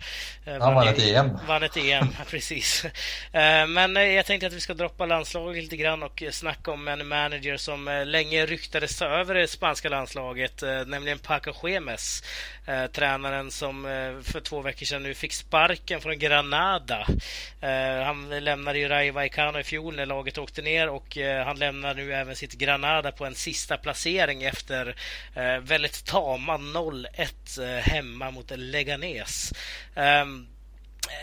Eh, 0.47 0.61
Han 0.61 0.75
vann 0.75 0.89
ett 0.89 0.99
EM. 1.03 1.39
Vann 1.47 1.63
ett 1.63 1.77
EM, 1.77 2.09
precis. 2.31 2.85
Eh, 3.33 3.67
men 3.67 3.95
jag 4.15 4.27
tänkte 4.27 4.47
att 4.47 4.53
vi 4.53 4.61
ska 4.61 4.75
droppa 4.75 5.07
landslaget 5.07 5.63
lite 5.63 5.77
grann 5.77 6.03
och 6.03 6.23
snacka 6.31 6.71
om 6.71 6.89
en 6.89 7.09
manager 7.09 7.57
som 7.57 8.05
länge 8.07 8.47
ryktades 8.47 8.99
ta 8.99 9.05
över 9.05 9.35
det 9.35 9.49
spanska 9.49 9.89
landslaget, 9.89 10.63
nämligen 10.87 11.19
Paco 11.19 11.53
Eh, 12.67 12.87
Tränaren 12.87 13.51
som 13.51 13.87
eh, 13.87 14.33
för 14.33 14.41
två 14.41 14.63
veckor 14.63 14.87
sedan 14.87 15.03
nu 15.03 15.15
fick 15.15 15.33
sparken 15.33 16.01
från 16.01 16.19
Granada. 16.19 17.07
Eh, 17.61 18.05
han 18.05 18.45
lämnade 18.45 18.79
ju 18.79 18.89
Rayo 18.89 19.13
Vallecano 19.13 19.59
i 19.59 19.65
fjol 19.65 19.97
när 19.97 20.07
laget 20.07 20.39
åkte 20.39 20.63
ner 20.63 20.89
och 20.89 21.19
eh, 21.19 21.47
han 21.47 21.59
lämnar 21.59 21.95
nu 21.95 22.15
även 22.15 22.37
sitt 22.37 22.53
Granada 22.53 23.13
på 23.13 23.27
en 23.27 23.35
sista 23.35 23.77
placering 23.77 24.43
efter 24.43 24.65
efter 24.65 24.95
eh, 25.35 25.61
väldigt 25.61 26.05
tama 26.05 26.57
0-1 26.57 27.63
eh, 27.63 27.83
hemma 27.83 28.31
mot 28.31 28.51
Leganes. 28.51 29.53
Eh, 29.95 30.27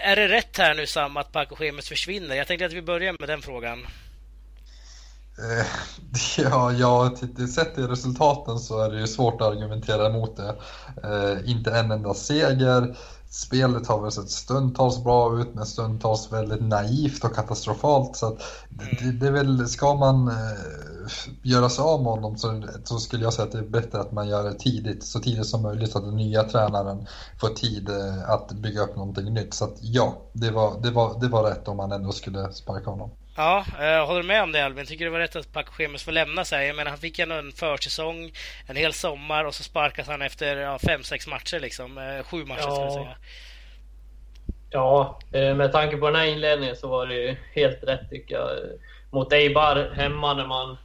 är 0.02 0.16
det 0.16 0.28
rätt 0.28 0.58
här 0.58 0.74
nu 0.74 0.88
Sam 0.88 1.18
att 1.18 1.32
Paco 1.32 1.56
Schemes 1.56 1.90
försvinner? 1.90 2.36
Jag 2.36 2.48
tänkte 2.48 2.66
att 2.66 2.74
vi 2.74 2.82
börjar 2.82 3.16
med 3.20 3.30
den 3.30 3.42
frågan. 3.42 3.88
Eh, 5.42 5.66
ja, 6.38 6.72
ja, 6.72 7.16
sett 7.56 7.76
till 7.76 7.88
resultaten 7.88 8.60
så 8.60 8.80
är 8.80 8.90
det 8.90 9.00
ju 9.00 9.08
svårt 9.08 9.42
att 9.42 9.48
argumentera 9.48 10.08
emot 10.08 10.38
det. 10.38 10.56
Eh, 11.04 11.52
inte 11.52 11.72
en 11.72 11.92
enda 11.92 12.14
seger. 12.14 12.98
Spelet 13.30 13.88
har 13.88 14.02
väl 14.02 14.12
sett 14.12 14.30
stundtals 14.30 15.04
bra 15.04 15.40
ut 15.40 15.54
men 15.54 15.66
stundtals 15.66 16.32
väldigt 16.32 16.62
naivt 16.62 17.24
och 17.24 17.36
katastrofalt. 17.36 18.16
Så 18.16 18.38
det, 18.70 19.12
det, 19.12 19.28
är 19.28 19.32
väl, 19.32 19.68
ska 19.68 19.96
man 19.96 20.28
eh, 20.28 20.36
göra 21.42 21.70
sig 21.70 21.84
av 21.84 22.04
med 22.04 22.12
honom 22.12 22.38
så, 22.38 22.64
så, 22.84 22.98
skulle 22.98 23.24
jag 23.24 23.34
säga 23.34 23.46
att 23.46 23.52
det 23.52 23.58
är 23.58 23.70
bättre 23.70 24.00
att 24.00 24.12
man 24.12 24.28
gör 24.28 24.44
det 24.44 24.54
tidigt, 24.54 25.04
så 25.04 25.20
tidigt 25.20 25.46
som 25.46 25.62
möjligt 25.62 25.92
så 25.92 25.98
att 25.98 26.04
den 26.04 26.16
nya 26.16 26.44
tränaren 26.44 27.08
får 27.40 27.48
tid 27.48 27.90
eh, 27.90 28.30
att 28.30 28.52
bygga 28.52 28.82
upp 28.82 28.96
någonting 28.96 29.34
nytt. 29.34 29.54
Så 29.54 29.66
att, 29.66 29.76
ja, 29.82 30.18
det 30.34 30.52
var, 30.52 30.82
det, 30.82 30.92
var, 30.92 31.20
det 31.20 31.28
var 31.28 31.44
rätt 31.44 31.68
om 31.68 31.78
man 31.78 31.92
ändå 31.92 32.12
skulle 32.12 32.54
sparka 32.54 32.90
honom. 32.90 33.10
Ja, 33.42 33.66
jag 33.80 34.06
håller 34.06 34.24
med 34.24 34.44
om 34.44 34.52
det 34.52 34.66
Albin. 34.66 34.86
Tycker 34.86 35.06
det 35.06 35.12
var 35.12 35.20
rätt 35.20 35.36
att 35.36 35.54
Paco 35.54 35.72
Schemes 35.72 36.04
får 36.04 36.12
lämna 36.12 36.46
sig. 36.46 36.68
Jag 36.68 36.76
menar, 36.76 36.90
han 36.90 37.00
fick 37.00 37.20
ändå 37.20 37.36
en 37.36 37.52
försäsong, 37.52 38.32
en 38.68 38.76
hel 38.76 38.94
sommar 38.94 39.46
och 39.46 39.56
så 39.56 39.64
sparkas 39.64 40.08
han 40.08 40.22
efter 40.22 40.58
ja, 40.58 40.80
fem, 40.80 41.04
sex 41.04 41.28
matcher 41.28 41.60
liksom. 41.60 41.98
Eh, 41.98 42.24
sju 42.24 42.46
matcher 42.46 42.62
ja. 42.62 42.72
ska 42.72 42.84
jag 42.84 42.94
säga. 42.94 43.16
Ja, 44.70 45.20
eh, 45.32 45.56
med 45.56 45.72
tanke 45.72 45.98
på 45.98 46.06
den 46.06 46.16
här 46.16 46.26
inledningen 46.26 46.76
så 46.76 46.88
var 46.88 47.08
det 47.08 47.16
ju 47.16 47.36
helt 47.54 47.84
rätt 47.84 48.10
tycker 48.10 48.36
jag. 48.36 48.50
Mot 49.12 49.34
Eibar 49.34 49.92
hemma 49.96 50.34
när 50.34 50.48
man 50.48 50.78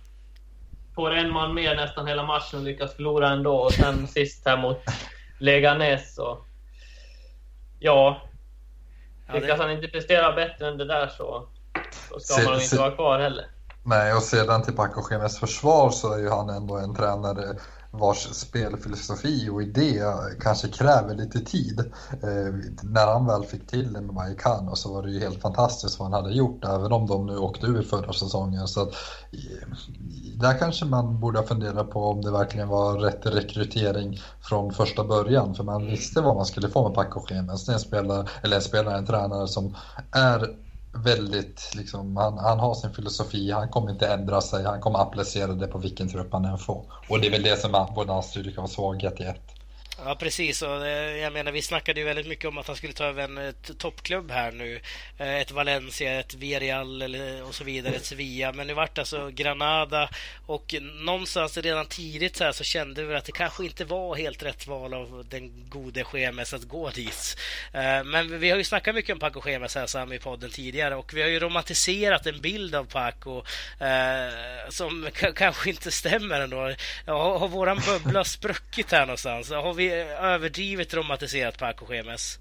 får 0.94 1.14
en 1.14 1.32
man 1.32 1.54
mer 1.54 1.76
nästan 1.76 2.06
hela 2.06 2.22
matchen 2.22 2.58
och 2.58 2.64
lyckas 2.64 2.94
förlora 2.94 3.28
ändå. 3.28 3.56
Och 3.56 3.72
sen 3.72 4.06
sist 4.08 4.46
här 4.46 4.56
mot 4.56 4.82
Leganes 5.38 6.14
så... 6.14 6.38
Ja. 7.80 8.20
Lyckas 9.34 9.48
ja, 9.48 9.56
det... 9.56 9.62
han 9.62 9.72
inte 9.72 9.88
prestera 9.88 10.32
bättre 10.32 10.68
än 10.68 10.78
det 10.78 10.84
där 10.84 11.06
så 11.06 11.48
då 12.10 12.20
ska 12.20 12.34
se, 12.34 12.44
man 12.44 12.54
inte 12.54 12.66
se, 12.66 12.76
vara 12.76 12.90
kvar 12.90 13.18
heller. 13.18 13.46
Nej, 13.82 14.14
och 14.14 14.22
sedan 14.22 14.62
till 14.62 14.74
Paco 14.74 15.02
Gemes 15.10 15.38
försvar 15.38 15.90
så 15.90 16.12
är 16.12 16.18
ju 16.18 16.30
han 16.30 16.50
ändå 16.50 16.76
en 16.76 16.94
tränare 16.94 17.56
vars 17.98 18.28
spelfilosofi 18.32 19.48
och 19.48 19.62
idé 19.62 20.02
kanske 20.40 20.68
kräver 20.68 21.14
lite 21.14 21.40
tid. 21.40 21.80
Eh, 22.10 22.54
när 22.82 23.06
han 23.06 23.26
väl 23.26 23.44
fick 23.44 23.66
till 23.66 23.92
det 23.92 24.00
med 24.00 24.14
Vallecano 24.14 24.76
så 24.76 24.94
var 24.94 25.02
det 25.02 25.10
ju 25.10 25.20
helt 25.20 25.42
fantastiskt 25.42 25.98
vad 25.98 26.10
han 26.10 26.22
hade 26.22 26.34
gjort, 26.34 26.64
även 26.64 26.92
om 26.92 27.06
de 27.06 27.26
nu 27.26 27.38
åkte 27.38 27.66
ur 27.66 27.82
förra 27.82 28.12
säsongen. 28.12 28.68
Så 28.68 28.82
att, 28.82 28.94
där 30.36 30.58
kanske 30.58 30.84
man 30.84 31.20
borde 31.20 31.42
fundera 31.42 31.84
på 31.84 32.04
om 32.04 32.22
det 32.22 32.30
verkligen 32.30 32.68
var 32.68 32.98
rätt 32.98 33.26
rekrytering 33.26 34.20
från 34.40 34.72
första 34.72 35.04
början, 35.04 35.54
för 35.54 35.64
man 35.64 35.86
visste 35.86 36.20
vad 36.20 36.36
man 36.36 36.46
skulle 36.46 36.68
få 36.68 36.88
med 36.88 36.94
Paco 36.94 37.26
Gemes. 37.30 37.66
Det 37.66 37.72
är 37.72 37.74
en 37.74 37.80
spelare, 37.80 38.26
eller 38.42 38.56
en 38.56 38.62
spelare, 38.62 38.98
en 38.98 39.06
tränare 39.06 39.48
som 39.48 39.76
är 40.12 40.65
väldigt, 41.04 41.72
liksom, 41.76 42.16
han, 42.16 42.38
han, 42.38 42.58
har 42.58 42.74
sin 42.74 42.94
filosofi, 42.94 43.50
han 43.50 43.68
kommer 43.68 43.90
inte 43.90 44.08
ändra 44.08 44.40
sig, 44.40 44.64
han 44.64 44.80
kommer 44.80 44.98
applicera 44.98 45.52
det 45.52 45.66
på 45.66 45.78
vilken 45.78 46.08
trupp 46.08 46.32
han 46.32 46.44
än 46.44 46.58
får. 46.58 46.84
Och 47.08 47.20
det 47.20 47.26
är 47.26 47.30
väl 47.30 47.42
det 47.42 47.60
som 47.60 47.74
är 47.74 47.94
både 47.94 48.12
hans 48.12 48.26
styrka 48.26 48.60
och 48.60 48.70
svaghet 48.70 49.20
i 49.20 49.24
ett. 49.24 49.55
Ja 50.04 50.14
precis, 50.14 50.62
och 50.62 50.86
eh, 50.86 51.16
jag 51.16 51.32
menar 51.32 51.52
vi 51.52 51.62
snackade 51.62 52.00
ju 52.00 52.06
väldigt 52.06 52.26
mycket 52.26 52.44
om 52.44 52.58
att 52.58 52.66
han 52.66 52.76
skulle 52.76 52.92
ta 52.92 53.04
över 53.04 53.22
en 53.22 53.38
eh, 53.38 53.52
toppklubb 53.78 54.30
här 54.30 54.52
nu. 54.52 54.80
Eh, 55.18 55.34
ett 55.34 55.50
Valencia, 55.50 56.20
ett 56.20 56.34
Villarreal 56.34 57.16
och 57.48 57.54
så 57.54 57.64
vidare, 57.64 57.94
ett 57.94 58.04
Sevilla. 58.04 58.52
Men 58.52 58.66
nu 58.66 58.74
vart 58.74 58.94
det 58.94 59.00
alltså 59.00 59.30
Granada 59.30 60.08
och 60.46 60.74
någonstans 61.04 61.56
redan 61.56 61.86
tidigt 61.86 62.36
så, 62.36 62.44
här 62.44 62.52
så 62.52 62.64
kände 62.64 63.04
vi 63.04 63.14
att 63.14 63.24
det 63.24 63.32
kanske 63.32 63.64
inte 63.64 63.84
var 63.84 64.16
helt 64.16 64.42
rätt 64.42 64.66
val 64.66 64.94
av 64.94 65.26
den 65.30 65.52
gode 65.68 66.04
Schemes 66.04 66.54
att 66.54 66.62
gå 66.64 66.90
dit. 66.90 67.36
Men 68.04 68.40
vi 68.40 68.50
har 68.50 68.58
ju 68.58 68.64
snackat 68.64 68.94
mycket 68.94 69.12
om 69.12 69.18
Paco 69.18 69.40
Schemes 69.40 69.74
här 69.74 69.86
Sam 69.86 70.12
i 70.12 70.18
podden 70.18 70.50
tidigare 70.50 70.96
och 70.96 71.14
vi 71.14 71.22
har 71.22 71.28
ju 71.28 71.40
romantiserat 71.40 72.26
en 72.26 72.40
bild 72.40 72.74
av 72.74 72.84
Paco 72.84 73.42
som 74.68 75.08
kanske 75.34 75.70
inte 75.70 75.90
stämmer 75.90 76.40
ändå. 76.40 76.74
Har 77.06 77.48
våran 77.48 77.80
bubbla 77.86 78.24
spruckit 78.24 78.92
här 78.92 79.06
någonstans? 79.06 79.50
Har 79.50 79.74
vi 79.74 79.85
överdrivet 80.20 80.94
romantiserat 80.94 81.58
Paco 81.58 81.94
Gemes. 81.94 82.38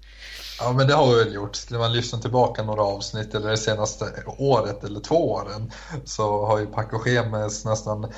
Ja, 0.60 0.72
men 0.72 0.86
det 0.86 0.94
har 0.94 1.08
vi 1.08 1.24
väl 1.24 1.34
gjort. 1.34 1.56
Skulle 1.56 1.78
man 1.78 1.92
lyssna 1.92 2.18
tillbaka 2.18 2.62
några 2.62 2.82
avsnitt 2.82 3.34
eller 3.34 3.50
det 3.50 3.56
senaste 3.56 4.04
året 4.38 4.84
eller 4.84 5.00
två 5.00 5.32
åren 5.32 5.72
så 6.04 6.46
har 6.46 6.58
ju 6.58 6.66
Paco 6.66 7.08
Gemes 7.08 7.64
nästan 7.64 8.12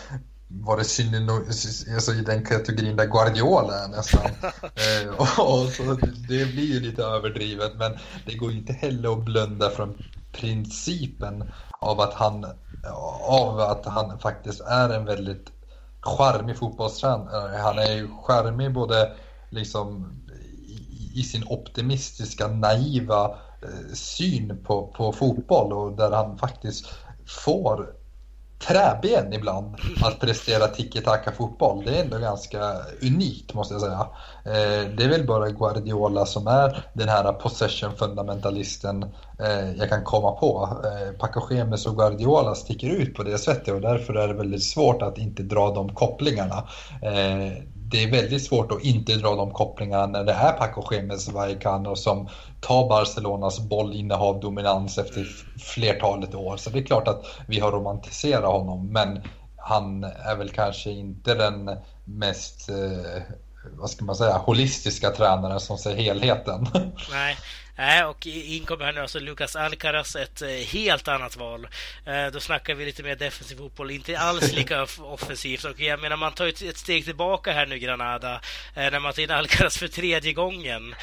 varit 0.49 0.87
synonym, 0.87 1.47
alltså 1.95 2.13
i 2.13 2.21
den 2.21 2.45
kategorin 2.45 2.97
där 2.97 3.07
Guardiola 3.07 3.85
är 3.85 3.89
nästan. 3.89 4.27
eh, 4.63 5.09
och, 5.41 5.69
så 5.73 5.83
det 6.29 6.53
blir 6.53 6.75
ju 6.75 6.81
lite 6.81 7.03
överdrivet 7.03 7.73
men 7.77 7.99
det 8.27 8.35
går 8.35 8.53
ju 8.53 8.59
inte 8.59 8.73
heller 8.73 9.13
att 9.13 9.25
blunda 9.25 9.71
från 9.71 10.03
principen 10.33 11.53
av 11.81 12.01
att 12.01 12.15
han, 12.15 12.47
av 13.23 13.61
att 13.61 13.87
han 13.87 14.19
faktiskt 14.19 14.61
är 14.61 14.89
en 14.89 15.05
väldigt 15.05 15.47
charmig 16.09 16.57
fotbollstränare. 16.57 17.55
Eh, 17.55 17.63
han 17.63 17.79
är 17.79 17.93
ju 17.93 18.09
charmig 18.23 18.73
både 18.73 19.13
liksom 19.51 20.13
i, 20.67 21.21
i 21.21 21.23
sin 21.23 21.45
optimistiska, 21.47 22.49
naiva 22.49 23.25
eh, 23.63 23.95
syn 23.95 24.65
på, 24.65 24.87
på 24.87 25.13
fotboll 25.13 25.73
och 25.73 25.93
där 25.93 26.11
han 26.11 26.39
faktiskt 26.39 26.87
får 27.27 27.98
träben 28.59 29.33
ibland 29.33 29.77
att 30.03 30.21
prestera 30.21 30.67
tiki-taka 30.67 31.33
fotboll. 31.33 31.85
Det 31.85 31.99
är 31.99 32.05
ändå 32.05 32.19
ganska 32.19 32.75
unikt 33.03 33.55
måste 33.55 33.75
jag 33.75 33.81
säga. 33.81 34.07
Eh, 34.45 34.91
det 34.97 35.05
är 35.05 35.09
väl 35.09 35.27
bara 35.27 35.51
Guardiola 35.51 36.27
som 36.27 36.47
är 36.47 36.85
den 36.93 37.09
här 37.09 37.33
possession-fundamentalisten 37.33 39.03
eh, 39.41 39.73
jag 39.79 39.89
kan 39.89 40.05
komma 40.05 40.33
på. 40.33 40.69
Eh, 40.85 41.19
Pacogemes 41.19 41.49
Pacochemes 41.49 41.87
och 41.87 41.97
Guardiola 41.97 42.55
sticker 42.55 42.89
ut 42.89 43.15
på 43.15 43.23
det 43.23 43.39
sättet 43.39 43.75
och 43.75 43.81
därför 43.81 44.15
är 44.15 44.29
det 44.29 44.35
väldigt 44.35 44.65
svårt 44.65 45.03
att 45.03 45.19
inte 45.19 45.43
dra 45.43 45.75
de 45.75 45.95
kopplingarna 45.95 46.69
det 47.91 48.03
är 48.03 48.11
väldigt 48.11 48.45
svårt 48.45 48.73
att 48.73 48.83
inte 48.85 49.15
dra 49.15 49.35
de 49.35 49.51
kopplingarna 49.51 50.07
när 50.07 50.25
det 50.25 50.33
är 50.33 50.53
Paco 50.53 50.95
Gemes 50.95 51.29
Vallecano 51.29 51.97
som 51.97 52.29
tar 52.61 52.89
Barcelonas 52.89 53.61
bollinnehav 53.61 54.41
dominans 54.41 54.99
efter 54.99 55.27
flertalet 55.61 56.35
år. 56.35 56.57
Så 56.57 56.71
det 56.71 56.79
är 56.79 56.85
klart 56.85 57.09
att 57.09 57.25
vi 57.47 57.61
har 57.61 57.73
romantiserat 57.73 58.53
honom 58.53 58.93
men 58.93 59.23
han 59.57 60.05
är 60.05 60.37
väl 60.37 60.51
kanske 60.51 60.91
inte 60.91 61.35
den 61.35 61.71
mest 62.05 62.69
eh, 62.69 63.23
vad 63.79 63.91
ska 63.91 64.05
man 64.05 64.17
säga, 64.17 64.39
holistiska 64.39 65.11
tränaren 65.11 65.61
som 65.61 65.79
ser 65.79 65.95
helheten. 65.95 66.67
Nej, 67.13 67.37
Nej, 67.79 68.05
och 68.05 68.27
in 68.27 68.65
kommer 68.65 68.93
nu 68.93 69.01
alltså 69.01 69.21
Lucas 69.21 69.57
Alcaraz, 69.57 70.17
ett 70.17 70.43
eh, 70.43 70.49
helt 70.49 71.09
annat 71.09 71.37
val. 71.37 71.69
Eh, 72.07 72.27
då 72.27 72.41
snackar 72.41 72.75
vi 72.75 72.85
lite 72.85 73.03
mer 73.03 73.17
defensiv 73.17 73.57
fotboll, 73.57 73.91
inte 73.91 74.19
alls 74.19 74.53
lika 74.53 74.83
offensivt. 74.99 75.65
Och 75.65 75.81
jag 75.81 76.01
menar, 76.01 76.17
man 76.17 76.33
tar 76.33 76.47
ett 76.47 76.79
steg 76.79 77.05
tillbaka 77.05 77.53
här 77.53 77.67
nu, 77.67 77.79
Granada, 77.79 78.41
eh, 78.75 78.91
när 78.91 79.01
man 79.01 79.13
tar 79.13 79.23
in 79.23 79.31
Alcaraz 79.31 79.79
för 79.79 79.89
tredje 79.89 80.33
gången. 80.33 80.95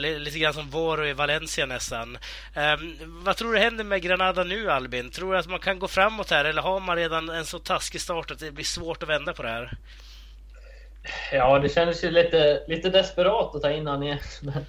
Lite 0.00 0.38
grann 0.38 0.54
som 0.54 0.70
Voro 0.70 1.06
i 1.06 1.12
Valencia 1.12 1.66
nästan. 1.66 2.18
Ehm, 2.54 2.96
vad 3.00 3.36
tror 3.36 3.52
du 3.52 3.58
händer 3.58 3.84
med 3.84 4.02
Granada 4.02 4.44
nu, 4.44 4.70
Albin? 4.70 5.10
Tror 5.10 5.32
du 5.32 5.38
att 5.38 5.46
man 5.46 5.60
kan 5.60 5.78
gå 5.78 5.88
framåt 5.88 6.30
här, 6.30 6.44
eller 6.44 6.62
har 6.62 6.80
man 6.80 6.96
redan 6.96 7.28
en 7.28 7.46
så 7.46 7.58
taskig 7.58 8.00
start 8.00 8.30
att 8.30 8.38
det 8.38 8.50
blir 8.50 8.64
svårt 8.64 9.02
att 9.02 9.08
vända 9.08 9.32
på 9.32 9.42
det 9.42 9.48
här? 9.48 9.76
Ja, 11.32 11.58
det 11.58 11.68
kändes 11.68 12.04
ju 12.04 12.10
lite, 12.10 12.62
lite 12.68 12.90
desperat 12.90 13.54
att 13.54 13.62
ta 13.62 13.70
in 13.70 13.86
honom 13.86 14.02
igen. 14.02 14.18
Men... 14.42 14.66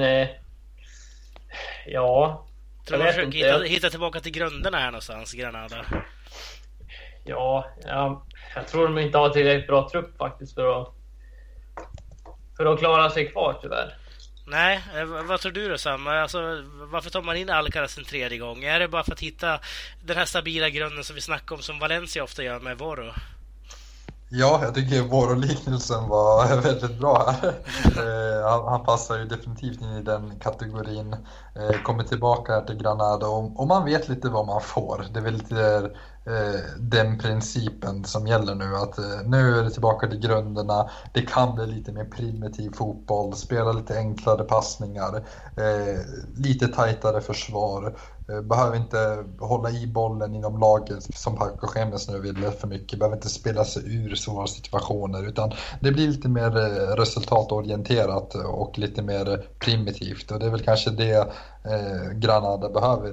Eh, 0.00 0.28
ja... 1.86 2.46
Tror 2.86 2.98
du 2.98 3.04
försöker 3.04 3.30
hitta, 3.30 3.62
hitta 3.62 3.90
tillbaka 3.90 4.20
till 4.20 4.32
grunderna 4.32 4.78
här 4.78 4.86
någonstans, 4.86 5.32
Granada? 5.32 5.84
Ja, 7.24 7.66
ja, 7.84 8.26
jag 8.54 8.68
tror 8.68 8.88
de 8.88 8.98
inte 8.98 9.18
har 9.18 9.28
tillräckligt 9.28 9.66
bra 9.66 9.88
trupp 9.90 10.16
faktiskt 10.18 10.54
för 10.54 10.82
att, 10.82 10.94
för 12.56 12.66
att 12.66 12.78
klara 12.78 13.10
sig 13.10 13.30
kvar 13.30 13.58
tyvärr. 13.62 13.94
Nej, 14.46 14.80
eh, 14.96 15.04
vad 15.04 15.40
tror 15.40 15.52
du 15.52 15.68
då 15.68 15.78
Sam? 15.78 16.06
Alltså, 16.06 16.64
varför 16.90 17.10
tar 17.10 17.22
man 17.22 17.36
in 17.36 17.50
Alcaraz 17.50 17.98
en 17.98 18.04
tredje 18.04 18.38
gång? 18.38 18.64
Är 18.64 18.80
det 18.80 18.88
bara 18.88 19.04
för 19.04 19.12
att 19.12 19.20
hitta 19.20 19.60
den 20.02 20.16
här 20.16 20.24
stabila 20.24 20.68
grunden 20.70 21.04
som 21.04 21.14
vi 21.14 21.20
snackar 21.20 21.56
om 21.56 21.62
som 21.62 21.78
Valencia 21.78 22.24
ofta 22.24 22.42
gör 22.42 22.60
med 22.60 22.78
Voro? 22.78 23.12
Ja, 24.36 24.60
jag 24.62 24.74
tycker 24.74 25.02
Voro-liknelsen 25.02 26.08
var 26.08 26.56
väldigt 26.62 26.98
bra 26.98 27.34
här. 27.42 27.48
Eh, 27.84 28.50
han, 28.50 28.68
han, 28.68 28.84
passar 28.84 29.18
ju 29.18 29.24
definitivt 29.24 29.80
in 29.80 29.96
i 29.96 30.02
den 30.02 30.38
kategorin. 30.40 31.16
Eh, 31.54 31.82
kommer 31.82 32.04
tillbaka 32.04 32.52
här 32.52 32.60
till 32.60 32.76
Granada 32.76 33.26
och, 33.26 33.60
och, 33.60 33.66
man 33.66 33.84
vet 33.84 34.08
lite 34.08 34.28
vad 34.28 34.46
man 34.46 34.60
får. 34.60 35.06
Det 35.12 35.18
är 35.18 35.24
väl 35.24 35.34
lite 35.34 35.90
eh, 36.26 36.60
den 36.78 37.18
principen 37.18 38.04
som 38.04 38.26
gäller 38.26 38.54
nu. 38.54 38.76
Att 38.76 38.98
eh, 38.98 39.04
nu 39.24 39.58
är 39.58 39.62
det 39.62 39.70
tillbaka 39.70 40.06
till 40.06 40.20
grunderna. 40.20 40.90
Det 41.12 41.22
kan 41.22 41.54
bli 41.54 41.66
lite 41.66 41.92
mer 41.92 42.04
primitiv 42.04 42.70
fotboll, 42.70 43.34
spela 43.34 43.72
lite 43.72 43.96
enklare 43.96 44.44
passningar, 44.44 45.16
eh, 45.56 46.00
lite 46.36 46.68
tajtare 46.68 47.20
försvar. 47.20 47.96
Eh, 48.28 48.40
behöver 48.40 48.76
inte 48.76 49.24
hålla 49.38 49.70
i 49.70 49.86
bollen 49.86 50.34
inom 50.34 50.58
laget 50.58 51.16
som 51.16 51.36
Paco 51.36 51.66
Schemes 51.66 52.08
nu 52.08 52.20
ville 52.20 52.50
för 52.50 52.68
mycket. 52.68 52.98
Behöver 52.98 53.16
inte 53.16 53.28
spela 53.28 53.64
sig 53.64 53.96
ur 53.96 54.14
svåra 54.14 54.46
situationer 54.46 55.28
utan 55.28 55.52
det 55.80 55.92
blir 55.92 56.08
lite 56.08 56.28
mer 56.28 56.56
eh, 56.56 56.96
resultatorienterat 56.96 58.34
och 58.34 58.78
lite 58.78 59.02
mer 59.02 59.46
primitivt 59.58 60.30
och 60.30 60.38
det 60.38 60.46
är 60.46 60.50
väl 60.50 60.64
kanske 60.64 60.90
det 60.90 61.32
eh, 61.64 62.10
Granada 62.14 62.68
behöver 62.68 63.12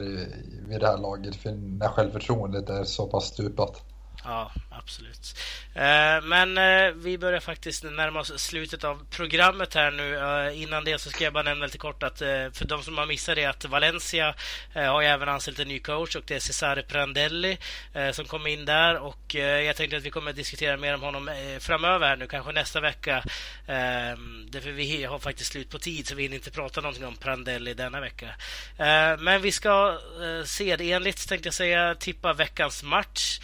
vid 0.68 0.80
det 0.80 0.88
här 0.88 0.98
laget 0.98 1.36
för 1.36 1.52
när 1.52 1.88
självförtroendet 1.88 2.70
är 2.70 2.84
så 2.84 3.08
pass 3.08 3.26
stupat. 3.26 3.82
Ja, 4.24 4.52
absolut. 4.72 5.36
Eh, 5.74 6.22
men 6.24 6.58
eh, 6.58 6.92
vi 6.96 7.18
börjar 7.18 7.40
faktiskt 7.40 7.84
närma 7.84 8.20
oss 8.20 8.40
slutet 8.40 8.84
av 8.84 9.06
programmet 9.10 9.74
här 9.74 9.92
nu. 9.92 10.18
Eh, 10.18 10.62
innan 10.62 10.84
det 10.84 11.00
så 11.00 11.10
ska 11.10 11.24
jag 11.24 11.34
bara 11.34 11.44
nämna 11.44 11.66
lite 11.66 11.78
kort 11.78 12.04
att 12.04 12.22
eh, 12.22 12.52
för 12.54 12.66
de 12.66 12.84
som 12.84 12.98
har 12.98 13.06
missat 13.06 13.36
det 13.36 13.46
att 13.46 13.66
Valencia 13.66 14.36
eh, 14.74 14.84
har 14.84 15.02
ju 15.02 15.08
även 15.08 15.30
anställt 15.30 15.60
en 15.60 15.68
ny 15.68 15.80
coach 15.80 16.16
och 16.16 16.24
det 16.28 16.36
är 16.36 16.40
Cesare 16.40 16.84
Prandelli 16.84 17.58
eh, 17.94 18.12
som 18.12 18.26
kom 18.26 18.48
in 18.48 18.66
där 18.66 18.98
och 18.98 19.36
jag 19.36 19.76
tänkte 19.76 19.98
att 19.98 20.04
vi 20.04 20.10
kommer 20.10 20.30
att 20.30 20.36
diskutera 20.36 20.78
mer 20.78 20.94
om 20.94 21.02
honom 21.02 21.30
framöver 21.60 22.08
här 22.08 22.16
nu, 22.16 22.28
kanske 22.28 22.52
nästa 22.52 22.80
vecka. 22.80 23.24
Ehm, 23.68 24.48
därför 24.50 24.72
vi 24.72 25.04
har 25.04 25.20
faktiskt 25.20 25.52
slut 25.52 25.70
på 25.70 25.80
tid 25.80 26.08
så 26.08 26.16
vi 26.16 26.24
hinner 26.24 26.36
inte 26.36 26.52
prata 26.52 26.82
någonting 26.82 27.06
om 27.06 27.16
Prandelli 27.16 27.74
denna 27.74 28.02
vecka. 28.02 28.30
Ehm, 28.78 29.24
men 29.24 29.42
vi 29.42 29.52
ska 29.52 30.00
se 30.46 30.76
det 30.76 30.92
enligt 30.92 31.28
tänkte 31.28 31.48
jag 31.48 31.54
säga 31.54 31.96
tippa 31.96 32.34
veckans 32.34 32.84
match. 32.84 33.40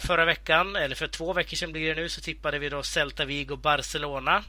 Förra 0.00 0.24
veckan, 0.24 0.51
eller 0.60 0.94
för 0.94 1.06
två 1.06 1.32
veckor 1.32 1.56
sedan 1.56 1.72
blir 1.72 1.94
det 1.94 2.02
nu, 2.02 2.08
så 2.08 2.20
tippade 2.20 2.58
vi 2.58 2.68
då 2.68 2.82
Celta 2.82 3.24
Vigo 3.24 3.56
Barcelona. 3.56 4.44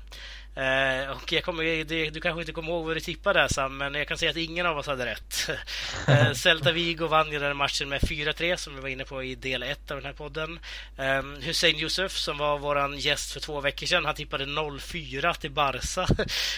Eh, 0.55 1.11
och 1.11 1.31
jag 1.31 1.43
kommer, 1.43 1.83
det, 1.83 2.09
du 2.09 2.21
kanske 2.21 2.41
inte 2.41 2.51
kommer 2.51 2.69
ihåg 2.69 2.85
vad 2.85 2.95
du 2.95 2.99
tippade 2.99 3.39
där 3.39 3.47
Sam, 3.47 3.77
men 3.77 3.93
jag 3.93 4.07
kan 4.07 4.17
säga 4.17 4.31
att 4.31 4.37
ingen 4.37 4.65
av 4.65 4.77
oss 4.77 4.87
hade 4.87 5.05
rätt. 5.05 5.49
eh, 6.07 6.33
Celta 6.33 6.71
Vigo 6.71 7.07
vann 7.07 7.31
ju 7.31 7.39
den 7.39 7.57
matchen 7.57 7.89
med 7.89 8.01
4-3 8.01 8.55
som 8.55 8.75
vi 8.75 8.81
var 8.81 8.89
inne 8.89 9.05
på 9.05 9.23
i 9.23 9.35
del 9.35 9.63
1 9.63 9.91
av 9.91 9.97
den 9.97 10.05
här 10.05 10.13
podden. 10.13 10.59
Eh, 10.97 11.21
Hussein 11.41 11.75
Yusuf 11.75 12.17
som 12.17 12.37
var 12.37 12.57
vår 12.57 12.95
gäst 12.95 13.31
för 13.31 13.39
två 13.39 13.61
veckor 13.61 13.87
sedan, 13.87 14.05
han 14.05 14.15
tippade 14.15 14.45
0-4 14.45 15.33
till 15.33 15.51
Barca. 15.51 16.07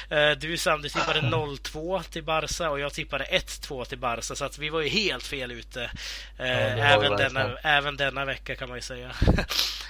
eh, 0.15 0.31
du 0.31 0.57
Sam, 0.57 0.81
du 0.81 0.89
tippade 0.89 1.21
0-2 1.21 2.03
till 2.03 2.23
Barca 2.23 2.69
och 2.69 2.79
jag 2.79 2.93
tippade 2.93 3.25
1-2 3.25 3.85
till 3.85 3.97
Barca, 3.97 4.35
så 4.35 4.45
att 4.45 4.57
vi 4.57 4.69
var 4.69 4.81
ju 4.81 4.89
helt 4.89 5.23
fel 5.23 5.51
ute. 5.51 5.91
Eh, 6.37 6.77
ja, 6.77 6.85
även, 6.85 7.17
denna, 7.17 7.57
även 7.63 7.97
denna 7.97 8.25
vecka 8.25 8.55
kan 8.55 8.69
man 8.69 8.77
ju 8.77 8.81
säga. 8.81 9.11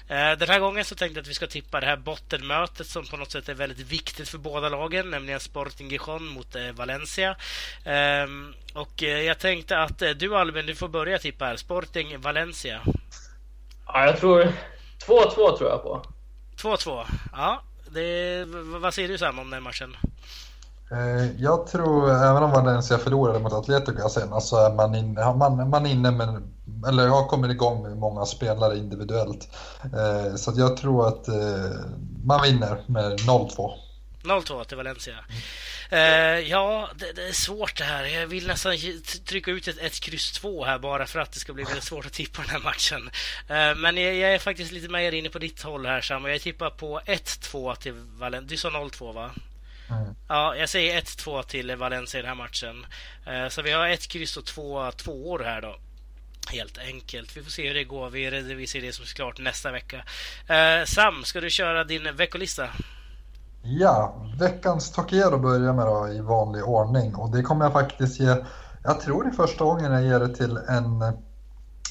Eh, 0.08 0.38
den 0.38 0.49
här 0.49 0.60
gången 0.60 0.86
så 0.86 0.95
tänkte 0.95 1.18
jag 1.18 1.22
att 1.22 1.28
vi 1.30 1.34
ska 1.34 1.47
tippa 1.47 1.80
det 1.80 1.86
här 1.86 1.97
bottenmötet 1.97 2.88
som 2.88 3.06
på 3.06 3.18
något 3.18 3.32
sätt 3.32 3.49
är 3.49 3.53
väldigt 3.53 3.91
viktigt 3.96 4.30
för 4.30 4.38
båda 4.38 4.70
lagen, 4.70 5.10
nämligen 5.10 5.39
Sporting 5.39 5.89
Gijon 5.89 6.28
mot 6.28 6.56
eh, 6.56 6.72
Valencia. 6.76 7.36
Ehm, 7.86 8.54
och 8.74 9.04
eh, 9.04 9.22
jag 9.22 9.39
tänkte 9.39 9.78
att 9.78 10.00
du 10.20 10.36
Albin, 10.36 10.66
du 10.66 10.76
får 10.76 10.88
börja 10.88 11.18
tippa 11.18 11.46
här. 11.46 11.56
Sporting 11.56 12.22
Valencia. 12.22 12.82
Ja, 13.88 14.06
jag 14.06 14.18
tror 14.18 14.54
2-2 15.08 15.58
tror 15.58 15.70
jag 15.70 15.84
på. 15.84 16.02
2-2. 16.58 17.06
Ja, 17.32 17.62
det, 17.89 18.46
vad 18.82 18.93
säger 18.93 19.08
du 19.10 19.18
Sam 19.18 19.39
om 19.39 19.50
den 19.50 19.64
matchen? 19.64 19.96
Jag 21.38 21.68
tror, 21.68 22.10
även 22.10 22.43
om 22.43 22.52
Valencia 22.52 22.98
förlorade 22.98 23.39
mot 23.39 23.54
Atletico 23.54 24.10
senast, 24.10 24.48
så 24.48 24.66
är 24.66 24.74
man, 24.74 24.96
in, 24.96 25.14
man, 25.14 25.70
man 25.70 25.86
inne 25.86 26.12
med 26.12 26.41
eller 26.88 27.08
har 27.08 27.28
kommit 27.28 27.52
igång 27.52 27.84
med 27.84 27.98
många 27.98 28.26
spelare 28.26 28.78
individuellt. 28.78 29.50
Eh, 29.84 30.36
så 30.36 30.52
jag 30.56 30.78
tror 30.78 31.08
att 31.08 31.28
eh, 31.28 31.80
man 32.24 32.41
vinner 32.43 32.84
med 32.88 33.20
0-2. 33.20 33.72
0-2 34.26 34.63
till 34.63 34.78
Valencia. 34.78 35.26
Eh, 35.89 36.39
ja, 36.39 36.89
det, 36.95 37.11
det, 37.11 37.28
är 37.28 37.32
svårt 37.32 37.78
det 37.78 37.84
här. 37.84 38.05
Jag 38.05 38.28
vill 38.28 38.47
nästan 38.47 38.78
trycka 39.26 39.51
ut 39.51 39.67
ett, 39.67 39.78
ett 39.78 39.99
kryss 39.99 40.32
2 40.32 40.65
här 40.65 40.80
bara 40.80 41.05
för 41.05 41.19
att 41.19 41.32
det 41.32 41.39
ska 41.39 41.53
bli 41.53 41.63
väldigt 41.63 41.84
svårt 41.84 42.05
att 42.05 42.13
tippa 42.13 42.41
den 42.41 42.49
här 42.49 42.59
matchen. 42.59 43.09
Eh, 43.49 43.76
men 43.76 43.97
jag, 43.97 44.15
jag, 44.15 44.34
är 44.34 44.39
faktiskt 44.39 44.71
lite 44.71 44.89
mer 44.89 45.11
inne 45.11 45.30
på 45.30 45.39
ditt 45.39 45.61
håll 45.61 45.86
här 45.86 46.01
Sam. 46.01 46.26
Jag 46.26 46.41
tippar 46.41 46.69
på 46.69 46.99
1-2 46.99 47.76
till 47.76 47.93
Valencia. 47.93 48.49
Du 48.49 48.57
sa 48.57 48.69
0-2 48.69 49.13
va? 49.13 49.32
Mm. 49.89 50.15
Ja, 50.30 50.55
jag 50.55 50.69
säger 50.69 51.01
1-2 51.01 51.43
till 51.43 51.76
Valencia 51.76 52.19
i 52.19 52.21
den 52.21 52.30
här 52.30 52.36
matchen. 52.36 52.86
Eh, 53.26 53.47
så 53.49 53.61
vi 53.61 53.71
har 53.71 53.88
ett 53.88 54.07
kryss 54.07 54.38
och 54.38 54.45
två 54.45 54.91
tvåor 54.91 55.39
här 55.39 55.61
då. 55.61 55.80
Helt 56.51 56.78
enkelt. 56.78 57.38
Vi 57.38 57.43
får 57.43 57.51
se 57.51 57.67
hur 57.67 57.73
det 57.73 57.84
går. 57.84 58.09
Vi 58.09 58.32
redovisar 58.32 58.80
det 58.80 58.93
som 58.93 59.05
klart 59.05 59.38
nästa 59.39 59.71
vecka. 59.71 60.03
Sam, 60.86 61.23
ska 61.23 61.41
du 61.41 61.49
köra 61.49 61.84
din 61.84 62.15
veckolista? 62.15 62.69
Ja, 63.68 64.16
veckans 64.39 64.91
Tokero 64.91 65.38
börjar 65.38 65.74
med 65.74 65.86
då 65.86 66.07
i 66.07 66.22
vanlig 66.22 66.63
ordning 66.63 67.16
och 67.16 67.32
det 67.32 67.41
kommer 67.41 67.66
jag 67.66 67.74
faktiskt 67.74 68.20
ge, 68.20 68.36
jag 68.84 68.99
tror 68.99 69.24
det 69.24 69.30
är 69.30 69.34
första 69.34 69.66
gången 69.66 69.91
jag 69.91 70.03
ger 70.03 70.20
det 70.20 70.36
till 70.36 70.57
en 70.68 71.03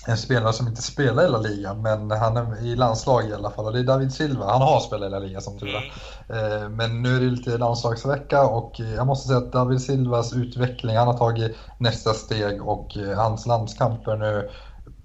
en 0.07 0.17
spelare 0.17 0.53
som 0.53 0.69
inte 0.69 0.83
spelar 0.83 1.25
i 1.25 1.29
La 1.29 1.39
Liga, 1.39 1.75
men 1.75 2.11
han 2.11 2.37
är 2.37 2.67
i 2.67 2.77
landslag 2.77 3.29
i 3.29 3.35
alla 3.35 3.51
fall. 3.51 3.67
Och 3.67 3.73
det 3.73 3.79
är 3.79 3.85
David 3.85 4.13
Silva. 4.13 4.53
Han 4.53 4.63
har 4.63 4.81
spelat 4.81 5.07
i 5.07 5.11
La 5.11 5.19
Liga 5.19 5.41
som 5.41 5.59
tur 5.59 5.69
är. 5.69 5.93
Mm. 6.29 6.77
Men 6.77 7.03
nu 7.03 7.17
är 7.17 7.21
det 7.21 7.27
lite 7.27 7.59
landslagsvecka 7.59 8.47
och 8.47 8.81
jag 8.97 9.07
måste 9.07 9.29
säga 9.29 9.39
att 9.39 9.53
David 9.53 9.81
Silvas 9.81 10.33
utveckling, 10.33 10.97
han 10.97 11.07
har 11.07 11.19
tagit 11.19 11.57
nästa 11.79 12.13
steg 12.15 12.63
och 12.63 12.97
eh, 12.97 13.17
hans 13.17 13.47
landskamper 13.47 14.17
nu 14.17 14.51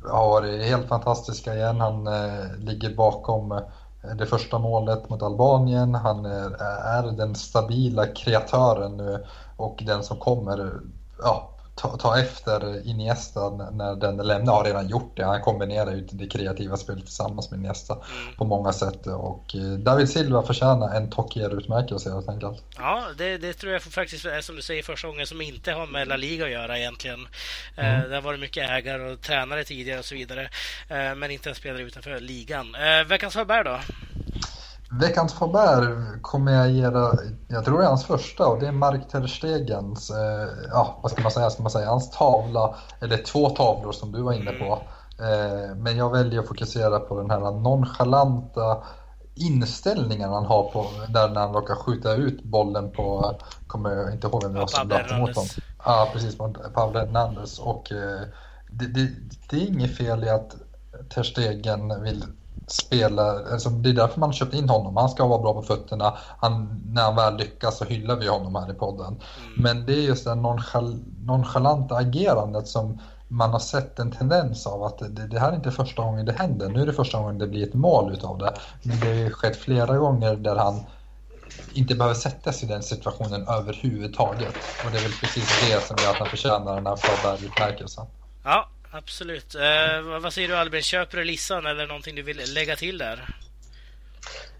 har 0.10 0.30
varit 0.30 0.66
helt 0.66 0.88
fantastiska 0.88 1.56
igen. 1.56 1.82
Han 1.82 2.08
eh, 2.08 2.58
ligger 2.58 2.96
bakom 2.96 3.62
det 4.02 4.26
första 4.26 4.60
målet 4.60 5.10
mot 5.10 5.22
Albanien. 5.22 5.96
Han 5.96 6.26
är 6.26 7.12
den 7.12 7.36
stabila 7.36 8.06
kreatören 8.08 8.98
nu 8.98 9.26
och 9.58 9.84
den 9.86 10.04
som 10.04 10.18
kommer 10.18 10.72
ja, 11.22 11.50
ta, 11.82 11.98
ta 11.98 12.20
efter 12.20 12.88
Iniesta 12.88 13.50
när 13.50 13.96
den 13.96 14.18
lämnar, 14.18 14.54
har 14.54 14.64
redan 14.64 14.88
gjort 14.88 15.18
det. 15.18 15.26
Han 15.26 15.42
kombinerar 15.42 15.92
ju 15.92 16.08
det 16.12 16.28
kreativa 16.28 16.78
spelet 16.78 17.06
tillsammans 17.06 17.52
med 17.52 17.60
Iniesta 17.60 17.94
mm. 17.94 18.36
på 18.36 18.46
många 18.46 18.74
sätt. 18.74 19.08
Och 19.08 19.56
eh, 19.56 19.62
David 19.62 20.10
Silva 20.10 20.44
förtjänar 20.44 20.96
en 20.96 21.10
Tokier-utmärkelse 21.10 22.14
helt 22.14 22.30
enkelt. 22.30 22.64
Ja, 22.78 23.04
det, 23.18 23.38
det, 23.38 23.54
tror 23.54 23.74
jag 23.74 23.82
faktiskt 23.82 24.26
är 24.26 24.42
som 24.42 24.56
du 24.56 24.62
säger 24.62 24.84
första 24.84 25.08
gången 25.08 25.28
som 25.28 25.42
inte 25.42 25.72
har 25.72 25.88
med 25.88 26.08
La 26.08 26.16
Liga 26.16 26.46
att 26.46 26.52
göra 26.52 26.78
egentligen. 26.78 27.28
Eh, 27.78 27.96
mm. 27.96 28.10
det 28.10 28.16
har 28.16 28.22
varit 28.22 28.40
mycket 28.40 28.70
ägare 28.70 29.12
och 29.12 29.22
tränare 29.22 29.64
tidigare 29.64 30.00
och 30.00 30.06
så 30.06 30.16
vidare. 30.16 30.50
Eh, 30.90 31.16
men 31.16 31.32
inte 31.32 31.50
en 31.50 31.56
spelare 31.56 31.82
utanför 31.82 32.20
ligan. 32.20 32.76
Veckans 33.08 33.36
Hörberg 33.36 33.64
då? 33.64 33.80
Veckans 34.92 35.34
Faber 35.34 36.20
kommer 36.22 36.52
jag 36.52 36.70
ge 36.70 36.82
jag 37.48 37.66
tror 37.66 37.78
det 37.78 37.84
är 37.84 37.88
hans 37.88 38.06
första 38.06 38.48
och 38.48 38.60
det 38.60 38.68
är 38.68 38.72
Mark 38.72 39.10
Ter 39.12 39.28
Stegens, 39.28 40.10
eh, 40.10 40.48
ja 40.72 41.00
vad 41.02 41.12
ska 41.12 41.22
man 41.22 41.32
säga, 41.32 41.50
ska 41.50 41.64
man 41.64 41.72
säga, 41.72 41.90
hans 41.90 42.12
tavla, 42.12 42.76
eller 43.00 43.18
två 43.18 43.50
tavlor 43.50 43.92
som 43.92 44.12
du 44.12 44.22
var 44.22 44.34
inne 44.34 44.52
på. 44.52 44.82
Eh, 45.24 45.76
men 45.76 45.98
jag 45.98 46.10
väljer 46.12 46.40
att 46.40 46.48
fokusera 46.48 47.00
på 47.00 47.22
den 47.22 47.30
här 47.30 47.52
nonchalanta 47.52 48.84
inställningen 49.36 50.30
han 50.30 50.46
har 50.46 50.64
på, 50.64 50.86
där 51.10 51.30
när 51.30 51.42
han 51.42 51.54
råkar 51.54 51.76
skjuta 51.76 52.14
ut 52.14 52.44
bollen 52.44 52.92
på, 52.92 53.36
kommer 53.68 53.90
jag 53.90 54.14
inte 54.14 54.28
ihåg 54.28 54.44
vem 54.44 54.54
det 54.54 54.60
var 54.60 54.68
som 54.68 54.88
blattade 54.88 55.20
mot 55.20 55.36
honom. 55.36 55.50
Ja, 55.86 56.10
precis, 56.14 56.38
Pablo 56.74 57.00
Hernandez. 57.00 57.60
Och 57.60 57.92
eh, 57.92 58.22
det, 58.72 58.86
det, 58.86 59.10
det 59.50 59.58
är 59.58 59.68
inget 59.68 59.98
fel 59.98 60.24
i 60.24 60.30
att 60.30 60.56
Ter 61.10 61.24
Stegen 61.24 62.04
vill 62.04 62.24
spelare, 62.68 63.54
alltså 63.54 63.70
det 63.70 63.90
är 63.90 63.94
därför 63.94 64.20
man 64.20 64.30
har 64.30 64.34
köpt 64.34 64.54
in 64.54 64.70
honom. 64.70 64.98
Han 64.98 65.10
ska 65.10 65.26
vara 65.26 65.42
bra 65.42 65.54
på 65.54 65.62
fötterna. 65.62 66.18
Han, 66.38 66.82
när 66.86 67.02
han 67.04 67.16
väl 67.16 67.38
lyckas 67.38 67.78
så 67.78 67.86
hyllar 67.86 68.16
vi 68.16 68.28
honom 68.28 68.56
här 68.56 68.72
i 68.72 68.74
podden. 68.74 69.08
Mm. 69.08 69.64
Men 69.64 69.86
det 69.86 69.94
är 69.94 70.02
just 70.02 70.26
det 70.26 70.36
nonchal, 70.36 71.00
nonchalanta 71.26 71.96
agerandet 71.96 72.68
som 72.68 73.00
man 73.28 73.50
har 73.50 73.60
sett 73.60 74.00
en 74.00 74.12
tendens 74.12 74.68
av 74.68 74.84
att 74.84 74.98
det, 74.98 75.28
det, 75.28 75.40
här 75.40 75.52
är 75.52 75.56
inte 75.56 75.72
första 75.72 76.02
gången 76.02 76.26
det 76.26 76.32
händer. 76.32 76.70
Nu 76.70 76.82
är 76.82 76.86
det 76.86 76.94
första 76.94 77.20
gången 77.20 77.38
det 77.38 77.48
blir 77.48 77.68
ett 77.68 77.74
mål 77.74 78.14
utav 78.14 78.38
det. 78.38 78.54
Men 78.84 79.00
det 79.00 79.08
har 79.08 79.14
ju 79.14 79.32
skett 79.32 79.58
flera 79.58 79.98
gånger 79.98 80.36
där 80.36 80.56
han 80.56 80.84
inte 81.74 81.96
behöver 81.96 82.16
sättas 82.16 82.64
i 82.64 82.66
den 82.66 82.84
situationen 82.84 83.48
överhuvudtaget. 83.48 84.56
Och 84.86 84.92
det 84.92 84.98
är 84.98 85.02
väl 85.02 85.12
precis 85.22 85.70
det 85.70 85.88
som 85.88 85.98
gör 86.04 86.12
att 86.12 86.18
han 86.18 86.28
förtjänar 86.28 86.76
den 86.76 86.88
här 86.88 86.96
Flaberg-utmärkelsen. 86.96 88.06
Ja, 88.44 88.70
Absolut. 88.92 89.56
Eh, 89.56 90.02
vad 90.02 90.34
säger 90.34 90.48
du 90.48 90.56
Albin? 90.56 90.82
Köper 90.82 91.18
du 91.18 91.24
listan 91.24 91.66
eller 91.66 91.88
någonting 91.88 92.16
du 92.16 92.22
vill 92.22 92.54
lägga 92.54 92.76
till 92.76 92.98
där? 92.98 93.28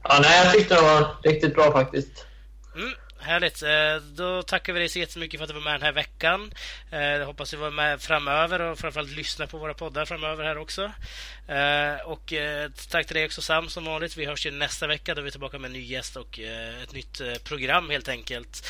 Ja, 0.04 0.20
nej, 0.22 0.44
jag 0.44 0.54
tyckte 0.54 0.76
den 0.76 0.84
var 0.84 1.16
riktigt 1.24 1.56
bra 1.56 1.72
faktiskt. 1.72 2.26
Mm. 2.76 2.94
Härligt. 3.22 3.64
Eh, 3.64 3.96
då 4.16 4.42
tackar 4.44 4.74
vi 4.74 4.80
dig 4.80 4.90
så 4.90 5.00
jättemycket 5.00 5.40
för 5.40 5.44
att 5.44 5.50
du 5.50 5.54
var 5.54 5.62
med 5.62 5.74
den 5.74 5.82
här 5.82 5.92
veckan. 5.92 6.52
Eh, 6.92 7.00
jag 7.00 7.26
hoppas 7.26 7.52
du 7.52 7.58
var 7.58 7.72
med 7.72 8.02
framöver 8.02 8.62
och 8.62 8.80
framförallt 8.80 9.12
lyssna 9.12 9.48
på 9.48 9.58
våra 9.58 9.74
poddar 9.74 10.06
framöver 10.06 10.44
här 10.44 10.58
också. 10.58 10.92
Eh, 11.48 12.06
och 12.06 12.34
tack 12.90 13.06
till 13.08 13.16
dig 13.16 13.26
också 13.26 13.42
Sam 13.42 13.70
som 13.70 13.86
vanligt. 13.86 14.18
Vi 14.18 14.26
hörs 14.26 14.46
ju 14.46 14.52
nästa 14.52 14.88
vecka 14.88 15.16
då 15.16 15.22
vi 15.22 15.28
är 15.28 15.32
tillbaka 15.32 15.60
med 15.60 15.68
en 15.68 15.74
ny 15.74 15.86
gäst 15.86 16.16
och 16.16 16.40
ett 16.84 16.94
nytt 16.94 17.22
program 17.44 17.90
helt 17.90 18.10
enkelt. 18.10 18.70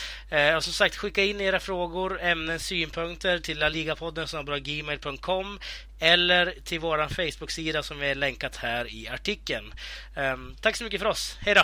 Och 0.55 0.63
som 0.63 0.73
sagt, 0.73 0.95
skicka 0.95 1.23
in 1.23 1.41
era 1.41 1.59
frågor, 1.59 2.21
ämnen, 2.21 2.59
synpunkter 2.59 3.39
till 3.39 3.59
laligapodden 3.59 4.27
gmail.com 4.63 5.59
eller 5.99 6.53
till 6.63 6.79
vår 6.79 7.07
Facebook-sida 7.07 7.83
som 7.83 7.99
vi 7.99 8.07
har 8.07 8.15
länkat 8.15 8.55
här 8.55 8.93
i 8.93 9.07
artikeln. 9.07 9.73
Ehm, 10.15 10.55
tack 10.61 10.75
så 10.75 10.83
mycket 10.83 11.01
för 11.01 11.07
oss. 11.07 11.37
Hej 11.41 11.55
då! 11.55 11.63